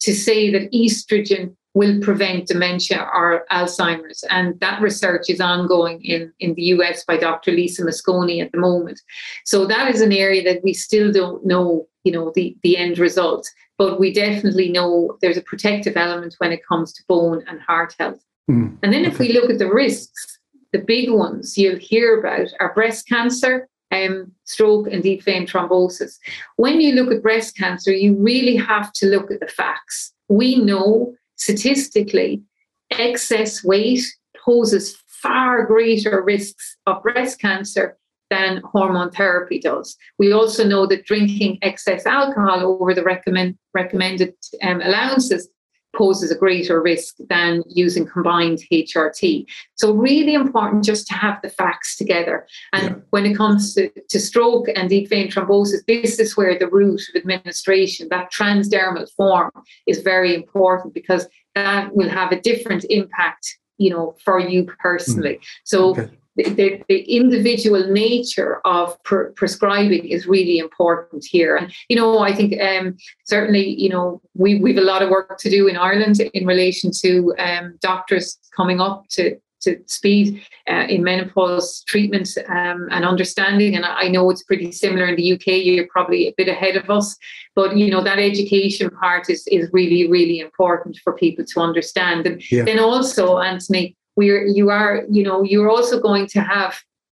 to 0.00 0.14
say 0.14 0.50
that 0.50 0.72
estrogen 0.72 1.56
will 1.74 2.00
prevent 2.00 2.48
dementia 2.48 3.08
or 3.14 3.46
Alzheimer's. 3.52 4.24
And 4.30 4.58
that 4.60 4.82
research 4.82 5.26
is 5.28 5.40
ongoing 5.40 6.02
in, 6.02 6.32
in 6.40 6.54
the 6.54 6.62
US 6.74 7.04
by 7.04 7.16
Dr. 7.16 7.52
Lisa 7.52 7.82
Mosconi 7.82 8.42
at 8.42 8.50
the 8.52 8.58
moment. 8.58 9.00
So 9.44 9.66
that 9.66 9.94
is 9.94 10.00
an 10.00 10.12
area 10.12 10.42
that 10.42 10.64
we 10.64 10.72
still 10.72 11.12
don't 11.12 11.44
know, 11.46 11.86
you 12.04 12.12
know, 12.12 12.32
the, 12.34 12.56
the 12.62 12.76
end 12.76 12.98
result. 12.98 13.48
But 13.76 14.00
we 14.00 14.12
definitely 14.12 14.70
know 14.70 15.18
there's 15.20 15.36
a 15.36 15.42
protective 15.42 15.96
element 15.96 16.34
when 16.38 16.50
it 16.50 16.66
comes 16.66 16.92
to 16.94 17.04
bone 17.06 17.44
and 17.46 17.60
heart 17.60 17.94
health. 17.98 18.24
Mm. 18.48 18.78
And 18.82 18.92
then 18.92 19.04
if 19.04 19.18
we 19.18 19.32
look 19.32 19.50
at 19.50 19.58
the 19.58 19.72
risks, 19.72 20.38
the 20.72 20.78
big 20.78 21.10
ones 21.10 21.56
you'll 21.56 21.78
hear 21.78 22.18
about 22.18 22.48
are 22.60 22.74
breast 22.74 23.08
cancer, 23.08 23.68
um, 23.90 24.32
stroke, 24.44 24.86
and 24.88 25.02
deep 25.02 25.22
vein 25.22 25.46
thrombosis. 25.46 26.16
When 26.56 26.80
you 26.80 26.94
look 26.94 27.12
at 27.12 27.22
breast 27.22 27.56
cancer, 27.56 27.92
you 27.92 28.14
really 28.16 28.56
have 28.56 28.92
to 28.94 29.06
look 29.06 29.30
at 29.30 29.40
the 29.40 29.46
facts. 29.46 30.12
We 30.28 30.56
know 30.56 31.14
statistically, 31.36 32.42
excess 32.90 33.64
weight 33.64 34.04
poses 34.44 34.96
far 35.06 35.64
greater 35.64 36.22
risks 36.22 36.76
of 36.86 37.02
breast 37.02 37.40
cancer 37.40 37.96
than 38.30 38.62
hormone 38.72 39.10
therapy 39.10 39.58
does. 39.58 39.96
We 40.18 40.32
also 40.32 40.66
know 40.66 40.86
that 40.86 41.06
drinking 41.06 41.58
excess 41.62 42.04
alcohol 42.04 42.60
over 42.60 42.92
the 42.92 43.02
recommend, 43.02 43.56
recommended 43.72 44.34
um, 44.62 44.82
allowances 44.82 45.48
poses 45.96 46.30
a 46.30 46.36
greater 46.36 46.80
risk 46.80 47.16
than 47.28 47.62
using 47.68 48.06
combined 48.06 48.60
HRT. 48.72 49.46
So, 49.74 49.92
really 49.92 50.34
important 50.34 50.84
just 50.84 51.06
to 51.08 51.14
have 51.14 51.40
the 51.42 51.48
facts 51.48 51.96
together. 51.96 52.46
And 52.72 52.82
yeah. 52.88 52.96
when 53.10 53.26
it 53.26 53.36
comes 53.36 53.74
to, 53.74 53.90
to 54.08 54.20
stroke 54.20 54.66
and 54.74 54.88
deep 54.88 55.08
vein 55.08 55.30
thrombosis, 55.30 55.84
this 55.86 56.18
is 56.18 56.36
where 56.36 56.58
the 56.58 56.68
route 56.68 57.02
of 57.08 57.16
administration, 57.16 58.08
that 58.10 58.32
transdermal 58.32 59.10
form, 59.16 59.50
is 59.86 60.02
very 60.02 60.34
important 60.34 60.94
because 60.94 61.26
that 61.54 61.94
will 61.94 62.08
have 62.08 62.32
a 62.32 62.40
different 62.40 62.84
impact 62.90 63.58
you 63.78 63.90
know 63.90 64.16
for 64.24 64.40
you 64.40 64.64
personally 64.80 65.38
so 65.64 65.90
okay 65.90 66.10
the, 66.44 66.82
the, 66.88 67.00
individual 67.16 67.90
nature 67.90 68.60
of 68.64 69.00
pre- 69.02 69.30
prescribing 69.34 70.06
is 70.06 70.26
really 70.26 70.58
important 70.58 71.24
here. 71.24 71.56
And, 71.56 71.72
you 71.88 71.96
know, 71.96 72.20
I 72.20 72.34
think 72.34 72.60
um, 72.60 72.96
certainly, 73.24 73.68
you 73.80 73.88
know, 73.88 74.20
we, 74.34 74.56
we 74.56 74.74
have 74.74 74.82
a 74.82 74.86
lot 74.86 75.02
of 75.02 75.10
work 75.10 75.38
to 75.38 75.50
do 75.50 75.66
in 75.66 75.76
Ireland 75.76 76.20
in 76.20 76.46
relation 76.46 76.90
to 77.02 77.34
um, 77.38 77.78
doctors 77.80 78.38
coming 78.56 78.80
up 78.80 79.08
to, 79.10 79.36
to 79.62 79.82
speed 79.86 80.40
uh, 80.70 80.86
in 80.88 81.02
menopause 81.02 81.82
treatment 81.88 82.28
um, 82.48 82.88
and 82.92 83.04
understanding. 83.04 83.74
And 83.74 83.84
I 83.84 84.06
know 84.08 84.30
it's 84.30 84.44
pretty 84.44 84.70
similar 84.70 85.06
in 85.06 85.16
the 85.16 85.32
UK. 85.32 85.46
You're 85.46 85.88
probably 85.88 86.28
a 86.28 86.34
bit 86.36 86.48
ahead 86.48 86.76
of 86.76 86.88
us, 86.88 87.16
but 87.56 87.76
you 87.76 87.90
know 87.90 88.02
that 88.04 88.20
education 88.20 88.90
part 88.90 89.28
is 89.28 89.44
is 89.48 89.68
really 89.72 90.08
really 90.08 90.38
important 90.38 90.98
for 91.02 91.12
people 91.12 91.44
to 91.44 91.60
understand. 91.60 92.26
And 92.26 92.42
yeah. 92.52 92.64
then 92.64 92.78
also, 92.78 93.38
Anthony, 93.38 93.96
we're 94.18 94.44
you 94.46 94.68
are 94.68 95.04
you 95.08 95.22
know 95.22 95.44
you're 95.44 95.70
also 95.70 96.00
going 96.00 96.26
to 96.26 96.40
have 96.40 96.72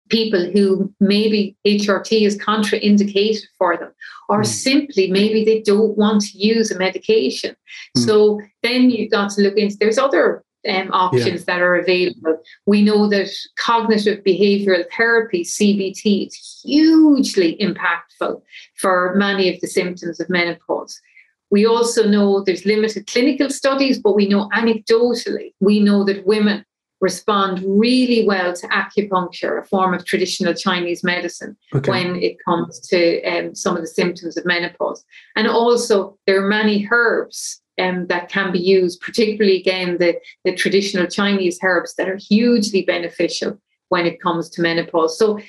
people 0.09 0.43
who 0.53 0.91
maybe 0.99 1.55
HRT 1.65 2.25
is 2.25 2.37
contraindicated 2.37 3.43
for 3.57 3.77
them, 3.77 3.91
or 4.27 4.41
mm. 4.41 4.47
simply 4.47 5.11
maybe 5.11 5.45
they 5.45 5.61
don't 5.61 5.95
want 5.97 6.21
to 6.23 6.37
use 6.37 6.71
a 6.71 6.77
medication. 6.77 7.55
Mm. 7.97 8.05
So 8.05 8.41
then 8.63 8.89
you've 8.89 9.11
got 9.11 9.29
to 9.31 9.41
look 9.41 9.57
into 9.57 9.77
there's 9.79 9.99
other 9.99 10.43
um, 10.67 10.89
options 10.91 11.41
yeah. 11.41 11.45
that 11.47 11.61
are 11.61 11.75
available. 11.75 12.37
We 12.65 12.81
know 12.81 13.07
that 13.09 13.29
cognitive 13.57 14.23
behavioral 14.23 14.85
therapy, 14.95 15.43
CBT, 15.43 16.27
is 16.27 16.61
hugely 16.65 17.55
impactful 17.61 18.41
for 18.77 19.13
many 19.15 19.53
of 19.53 19.61
the 19.61 19.67
symptoms 19.67 20.19
of 20.19 20.29
menopause. 20.29 20.99
We 21.51 21.67
also 21.67 22.07
know 22.07 22.43
there's 22.43 22.65
limited 22.65 23.05
clinical 23.05 23.51
studies, 23.51 23.99
but 23.99 24.15
we 24.15 24.27
know 24.27 24.49
anecdotally, 24.49 25.53
we 25.59 25.79
know 25.79 26.03
that 26.03 26.25
women 26.25 26.65
respond 27.01 27.63
really 27.65 28.25
well 28.25 28.53
to 28.53 28.67
acupuncture, 28.67 29.59
a 29.59 29.65
form 29.65 29.93
of 29.93 30.05
traditional 30.05 30.53
Chinese 30.53 31.03
medicine, 31.03 31.55
okay. 31.73 31.89
when 31.89 32.15
it 32.15 32.37
comes 32.43 32.79
to 32.79 33.21
um, 33.23 33.53
some 33.53 33.75
of 33.75 33.81
the 33.81 33.87
symptoms 33.87 34.37
of 34.37 34.45
menopause. 34.45 35.03
And 35.35 35.47
also, 35.47 36.17
there 36.25 36.43
are 36.43 36.47
many 36.47 36.87
herbs 36.89 37.61
um, 37.79 38.07
that 38.07 38.29
can 38.29 38.51
be 38.51 38.59
used, 38.59 39.01
particularly 39.01 39.59
again 39.59 39.97
the, 39.99 40.15
the 40.45 40.55
traditional 40.55 41.07
Chinese 41.07 41.59
herbs 41.61 41.95
that 41.95 42.09
are 42.09 42.17
hugely 42.17 42.83
beneficial 42.83 43.59
when 43.89 44.05
it 44.05 44.21
comes 44.21 44.49
to 44.51 44.61
menopause. 44.61 45.17
So 45.17 45.39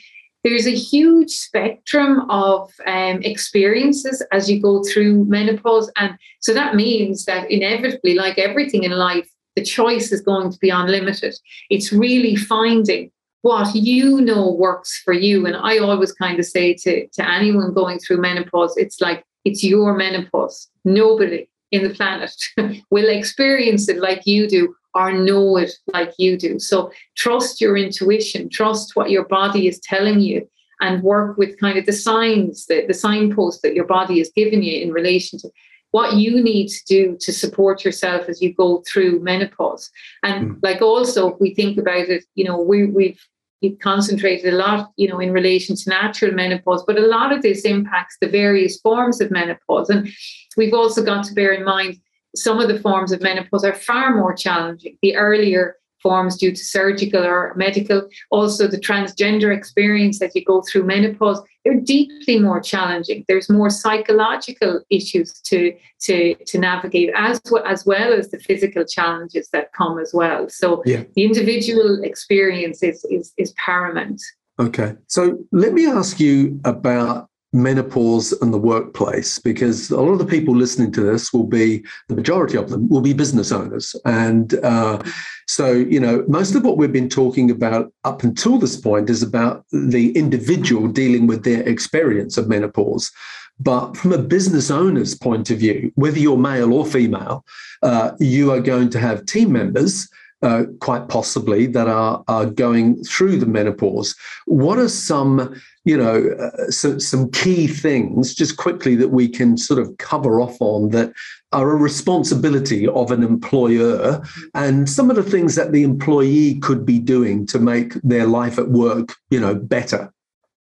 there's 0.42 0.66
a 0.66 0.74
huge 0.74 1.30
spectrum 1.30 2.28
of 2.30 2.72
um, 2.86 3.20
experiences 3.22 4.24
as 4.32 4.50
you 4.50 4.60
go 4.60 4.82
through 4.84 5.24
menopause. 5.24 5.90
And 5.96 6.16
so 6.40 6.54
that 6.54 6.76
means 6.76 7.24
that 7.24 7.50
inevitably, 7.50 8.14
like 8.14 8.38
everything 8.38 8.84
in 8.84 8.92
life, 8.92 9.28
the 9.56 9.64
choice 9.64 10.12
is 10.12 10.20
going 10.20 10.52
to 10.52 10.58
be 10.58 10.70
unlimited. 10.70 11.34
It's 11.70 11.92
really 11.92 12.36
finding 12.36 13.10
what 13.42 13.74
you 13.74 14.20
know 14.20 14.52
works 14.52 15.00
for 15.04 15.14
you. 15.14 15.46
And 15.46 15.56
I 15.56 15.78
always 15.78 16.12
kind 16.12 16.38
of 16.38 16.44
say 16.44 16.74
to, 16.74 17.06
to 17.08 17.30
anyone 17.30 17.72
going 17.72 17.98
through 17.98 18.20
menopause, 18.20 18.76
it's 18.76 19.00
like 19.00 19.24
it's 19.44 19.64
your 19.64 19.96
menopause. 19.96 20.68
Nobody 20.84 21.48
in 21.72 21.82
the 21.82 21.94
planet 21.94 22.34
will 22.90 23.08
experience 23.08 23.88
it 23.88 23.98
like 23.98 24.26
you 24.26 24.48
do 24.48 24.74
or 24.94 25.12
know 25.12 25.56
it 25.56 25.72
like 25.92 26.12
you 26.18 26.36
do. 26.36 26.58
So 26.58 26.90
trust 27.16 27.60
your 27.60 27.76
intuition, 27.76 28.48
trust 28.48 28.96
what 28.96 29.10
your 29.10 29.24
body 29.24 29.68
is 29.68 29.78
telling 29.80 30.20
you, 30.20 30.48
and 30.80 31.02
work 31.02 31.36
with 31.38 31.58
kind 31.60 31.78
of 31.78 31.86
the 31.86 31.92
signs, 31.92 32.66
the, 32.66 32.84
the 32.86 32.94
signposts 32.94 33.62
that 33.62 33.74
your 33.74 33.86
body 33.86 34.20
is 34.20 34.32
giving 34.34 34.62
you 34.62 34.80
in 34.80 34.92
relation 34.92 35.38
to 35.40 35.50
what 35.92 36.14
you 36.14 36.42
need 36.42 36.68
to 36.68 36.84
do 36.86 37.16
to 37.20 37.32
support 37.32 37.84
yourself 37.84 38.28
as 38.28 38.42
you 38.42 38.52
go 38.52 38.82
through 38.86 39.20
menopause. 39.20 39.90
And 40.22 40.50
mm. 40.50 40.58
like 40.62 40.82
also, 40.82 41.32
if 41.32 41.40
we 41.40 41.54
think 41.54 41.78
about 41.78 42.08
it, 42.08 42.24
you 42.34 42.44
know, 42.44 42.60
we, 42.60 42.86
we've 42.86 43.20
we've 43.62 43.78
concentrated 43.78 44.52
a 44.52 44.56
lot, 44.56 44.90
you 44.96 45.08
know, 45.08 45.18
in 45.18 45.32
relation 45.32 45.76
to 45.76 45.88
natural 45.88 46.32
menopause, 46.32 46.84
but 46.86 46.98
a 46.98 47.06
lot 47.06 47.32
of 47.32 47.42
this 47.42 47.62
impacts 47.62 48.16
the 48.20 48.28
various 48.28 48.78
forms 48.80 49.20
of 49.20 49.30
menopause. 49.30 49.88
And 49.88 50.08
we've 50.56 50.74
also 50.74 51.02
got 51.02 51.24
to 51.24 51.34
bear 51.34 51.52
in 51.52 51.64
mind 51.64 51.98
some 52.34 52.60
of 52.60 52.68
the 52.68 52.78
forms 52.78 53.12
of 53.12 53.22
menopause 53.22 53.64
are 53.64 53.74
far 53.74 54.14
more 54.14 54.34
challenging. 54.34 54.98
The 55.00 55.16
earlier 55.16 55.76
forms 56.06 56.36
due 56.36 56.52
to 56.52 56.64
surgical 56.64 57.24
or 57.24 57.52
medical. 57.56 58.08
Also, 58.30 58.68
the 58.68 58.78
transgender 58.78 59.50
experience 59.56 60.20
that 60.20 60.36
you 60.36 60.44
go 60.44 60.62
through 60.62 60.84
menopause, 60.84 61.40
they're 61.64 61.80
deeply 61.80 62.38
more 62.38 62.60
challenging. 62.60 63.24
There's 63.26 63.50
more 63.50 63.70
psychological 63.70 64.82
issues 64.88 65.32
to, 65.50 65.74
to, 66.02 66.36
to 66.50 66.58
navigate, 66.58 67.10
as 67.16 67.40
well, 67.50 67.64
as 67.66 67.84
well 67.84 68.12
as 68.12 68.30
the 68.30 68.38
physical 68.38 68.84
challenges 68.84 69.48
that 69.52 69.72
come 69.72 69.98
as 69.98 70.12
well. 70.14 70.48
So, 70.48 70.84
yeah. 70.86 71.02
the 71.16 71.24
individual 71.24 72.04
experience 72.04 72.84
is, 72.84 73.04
is, 73.10 73.32
is 73.36 73.52
paramount. 73.66 74.22
Okay. 74.60 74.94
So, 75.08 75.20
let 75.50 75.72
me 75.72 75.86
ask 75.88 76.20
you 76.20 76.60
about 76.64 77.28
menopause 77.52 78.32
and 78.42 78.52
the 78.52 78.58
workplace 78.58 79.38
because 79.38 79.90
a 79.90 80.00
lot 80.00 80.12
of 80.12 80.18
the 80.18 80.26
people 80.26 80.54
listening 80.54 80.92
to 80.92 81.00
this 81.00 81.32
will 81.32 81.46
be 81.46 81.84
the 82.08 82.14
majority 82.14 82.56
of 82.56 82.70
them 82.70 82.88
will 82.88 83.00
be 83.00 83.12
business 83.12 83.52
owners. 83.52 83.96
And 84.04 84.54
uh, 84.64 85.02
so 85.46 85.72
you 85.72 86.00
know 86.00 86.24
most 86.28 86.54
of 86.54 86.64
what 86.64 86.76
we've 86.76 86.92
been 86.92 87.08
talking 87.08 87.50
about 87.50 87.92
up 88.04 88.22
until 88.22 88.58
this 88.58 88.76
point 88.76 89.08
is 89.10 89.22
about 89.22 89.64
the 89.72 90.16
individual 90.16 90.88
dealing 90.88 91.26
with 91.26 91.44
their 91.44 91.62
experience 91.62 92.36
of 92.36 92.48
menopause. 92.48 93.10
But 93.58 93.96
from 93.96 94.12
a 94.12 94.18
business 94.18 94.70
owner's 94.70 95.14
point 95.14 95.50
of 95.50 95.58
view 95.58 95.92
whether 95.94 96.18
you're 96.18 96.36
male 96.36 96.74
or 96.74 96.84
female 96.84 97.44
uh, 97.82 98.12
you 98.18 98.52
are 98.52 98.60
going 98.60 98.90
to 98.90 98.98
have 98.98 99.26
team 99.26 99.52
members 99.52 100.08
uh, 100.46 100.64
quite 100.80 101.08
possibly 101.08 101.66
that 101.66 101.88
are, 101.88 102.22
are 102.28 102.46
going 102.46 103.02
through 103.02 103.36
the 103.36 103.46
menopause. 103.46 104.14
What 104.46 104.78
are 104.78 104.88
some 104.88 105.56
you 105.86 105.96
know, 105.96 106.30
uh, 106.40 106.70
so, 106.70 106.98
some 106.98 107.30
key 107.30 107.68
things 107.68 108.34
just 108.34 108.56
quickly 108.56 108.96
that 108.96 109.10
we 109.10 109.28
can 109.28 109.56
sort 109.56 109.78
of 109.80 109.96
cover 109.98 110.40
off 110.40 110.56
on 110.60 110.90
that 110.90 111.12
are 111.52 111.70
a 111.70 111.76
responsibility 111.76 112.88
of 112.88 113.12
an 113.12 113.22
employer 113.22 114.20
and 114.54 114.90
some 114.90 115.10
of 115.10 115.16
the 115.16 115.22
things 115.22 115.54
that 115.54 115.70
the 115.70 115.84
employee 115.84 116.58
could 116.58 116.84
be 116.84 116.98
doing 116.98 117.46
to 117.46 117.60
make 117.60 117.94
their 118.02 118.26
life 118.26 118.58
at 118.58 118.68
work, 118.70 119.14
you 119.30 119.38
know, 119.38 119.54
better. 119.54 120.12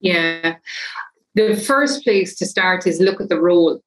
Yeah. 0.00 0.56
The 1.34 1.56
first 1.56 2.04
place 2.04 2.34
to 2.36 2.46
start 2.46 2.86
is 2.86 3.00
look 3.00 3.20
at 3.20 3.30
the 3.30 3.40
role. 3.40 3.80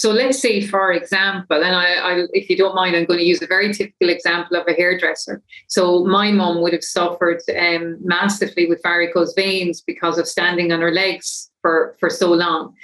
So 0.00 0.12
let's 0.12 0.40
say, 0.40 0.62
for 0.66 0.92
example, 0.92 1.62
and 1.62 1.76
I, 1.76 1.92
I, 1.96 2.26
if 2.32 2.48
you 2.48 2.56
don't 2.56 2.74
mind, 2.74 2.96
I'm 2.96 3.04
going 3.04 3.18
to 3.18 3.32
use 3.32 3.42
a 3.42 3.46
very 3.46 3.70
typical 3.70 4.08
example 4.08 4.56
of 4.56 4.66
a 4.66 4.72
hairdresser. 4.72 5.42
So 5.68 6.06
my 6.06 6.32
mom 6.32 6.62
would 6.62 6.72
have 6.72 6.82
suffered 6.82 7.42
um, 7.54 7.98
massively 8.00 8.66
with 8.66 8.80
varicose 8.82 9.34
veins 9.34 9.82
because 9.82 10.16
of 10.16 10.26
standing 10.26 10.72
on 10.72 10.80
her 10.80 10.90
legs 10.90 11.50
for, 11.60 11.98
for 12.00 12.08
so 12.08 12.32
long. 12.32 12.74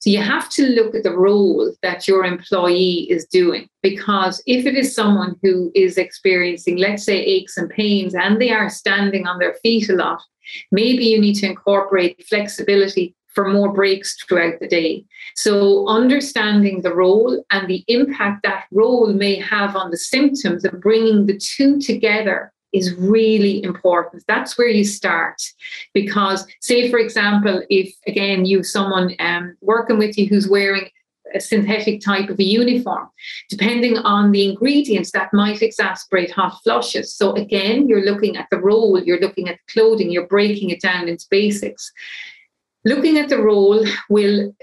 So 0.00 0.10
you 0.10 0.20
have 0.20 0.48
to 0.50 0.66
look 0.66 0.96
at 0.96 1.04
the 1.04 1.16
role 1.16 1.72
that 1.82 2.08
your 2.08 2.24
employee 2.24 3.06
is 3.08 3.24
doing 3.26 3.68
because 3.80 4.42
if 4.44 4.66
it 4.66 4.74
is 4.74 4.96
someone 4.96 5.36
who 5.44 5.70
is 5.76 5.96
experiencing, 5.96 6.78
let's 6.78 7.04
say, 7.04 7.18
aches 7.22 7.56
and 7.56 7.70
pains 7.70 8.16
and 8.16 8.40
they 8.40 8.50
are 8.50 8.68
standing 8.68 9.28
on 9.28 9.38
their 9.38 9.54
feet 9.62 9.90
a 9.90 9.92
lot, 9.92 10.20
maybe 10.72 11.04
you 11.04 11.20
need 11.20 11.34
to 11.34 11.46
incorporate 11.46 12.26
flexibility 12.28 13.14
for 13.34 13.48
more 13.48 13.72
breaks 13.72 14.16
throughout 14.24 14.60
the 14.60 14.68
day. 14.68 15.04
So, 15.34 15.86
understanding 15.88 16.82
the 16.82 16.94
role 16.94 17.44
and 17.50 17.68
the 17.68 17.84
impact 17.88 18.42
that 18.44 18.64
role 18.70 19.12
may 19.12 19.36
have 19.36 19.76
on 19.76 19.90
the 19.90 19.96
symptoms 19.96 20.64
and 20.64 20.80
bringing 20.80 21.26
the 21.26 21.38
two 21.38 21.80
together 21.80 22.52
is 22.72 22.94
really 22.94 23.62
important. 23.62 24.24
That's 24.26 24.58
where 24.58 24.68
you 24.68 24.84
start. 24.84 25.40
Because, 25.94 26.46
say, 26.60 26.90
for 26.90 26.98
example, 26.98 27.62
if 27.70 27.94
again 28.06 28.44
you 28.44 28.62
someone 28.62 29.14
um, 29.18 29.56
working 29.60 29.98
with 29.98 30.18
you 30.18 30.26
who's 30.26 30.48
wearing 30.48 30.88
a 31.34 31.40
synthetic 31.40 32.00
type 32.00 32.28
of 32.28 32.38
a 32.38 32.44
uniform, 32.44 33.08
depending 33.48 33.96
on 33.98 34.30
the 34.30 34.48
ingredients, 34.48 35.10
that 35.12 35.32
might 35.32 35.58
exacerbate 35.60 36.30
hot 36.30 36.60
flushes. 36.62 37.14
So, 37.14 37.32
again, 37.32 37.88
you're 37.88 38.04
looking 38.04 38.36
at 38.36 38.48
the 38.50 38.60
role, 38.60 39.02
you're 39.02 39.20
looking 39.20 39.48
at 39.48 39.56
the 39.56 39.72
clothing, 39.72 40.10
you're 40.10 40.28
breaking 40.28 40.70
it 40.70 40.80
down 40.80 41.08
into 41.08 41.26
basics. 41.30 41.92
Looking 42.84 43.18
at 43.18 43.28
the 43.28 43.42
role 43.42 43.84
will 44.08 44.54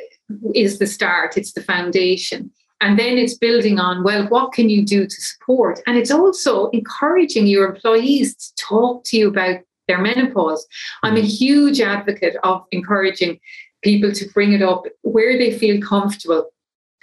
is 0.56 0.80
the 0.80 0.88
start, 0.88 1.38
it's 1.38 1.54
the 1.54 1.64
foundation. 1.64 2.52
And 2.80 2.98
then 2.98 3.18
it's 3.18 3.38
building 3.38 3.80
on, 3.80 4.04
well, 4.04 4.28
what 4.28 4.54
can 4.54 4.70
you 4.70 4.84
do 4.84 5.06
to 5.06 5.22
support? 5.22 5.80
And 5.86 5.98
it's 5.98 6.10
also 6.10 6.70
encouraging 6.70 7.46
your 7.46 7.68
employees 7.68 8.36
to 8.36 8.56
talk 8.56 9.04
to 9.06 9.18
you 9.18 9.28
about 9.28 9.60
their 9.88 10.02
menopause. 10.02 10.66
I'm 11.04 11.16
a 11.16 11.22
mm. 11.22 11.28
huge 11.28 11.80
advocate 11.80 12.38
of 12.44 12.64
encouraging 12.72 13.40
people 13.84 14.12
to 14.14 14.28
bring 14.30 14.54
it 14.54 14.64
up 14.64 14.86
where 15.02 15.38
they 15.38 15.52
feel 15.52 15.80
comfortable 15.82 16.50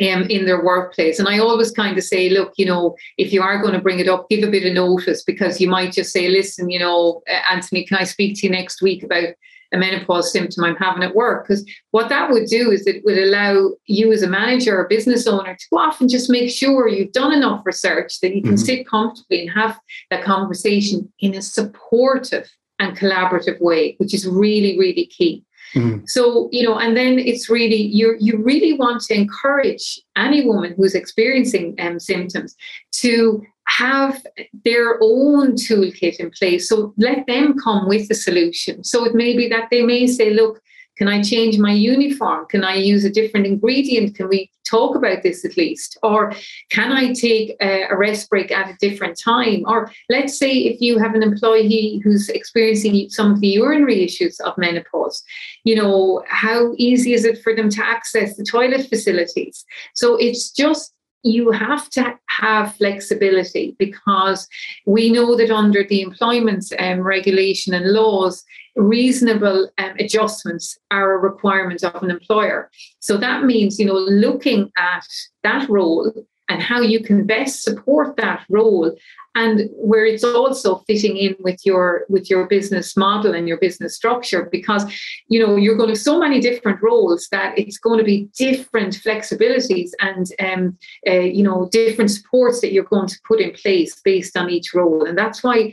um, 0.01 0.23
in 0.25 0.47
their 0.47 0.65
workplace. 0.65 1.19
And 1.19 1.29
I 1.29 1.39
always 1.39 1.71
kind 1.71 1.97
of 1.97 2.05
say, 2.05 2.29
look, 2.29 2.53
you 2.57 2.67
know, 2.67 2.97
if 3.17 3.33
you 3.33 3.43
are 3.43 3.61
going 3.61 3.75
to 3.75 3.81
bring 3.81 3.99
it 3.99 4.09
up, 4.09 4.29
give 4.29 4.47
a 4.47 4.51
bit 4.51 4.65
of 4.65 4.73
notice 4.73 5.23
because 5.23 5.61
you 5.61 5.69
might 5.69 5.93
just 5.93 6.13
say, 6.13 6.29
listen, 6.29 6.71
you 6.71 6.79
know, 6.79 7.23
Anthony, 7.51 7.85
can 7.85 7.99
I 7.99 8.05
speak 8.05 8.37
to 8.37 8.47
you 8.47 8.53
next 8.53 8.81
week 8.81 9.03
about 9.03 9.35
a 9.73 9.79
menopause 9.79 10.33
symptom 10.33 10.65
I'm 10.65 10.77
having 10.77 11.03
at 11.03 11.15
work. 11.15 11.47
Because 11.47 11.69
what 11.91 12.09
that 12.09 12.31
would 12.31 12.47
do 12.47 12.71
is 12.71 12.87
it 12.87 13.05
would 13.05 13.19
allow 13.19 13.71
you 13.87 14.13
as 14.13 14.23
a 14.23 14.29
manager 14.29 14.79
or 14.79 14.89
business 14.89 15.27
owner 15.27 15.55
to 15.55 15.67
go 15.71 15.79
off 15.79 16.01
and 16.01 16.11
just 16.11 16.31
make 16.31 16.51
sure 16.51 16.89
you've 16.89 17.13
done 17.13 17.33
enough 17.33 17.65
research 17.65 18.21
that 18.21 18.35
you 18.35 18.43
can 18.43 18.53
mm-hmm. 18.53 18.65
sit 18.65 18.87
comfortably 18.87 19.43
and 19.43 19.51
have 19.51 19.79
that 20.11 20.25
conversation 20.25 21.13
in 21.21 21.35
a 21.35 21.43
supportive 21.43 22.49
and 22.79 22.97
collaborative 22.97 23.61
way, 23.61 23.95
which 23.99 24.15
is 24.15 24.27
really, 24.27 24.79
really 24.79 25.07
key. 25.07 25.45
Mm-hmm. 25.75 26.07
So, 26.07 26.49
you 26.53 26.63
know, 26.63 26.79
and 26.79 26.97
then 26.97 27.19
it's 27.19 27.51
really, 27.51 27.83
you 27.83 28.17
you 28.19 28.39
really 28.39 28.73
want 28.73 29.03
to 29.03 29.15
encourage 29.15 30.01
any 30.17 30.45
woman 30.45 30.75
who's 30.77 30.95
experiencing 30.95 31.75
um, 31.79 32.01
symptoms 32.01 32.57
to 32.93 33.45
have 33.67 34.25
their 34.65 34.99
own 35.03 35.53
toolkit 35.53 36.17
in 36.17 36.31
place. 36.31 36.69
So 36.69 36.95
let 36.97 37.27
them 37.27 37.55
come 37.59 37.87
with 37.87 38.09
the 38.09 38.15
solution. 38.15 38.83
So 38.83 39.05
it 39.05 39.15
may 39.15 39.37
be 39.37 39.49
that 39.49 39.69
they 39.71 39.83
may 39.83 40.07
say, 40.07 40.31
look, 40.31 40.63
can 40.99 41.09
I 41.09 41.23
change 41.23 41.59
my 41.59 41.73
uniform? 41.73 42.47
Can 42.47 42.65
I 42.65 42.75
use 42.75 43.05
a 43.05 43.11
different 43.11 43.47
ingredient? 43.47 44.17
Can 44.17 44.29
we 44.29 44.51
talk 44.69 44.97
about 44.97 45.23
this 45.23 45.45
at 45.45 45.57
least? 45.57 45.97
Or 46.03 46.33
can 46.71 46.93
I 46.93 47.13
take 47.13 47.57
a, 47.61 47.97
rest 47.97 48.29
break 48.29 48.51
at 48.51 48.69
a 48.69 48.77
different 48.81 49.19
time? 49.19 49.63
Or 49.67 49.91
let's 50.11 50.37
say 50.37 50.51
if 50.51 50.81
you 50.81 50.99
have 50.99 51.15
an 51.15 51.23
employee 51.23 52.01
who's 52.03 52.29
experiencing 52.29 53.09
some 53.11 53.33
of 53.33 53.41
the 53.41 53.49
urinary 53.49 54.03
issues 54.03 54.41
of 54.41 54.59
menopause, 54.59 55.23
you 55.65 55.77
know, 55.77 56.25
how 56.27 56.75
easy 56.77 57.15
is 57.15 57.25
it 57.25 57.43
for 57.43 57.55
them 57.55 57.71
to 57.71 57.85
access 57.85 58.37
the 58.37 58.45
toilet 58.45 58.89
facilities? 58.89 59.65
So 59.95 60.17
it's 60.17 60.51
just 60.51 60.93
you 61.25 61.51
have 61.51 61.91
to 61.91 62.15
have 62.29 62.77
flexibility 62.77 63.75
because 63.79 64.47
we 64.87 65.11
know 65.11 65.37
that 65.37 65.51
under 65.51 65.85
the 65.85 66.01
employment 66.01 66.65
um, 66.79 67.01
regulation 67.01 67.75
and 67.75 67.93
laws, 67.93 68.45
reasonable 68.79 69.71
um, 69.79 69.95
adjustments 69.99 70.79
are 70.91 71.13
a 71.13 71.19
requirement 71.19 71.83
of 71.83 72.03
an 72.03 72.11
employer. 72.11 72.71
So 73.01 73.17
that 73.19 73.45
means, 73.45 73.79
you 73.79 73.87
know, 73.87 73.95
looking 73.95 74.71
at 74.79 75.05
that 75.43 75.69
role 75.69 76.13
and 76.49 76.63
how 76.63 76.81
you 76.81 77.03
can 77.03 77.27
best 77.27 77.63
support 77.63 78.17
that 78.17 78.45
role 78.49 78.97
and 79.35 79.69
where 79.75 80.07
it's 80.07 80.25
also 80.25 80.79
fitting 80.87 81.17
in 81.17 81.37
with 81.41 81.61
your 81.65 82.05
with 82.09 82.31
your 82.31 82.47
business 82.47 82.97
model 82.97 83.35
and 83.35 83.47
your 83.47 83.59
business 83.59 83.95
structure 83.95 84.49
because 84.51 84.85
you 85.29 85.39
know 85.39 85.57
you're 85.57 85.77
going 85.77 85.91
to 85.91 85.97
so 85.97 86.19
many 86.19 86.41
different 86.41 86.83
roles 86.83 87.29
that 87.31 87.57
it's 87.59 87.79
going 87.79 87.99
to 87.99 88.05
be 88.05 88.29
different 88.37 88.95
flexibilities 88.95 89.91
and 90.01 90.27
um, 90.41 90.79
uh, 91.07 91.21
you 91.39 91.43
know 91.43 91.69
different 91.71 92.11
supports 92.11 92.61
that 92.61 92.73
you're 92.73 92.85
going 92.85 93.09
to 93.09 93.19
put 93.27 93.41
in 93.41 93.53
place 93.53 94.01
based 94.01 94.37
on 94.37 94.49
each 94.51 94.73
role 94.75 95.05
and 95.05 95.17
that's 95.17 95.43
why 95.43 95.73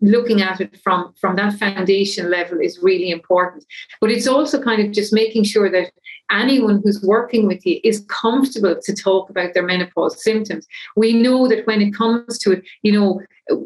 looking 0.00 0.42
at 0.42 0.60
it 0.60 0.80
from 0.82 1.12
from 1.20 1.36
that 1.36 1.54
foundation 1.54 2.30
level 2.30 2.58
is 2.60 2.78
really 2.82 3.10
important. 3.10 3.64
But 4.00 4.10
it's 4.10 4.26
also 4.26 4.62
kind 4.62 4.84
of 4.84 4.92
just 4.92 5.12
making 5.12 5.44
sure 5.44 5.70
that 5.70 5.92
anyone 6.30 6.80
who's 6.82 7.02
working 7.02 7.46
with 7.46 7.64
you 7.66 7.80
is 7.84 8.04
comfortable 8.08 8.76
to 8.82 8.94
talk 8.94 9.30
about 9.30 9.54
their 9.54 9.64
menopause 9.64 10.22
symptoms. 10.22 10.66
We 10.96 11.12
know 11.12 11.48
that 11.48 11.66
when 11.66 11.80
it 11.82 11.94
comes 11.94 12.38
to 12.38 12.52
it 12.52 12.64
you 12.82 12.92
know 12.92 13.20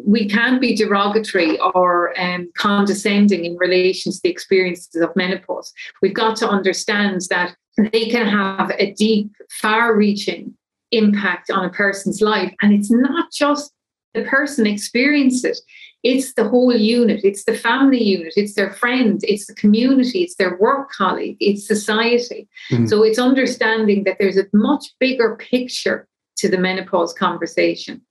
we 0.06 0.28
can't 0.28 0.60
be 0.60 0.74
derogatory 0.74 1.58
or 1.74 2.18
um, 2.18 2.50
condescending 2.56 3.44
in 3.44 3.56
relation 3.56 4.12
to 4.12 4.20
the 4.22 4.30
experiences 4.30 5.02
of 5.02 5.14
menopause. 5.14 5.72
We've 6.00 6.14
got 6.14 6.36
to 6.38 6.48
understand 6.48 7.20
that 7.28 7.54
they 7.76 8.06
can 8.06 8.26
have 8.26 8.70
a 8.78 8.92
deep 8.92 9.30
far 9.60 9.96
reaching 9.96 10.54
impact 10.92 11.50
on 11.50 11.64
a 11.64 11.70
person's 11.70 12.20
life 12.20 12.54
and 12.62 12.72
it's 12.72 12.90
not 12.90 13.32
just 13.32 13.72
the 14.14 14.22
person 14.22 14.66
experience 14.66 15.44
it 15.44 15.58
it's 16.04 16.34
the 16.34 16.48
whole 16.48 16.76
unit, 16.76 17.22
it's 17.24 17.44
the 17.44 17.56
family 17.56 18.02
unit, 18.02 18.34
it's 18.36 18.54
their 18.54 18.72
friend, 18.74 19.20
it's 19.24 19.46
the 19.46 19.54
community, 19.54 20.22
it's 20.22 20.36
their 20.36 20.56
work 20.58 20.90
colleague, 20.92 21.38
it's 21.40 21.66
society. 21.66 22.46
Mm-hmm. 22.70 22.86
So 22.86 23.02
it's 23.02 23.18
understanding 23.18 24.04
that 24.04 24.18
there's 24.20 24.36
a 24.36 24.44
much 24.52 24.84
bigger 25.00 25.36
picture 25.36 26.06
to 26.36 26.48
the 26.48 26.58
menopause 26.58 27.14
conversation. 27.14 28.02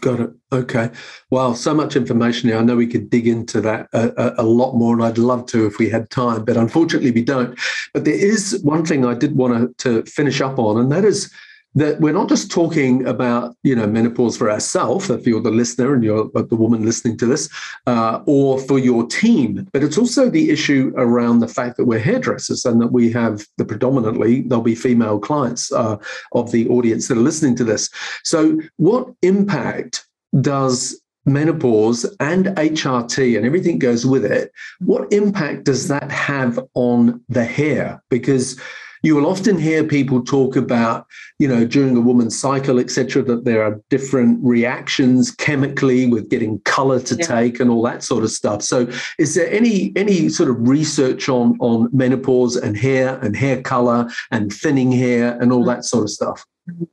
Got 0.00 0.20
it. 0.20 0.30
Okay. 0.52 0.90
Wow. 1.30 1.54
So 1.54 1.72
much 1.72 1.94
information 1.94 2.48
here. 2.48 2.58
I 2.58 2.62
know 2.62 2.76
we 2.76 2.88
could 2.88 3.08
dig 3.08 3.28
into 3.28 3.60
that 3.60 3.88
a, 3.92 4.12
a, 4.16 4.42
a, 4.42 4.42
lot 4.42 4.74
more, 4.74 4.92
and 4.92 5.04
I'd 5.04 5.18
love 5.18 5.46
to 5.46 5.66
if 5.66 5.78
we 5.78 5.88
had 5.88 6.10
time, 6.10 6.44
but 6.44 6.56
unfortunately 6.56 7.12
we 7.12 7.22
don't. 7.22 7.58
But 7.94 8.04
there 8.04 8.14
is 8.14 8.60
one 8.64 8.84
thing 8.84 9.06
I 9.06 9.14
did 9.14 9.36
want 9.36 9.78
to, 9.78 10.02
to 10.02 10.10
finish 10.10 10.40
up 10.40 10.58
on, 10.58 10.78
and 10.80 10.90
that 10.90 11.04
is 11.04 11.32
that 11.74 12.00
we're 12.00 12.12
not 12.12 12.28
just 12.28 12.50
talking 12.50 13.06
about 13.06 13.56
you 13.62 13.74
know 13.74 13.86
menopause 13.86 14.36
for 14.36 14.50
ourselves 14.50 15.10
if 15.10 15.26
you're 15.26 15.40
the 15.40 15.50
listener 15.50 15.94
and 15.94 16.04
you're 16.04 16.30
the 16.34 16.56
woman 16.56 16.84
listening 16.84 17.16
to 17.16 17.26
this 17.26 17.48
uh, 17.86 18.20
or 18.26 18.58
for 18.58 18.78
your 18.78 19.06
team 19.06 19.66
but 19.72 19.82
it's 19.82 19.98
also 19.98 20.30
the 20.30 20.50
issue 20.50 20.92
around 20.96 21.40
the 21.40 21.48
fact 21.48 21.76
that 21.76 21.84
we're 21.84 21.98
hairdressers 21.98 22.64
and 22.64 22.80
that 22.80 22.92
we 22.92 23.10
have 23.10 23.44
the 23.58 23.64
predominantly 23.64 24.42
there'll 24.42 24.62
be 24.62 24.74
female 24.74 25.18
clients 25.18 25.72
uh, 25.72 25.96
of 26.32 26.50
the 26.52 26.68
audience 26.68 27.08
that 27.08 27.18
are 27.18 27.22
listening 27.22 27.56
to 27.56 27.64
this 27.64 27.90
so 28.22 28.58
what 28.76 29.08
impact 29.22 30.06
does 30.40 31.00
menopause 31.26 32.04
and 32.20 32.46
HRT 32.46 33.36
and 33.36 33.46
everything 33.46 33.78
goes 33.78 34.04
with 34.04 34.24
it, 34.24 34.52
what 34.80 35.10
impact 35.12 35.64
does 35.64 35.88
that 35.88 36.10
have 36.10 36.58
on 36.74 37.22
the 37.28 37.44
hair? 37.44 38.02
Because 38.10 38.60
you 39.04 39.14
will 39.14 39.26
often 39.26 39.58
hear 39.58 39.84
people 39.84 40.24
talk 40.24 40.56
about, 40.56 41.06
you 41.38 41.46
know, 41.46 41.66
during 41.66 41.94
a 41.94 42.00
woman's 42.00 42.38
cycle, 42.38 42.78
etc., 42.78 43.22
that 43.22 43.44
there 43.44 43.62
are 43.62 43.78
different 43.90 44.42
reactions 44.42 45.30
chemically 45.30 46.06
with 46.06 46.30
getting 46.30 46.58
color 46.60 46.98
to 47.00 47.14
yeah. 47.16 47.26
take 47.26 47.60
and 47.60 47.70
all 47.70 47.82
that 47.82 48.02
sort 48.02 48.24
of 48.24 48.30
stuff. 48.30 48.62
So, 48.62 48.88
is 49.18 49.34
there 49.34 49.50
any 49.52 49.92
any 49.94 50.30
sort 50.30 50.48
of 50.48 50.66
research 50.66 51.28
on 51.28 51.58
on 51.60 51.90
menopause 51.92 52.56
and 52.56 52.76
hair 52.76 53.18
and 53.18 53.36
hair 53.36 53.60
color 53.60 54.08
and 54.30 54.50
thinning 54.50 54.90
hair 54.90 55.38
and 55.40 55.52
all 55.52 55.60
mm-hmm. 55.60 55.68
that 55.68 55.84
sort 55.84 56.04
of 56.04 56.10
stuff? 56.10 56.46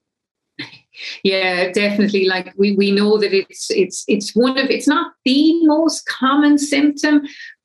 Yeah, 1.24 1.72
definitely. 1.72 2.28
Like 2.28 2.54
we, 2.58 2.76
we 2.76 2.92
know 2.92 3.18
that 3.18 3.34
it's 3.34 3.72
it's 3.72 4.04
it's 4.08 4.36
one 4.36 4.58
of 4.58 4.70
it's 4.70 4.88
not 4.88 5.14
the 5.26 5.66
most 5.66 6.06
common 6.06 6.58
symptom, 6.60 7.22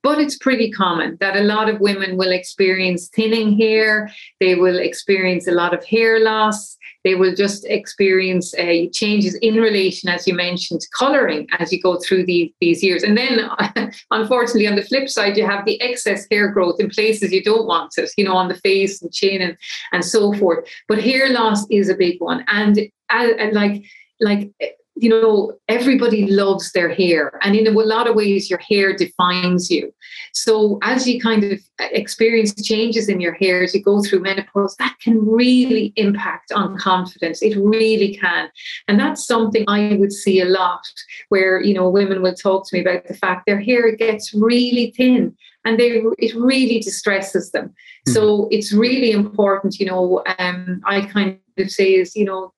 but 0.07 0.21
it's 0.21 0.39
pretty 0.39 0.71
common 0.71 1.17
that 1.19 1.37
a 1.37 1.43
lot 1.43 1.69
of 1.69 1.81
women 1.81 2.17
will 2.17 2.31
experience 2.31 3.09
thinning 3.09 3.59
hair, 3.59 4.09
they 4.39 4.55
will 4.55 4.79
experience 4.79 5.49
a 5.49 5.51
lot 5.51 5.75
of 5.75 5.85
hair 5.85 6.21
loss, 6.21 6.77
they 7.03 7.17
will 7.17 7.35
just 7.35 7.65
experience 7.65 8.55
uh, 8.57 8.85
changes 8.93 9.35
in 9.43 9.57
relation, 9.57 10.09
as 10.09 10.25
you 10.25 10.33
mentioned, 10.33 10.81
coloring 10.97 11.49
as 11.59 11.73
you 11.73 11.83
go 11.83 11.99
through 11.99 12.25
the, 12.25 12.55
these 12.61 12.85
years. 12.85 13.03
And 13.03 13.19
then, 13.19 13.51
unfortunately, 14.13 14.69
on 14.69 14.77
the 14.77 14.83
flip 14.83 15.09
side, 15.09 15.37
you 15.37 15.45
have 15.45 15.65
the 15.65 15.81
excess 15.83 16.25
hair 16.31 16.53
growth 16.53 16.79
in 16.79 16.89
places 16.89 17.33
you 17.33 17.43
don't 17.43 17.67
want 17.67 17.99
it, 17.99 18.09
you 18.17 18.25
know, 18.25 18.37
on 18.37 18.47
the 18.47 18.55
face 18.55 19.03
and 19.03 19.13
chin 19.13 19.43
and, 19.43 19.57
and 19.91 20.05
so 20.05 20.33
forth. 20.35 20.69
But 20.87 21.03
hair 21.03 21.31
loss 21.31 21.67
is 21.69 21.89
a 21.89 21.97
big 21.97 22.21
one. 22.21 22.45
And, 22.47 22.79
and 23.11 23.53
like, 23.55 23.83
like 24.21 24.53
you 24.97 25.11
know, 25.11 25.53
everybody 25.69 26.27
loves 26.27 26.73
their 26.73 26.89
hair, 26.89 27.39
and 27.43 27.55
in 27.55 27.67
a 27.67 27.71
lot 27.71 28.09
of 28.09 28.15
ways, 28.15 28.49
your 28.49 28.59
hair 28.59 28.97
defines 28.97 29.71
you. 29.71 29.93
So, 30.33 30.79
as 30.83 31.07
you 31.07 31.21
kind 31.21 31.45
of 31.45 31.61
experience 31.79 32.55
changes 32.63 33.09
in 33.09 33.21
your 33.21 33.35
hair 33.35 33.63
as 33.63 33.75
you 33.75 33.83
go 33.83 34.03
through 34.03 34.21
menopause, 34.21 34.75
that 34.77 34.97
can 35.01 35.25
really 35.27 35.93
impact 35.97 36.51
on 36.53 36.79
confidence. 36.79 37.43
It 37.43 37.57
really 37.57 38.17
can. 38.17 38.49
And 38.89 38.99
that's 38.99 39.27
something 39.27 39.65
I 39.69 39.97
would 39.97 40.13
see 40.13 40.41
a 40.41 40.47
lot 40.47 40.81
where, 41.29 41.61
you 41.61 41.75
know, 41.75 41.89
women 41.89 42.23
will 42.23 42.35
talk 42.35 42.69
to 42.69 42.77
me 42.77 42.81
about 42.81 43.07
the 43.07 43.15
fact 43.15 43.47
their 43.47 43.61
hair 43.61 43.95
gets 43.95 44.33
really 44.33 44.95
thin 44.97 45.37
and 45.67 45.79
they 45.79 46.03
it 46.19 46.35
really 46.35 46.81
distresses 46.81 47.51
them. 47.51 47.69
Mm-hmm. 47.69 48.13
So 48.13 48.49
it's 48.51 48.73
really 48.73 49.11
important, 49.11 49.79
you 49.79 49.87
know, 49.87 50.23
um, 50.39 50.81
I 50.87 51.03
kind 51.03 51.39
of 51.59 51.71
say 51.71 51.95
is, 51.95 52.17
you 52.17 52.25
know, 52.25 52.53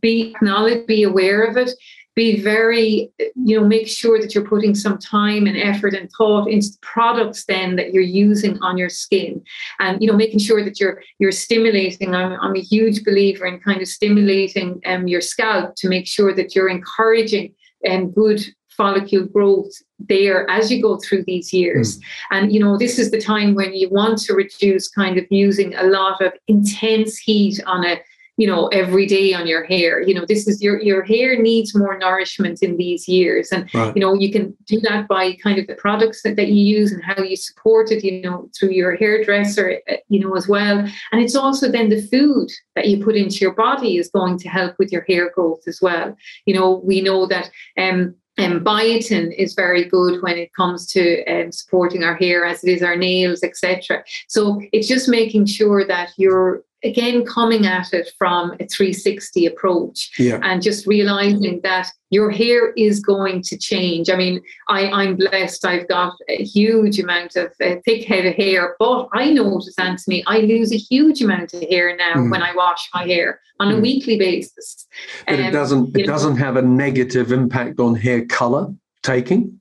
be 0.00 0.32
acknowledge, 0.34 0.86
be 0.86 1.02
aware 1.02 1.42
of 1.44 1.56
it, 1.56 1.70
be 2.16 2.40
very, 2.40 3.10
you 3.36 3.58
know, 3.58 3.66
make 3.66 3.86
sure 3.86 4.20
that 4.20 4.34
you're 4.34 4.46
putting 4.46 4.74
some 4.74 4.98
time 4.98 5.46
and 5.46 5.56
effort 5.56 5.94
and 5.94 6.10
thought 6.10 6.48
into 6.48 6.68
the 6.68 6.78
products 6.82 7.44
then 7.46 7.76
that 7.76 7.94
you're 7.94 8.02
using 8.02 8.58
on 8.60 8.76
your 8.76 8.88
skin. 8.88 9.42
And, 9.78 10.02
you 10.02 10.10
know, 10.10 10.16
making 10.16 10.40
sure 10.40 10.64
that 10.64 10.80
you're 10.80 11.02
you're 11.18 11.32
stimulating. 11.32 12.14
I'm, 12.14 12.38
I'm 12.40 12.56
a 12.56 12.60
huge 12.60 13.04
believer 13.04 13.46
in 13.46 13.60
kind 13.60 13.80
of 13.80 13.88
stimulating 13.88 14.80
um, 14.86 15.06
your 15.06 15.20
scalp 15.20 15.76
to 15.76 15.88
make 15.88 16.06
sure 16.06 16.34
that 16.34 16.54
you're 16.54 16.68
encouraging 16.68 17.54
and 17.84 18.06
um, 18.06 18.10
good 18.12 18.42
follicle 18.68 19.26
growth 19.26 19.72
there 19.98 20.48
as 20.50 20.70
you 20.70 20.80
go 20.80 20.98
through 20.98 21.22
these 21.26 21.52
years. 21.52 21.98
Mm. 21.98 22.02
And, 22.30 22.52
you 22.52 22.60
know, 22.60 22.76
this 22.76 22.98
is 22.98 23.10
the 23.10 23.20
time 23.20 23.54
when 23.54 23.74
you 23.74 23.88
want 23.90 24.18
to 24.22 24.34
reduce 24.34 24.88
kind 24.88 25.18
of 25.18 25.24
using 25.30 25.74
a 25.74 25.84
lot 25.84 26.20
of 26.20 26.32
intense 26.48 27.18
heat 27.18 27.60
on 27.66 27.84
a 27.84 28.00
you 28.40 28.46
know 28.46 28.68
every 28.68 29.04
day 29.04 29.34
on 29.34 29.46
your 29.46 29.64
hair. 29.64 30.00
You 30.00 30.14
know 30.14 30.24
this 30.26 30.48
is 30.48 30.62
your 30.62 30.80
your 30.80 31.02
hair 31.02 31.40
needs 31.40 31.76
more 31.76 31.98
nourishment 31.98 32.62
in 32.62 32.78
these 32.78 33.06
years. 33.06 33.50
And 33.52 33.68
right. 33.74 33.94
you 33.94 34.00
know 34.00 34.14
you 34.14 34.32
can 34.32 34.56
do 34.64 34.80
that 34.80 35.06
by 35.08 35.34
kind 35.34 35.58
of 35.58 35.66
the 35.66 35.74
products 35.74 36.22
that, 36.22 36.36
that 36.36 36.48
you 36.48 36.78
use 36.78 36.90
and 36.90 37.04
how 37.04 37.22
you 37.22 37.36
support 37.36 37.90
it 37.90 38.02
you 38.02 38.22
know 38.22 38.48
through 38.58 38.70
your 38.70 38.96
hairdresser 38.96 39.80
uh, 39.90 39.96
you 40.08 40.20
know 40.20 40.34
as 40.34 40.48
well. 40.48 40.78
And 41.12 41.20
it's 41.20 41.36
also 41.36 41.70
then 41.70 41.90
the 41.90 42.00
food 42.00 42.48
that 42.76 42.88
you 42.88 43.04
put 43.04 43.14
into 43.14 43.36
your 43.36 43.52
body 43.52 43.98
is 43.98 44.08
going 44.08 44.38
to 44.38 44.48
help 44.48 44.74
with 44.78 44.90
your 44.90 45.04
hair 45.06 45.30
growth 45.34 45.64
as 45.66 45.80
well. 45.82 46.16
You 46.46 46.54
know 46.54 46.80
we 46.82 47.02
know 47.02 47.26
that 47.26 47.50
um 47.78 48.14
um, 48.38 48.64
biotin 48.64 49.34
is 49.36 49.52
very 49.52 49.84
good 49.84 50.22
when 50.22 50.38
it 50.38 50.54
comes 50.54 50.86
to 50.92 51.24
um, 51.26 51.52
supporting 51.52 52.04
our 52.04 52.14
hair 52.14 52.46
as 52.46 52.64
it 52.64 52.70
is 52.70 52.82
our 52.82 52.96
nails 52.96 53.42
etc 53.42 54.02
so 54.28 54.62
it's 54.72 54.88
just 54.88 55.08
making 55.08 55.44
sure 55.44 55.84
that 55.86 56.12
you're 56.16 56.62
again 56.84 57.24
coming 57.24 57.66
at 57.66 57.92
it 57.92 58.12
from 58.16 58.52
a 58.52 58.66
360 58.66 59.46
approach 59.46 60.10
yeah. 60.18 60.40
and 60.42 60.62
just 60.62 60.86
realizing 60.86 61.60
that 61.62 61.88
your 62.10 62.30
hair 62.30 62.72
is 62.72 63.00
going 63.00 63.42
to 63.42 63.56
change 63.56 64.08
i 64.10 64.16
mean 64.16 64.40
I, 64.68 64.88
i'm 64.90 65.16
blessed 65.16 65.64
i've 65.64 65.88
got 65.88 66.14
a 66.28 66.42
huge 66.42 66.98
amount 66.98 67.36
of 67.36 67.52
uh, 67.60 67.76
thick 67.84 68.04
head 68.04 68.26
of 68.26 68.34
hair 68.34 68.76
but 68.78 69.08
i 69.12 69.30
notice 69.30 69.78
anthony 69.78 70.24
i 70.26 70.38
lose 70.38 70.72
a 70.72 70.76
huge 70.76 71.22
amount 71.22 71.52
of 71.52 71.62
hair 71.68 71.94
now 71.96 72.14
mm. 72.14 72.30
when 72.30 72.42
i 72.42 72.54
wash 72.54 72.88
my 72.94 73.04
hair 73.04 73.40
on 73.58 73.72
a 73.72 73.74
mm. 73.74 73.82
weekly 73.82 74.18
basis 74.18 74.86
but 75.26 75.34
um, 75.34 75.40
it 75.40 75.50
doesn't 75.50 75.96
it 75.96 76.06
doesn't 76.06 76.36
have 76.36 76.56
a 76.56 76.62
negative 76.62 77.32
impact 77.32 77.78
on 77.78 77.94
hair 77.94 78.24
color 78.26 78.72
taking 79.02 79.60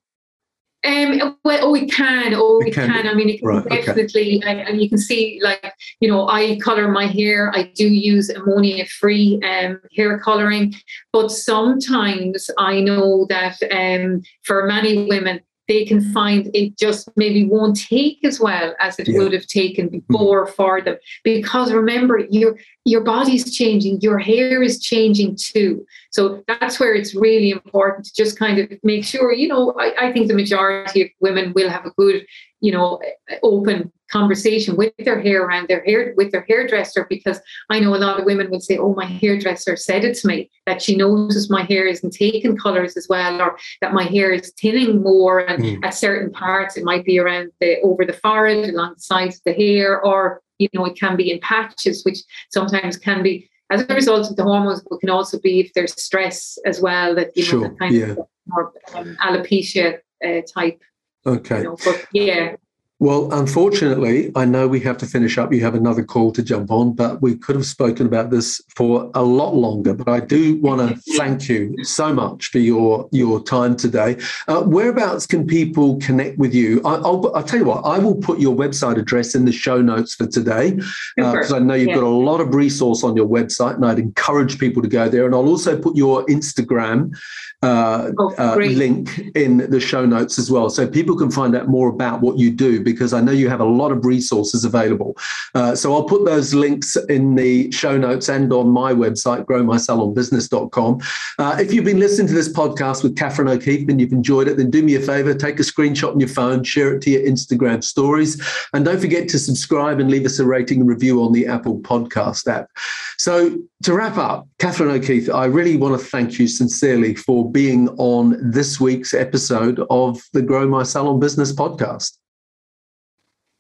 um, 0.86 1.38
well, 1.44 1.60
oh, 1.62 1.76
it 1.76 1.92
can. 1.92 2.34
Oh, 2.36 2.62
it, 2.62 2.70
it 2.70 2.74
can. 2.74 2.90
can. 2.90 3.08
I 3.08 3.14
mean, 3.14 3.30
it 3.30 3.40
can 3.40 3.48
right, 3.48 3.68
definitely, 3.68 4.38
okay. 4.38 4.50
and, 4.50 4.60
and, 4.62 4.82
you 4.82 4.88
can 4.88 4.98
see, 4.98 5.40
like, 5.44 5.74
you 6.00 6.08
know, 6.08 6.30
I 6.30 6.58
color 6.60 6.88
my 6.88 7.06
hair. 7.06 7.52
I 7.54 7.64
do 7.76 7.88
use 7.88 8.30
ammonia-free 8.30 9.42
um, 9.44 9.82
hair 9.96 10.18
coloring, 10.20 10.74
but 11.12 11.30
sometimes 11.30 12.50
I 12.58 12.80
know 12.80 13.26
that 13.30 13.58
um, 13.72 14.22
for 14.44 14.68
many 14.68 15.06
women, 15.08 15.42
they 15.70 15.86
can 15.86 16.02
find 16.12 16.50
it 16.54 16.78
just 16.78 17.10
maybe 17.16 17.46
won't 17.46 17.80
take 17.80 18.26
as 18.26 18.40
well 18.40 18.74
as 18.80 19.00
it 19.00 19.08
yeah. 19.08 19.20
would 19.20 19.32
have 19.32 19.46
taken 19.46 19.88
mm-hmm. 19.88 20.14
before 20.14 20.46
mm-hmm. 20.46 20.56
for 20.56 20.82
them. 20.82 20.98
Because 21.24 21.72
remember, 21.72 22.20
your 22.30 22.58
your 22.86 23.02
body's 23.02 23.56
changing, 23.56 24.02
your 24.02 24.18
hair 24.18 24.64
is 24.64 24.82
changing 24.82 25.38
too. 25.40 25.86
So 26.12 26.44
that's 26.48 26.80
where 26.80 26.94
it's 26.96 27.14
really 27.14 27.52
important 27.52 28.06
to 28.06 28.14
just 28.16 28.38
kind 28.40 28.58
of 28.58 28.72
make 28.84 29.06
sure, 29.06 29.32
you 29.32 29.48
know, 29.48 29.76
I, 29.80 30.08
I 30.08 30.14
think 30.14 30.28
the 30.28 30.34
majority 30.34 31.04
of 31.04 31.10
women 31.20 31.54
will 31.54 31.70
have 31.70 31.86
a 31.86 31.92
good, 31.92 32.26
you 32.62 32.72
know, 32.72 33.00
open 33.44 33.92
conversation 34.12 34.76
with 34.76 34.92
their 34.98 35.22
hair 35.22 35.46
around 35.46 35.68
their 35.68 35.84
hair 35.86 36.16
with 36.18 36.32
their 36.32 36.46
hairdresser 36.50 37.06
because 37.10 37.40
I 37.70 37.80
know 37.80 37.96
a 37.96 37.98
lot 37.98 38.20
of 38.20 38.26
women 38.26 38.50
would 38.50 38.64
say, 38.64 38.78
Oh, 38.78 38.96
my 38.96 39.06
hairdresser 39.06 39.76
said 39.76 40.04
it 40.04 40.18
to 40.18 40.28
me 40.28 40.50
that 40.66 40.82
she 40.82 40.96
notices 40.96 41.50
my 41.50 41.62
hair 41.64 41.86
isn't 41.86 42.12
taking 42.12 42.58
colours 42.58 42.98
as 42.98 43.08
well, 43.08 43.40
or 43.40 43.58
that 43.82 43.94
my 43.94 44.04
hair 44.04 44.32
is 44.32 44.52
thinning 44.60 45.04
more 45.04 45.40
and 45.40 45.64
mm. 45.64 45.86
at 45.86 45.94
certain 45.94 46.32
parts 46.32 46.76
it 46.76 46.84
might 46.84 47.06
be 47.06 47.20
around 47.20 47.52
the 47.60 47.80
over 47.82 48.04
the 48.04 48.14
forehead, 48.14 48.70
along 48.70 48.96
the 48.96 49.02
sides 49.02 49.36
of 49.36 49.42
the 49.46 49.54
hair, 49.54 50.02
or 50.04 50.42
you 50.58 50.68
know, 50.74 50.86
it 50.86 51.00
can 51.00 51.16
be 51.16 51.32
in 51.32 51.40
patches, 51.40 52.04
which 52.04 52.20
sometimes 52.50 52.98
can 52.98 53.24
be 53.24 53.50
as 53.70 53.86
a 53.88 53.94
result 53.94 54.30
of 54.30 54.36
the 54.36 54.44
hormones, 54.44 54.82
but 54.90 55.00
can 55.00 55.10
also 55.10 55.40
be 55.40 55.60
if 55.60 55.74
there's 55.74 56.00
stress 56.02 56.58
as 56.66 56.82
well 56.82 57.16
that 57.16 57.36
you 57.36 57.44
know 57.44 57.50
sure. 57.50 57.76
kind 57.76 57.96
yeah. 57.96 58.06
of 58.08 58.20
more 58.48 58.74
um, 58.96 59.18
alopecia 59.22 60.00
uh, 60.26 60.42
type. 60.54 60.82
Okay. 61.26 61.60
You 61.60 61.64
know, 61.64 61.78
but 61.84 62.06
yeah, 62.14 62.56
well, 63.00 63.32
unfortunately, 63.32 64.30
I 64.36 64.44
know 64.44 64.68
we 64.68 64.82
have 64.82 64.98
to 64.98 65.06
finish 65.06 65.38
up. 65.38 65.54
You 65.54 65.62
have 65.62 65.74
another 65.74 66.04
call 66.04 66.34
to 66.34 66.44
jump 66.44 66.70
on, 66.70 66.92
but 66.92 67.22
we 67.22 67.34
could 67.34 67.56
have 67.56 67.66
spoken 67.66 68.06
about 68.06 68.30
this 68.30 68.62
for 68.76 69.10
a 69.16 69.24
lot 69.24 69.56
longer. 69.56 69.94
But 69.94 70.10
I 70.10 70.20
do 70.20 70.58
want 70.58 70.82
to 70.90 71.14
thank 71.16 71.48
you 71.48 71.82
so 71.86 72.14
much 72.14 72.48
for 72.48 72.60
your 72.60 73.08
your 73.14 73.42
time 73.42 73.78
today. 73.78 74.18
Uh, 74.50 74.64
whereabouts 74.64 75.26
can 75.26 75.48
people 75.48 75.98
connect 76.00 76.38
with 76.38 76.54
you? 76.54 76.82
I, 76.84 76.98
will 76.98 77.34
I'll 77.34 77.44
tell 77.44 77.60
you 77.60 77.66
what. 77.66 77.86
I 77.86 78.00
will 78.00 78.16
put 78.16 78.38
your 78.38 78.54
website 78.54 78.98
address 78.98 79.34
in 79.34 79.46
the 79.46 79.54
show 79.54 79.82
notes 79.82 80.16
for 80.16 80.28
today 80.28 80.78
because 81.16 81.54
uh, 81.54 81.56
I 81.56 81.60
know 81.60 81.76
you've 81.76 81.90
yeah. 81.90 81.96
got 81.96 82.04
a 82.04 82.10
lot 82.10 82.42
of 82.42 82.54
resource 82.54 83.06
on 83.06 83.16
your 83.16 83.28
website, 83.28 83.76
and 83.76 83.86
I'd 83.86 84.00
encourage 84.00 84.60
people 84.60 84.82
to 84.82 84.90
go 84.90 85.08
there. 85.08 85.26
And 85.26 85.34
I'll 85.34 85.48
also 85.48 85.80
put 85.80 85.96
your 85.96 86.26
Instagram 86.26 87.16
uh, 87.62 88.12
oh, 88.18 88.34
uh, 88.38 88.56
link 88.56 89.20
in 89.36 89.58
the 89.70 89.80
show 89.80 90.06
notes 90.06 90.40
as 90.40 90.50
well, 90.50 90.70
so 90.70 90.88
people 90.88 91.18
can 91.18 91.30
find 91.30 91.56
out 91.56 91.68
more 91.68 91.90
about 91.90 92.22
what 92.22 92.38
you 92.38 92.52
do. 92.52 92.82
Because 92.82 93.14
I 93.14 93.22
know 93.22 93.32
you 93.32 93.50
have 93.50 93.60
a 93.60 93.66
lot 93.66 93.92
of 93.92 94.06
resources 94.06 94.64
available. 94.64 95.18
Uh, 95.54 95.76
so 95.76 95.94
I'll 95.94 96.06
put 96.06 96.26
those 96.26 96.54
links 96.54 96.96
in 97.10 97.36
the 97.36 97.72
show 97.72 97.98
notes 97.98 98.30
and 98.30 98.52
on 98.54 98.70
my 98.70 98.94
website, 98.94 99.46
growmysalonbusiness.com. 99.46 101.02
Uh, 101.38 101.58
if 101.60 101.74
you've 101.74 101.86
been 101.86 102.00
listening 102.00 102.28
to 102.28 102.34
this 102.34 102.52
podcast 102.52 103.04
with 103.04 103.18
Catherine 103.18 103.50
O'Keeffe 103.50 103.90
and 103.90 104.00
you've 104.00 104.14
enjoyed 104.14 104.48
it, 104.48 104.58
then 104.58 104.70
do 104.70 104.82
me 104.82 104.96
a 104.96 105.02
favor, 105.02 105.34
take 105.34 105.60
a 105.60 105.64
screenshot 105.64 106.14
on 106.14 106.20
your 106.20 106.30
phone, 106.30 106.64
share 106.64 106.96
it 106.96 107.02
to 107.02 107.10
your 107.10 107.22
Instagram 107.22 107.84
stories, 107.84 108.42
and 108.74 108.86
don't 108.86 109.00
forget 109.00 109.28
to 109.30 109.40
subscribe 109.40 110.00
and 110.00 110.10
leave 110.10 110.26
us 110.26 110.40
a 110.40 110.46
rating 110.46 110.80
and 110.80 110.90
review 110.90 111.24
on 111.24 111.34
the 111.34 111.46
Apple 111.46 111.80
Podcast 111.80 112.48
app. 112.48 112.70
So 113.18 113.58
to 113.84 113.94
wrap 113.94 114.18
up, 114.18 114.48
Catherine 114.60 114.92
O'Keeffe, 114.92 115.30
I 115.30 115.46
really 115.46 115.78
want 115.78 116.00
to 116.00 116.06
thank 116.06 116.38
you 116.38 116.48
sincerely 116.48 117.16
for 117.16 117.50
being 117.50 117.90
on 117.98 118.38
this 118.52 118.80
week's 118.80 119.14
episode 119.14 119.80
of 119.90 120.22
the 120.34 120.42
Grow 120.42 120.68
My 120.68 120.84
Salon 120.84 121.20
Business 121.20 121.54
podcast. 121.54 122.18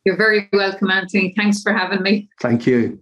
You're 0.06 0.18
very 0.18 0.50
welcome, 0.52 0.90
Anthony. 0.90 1.34
Thanks 1.38 1.62
for 1.62 1.74
having 1.74 2.02
me. 2.02 2.30
Thank 2.42 2.66
you. 2.66 3.02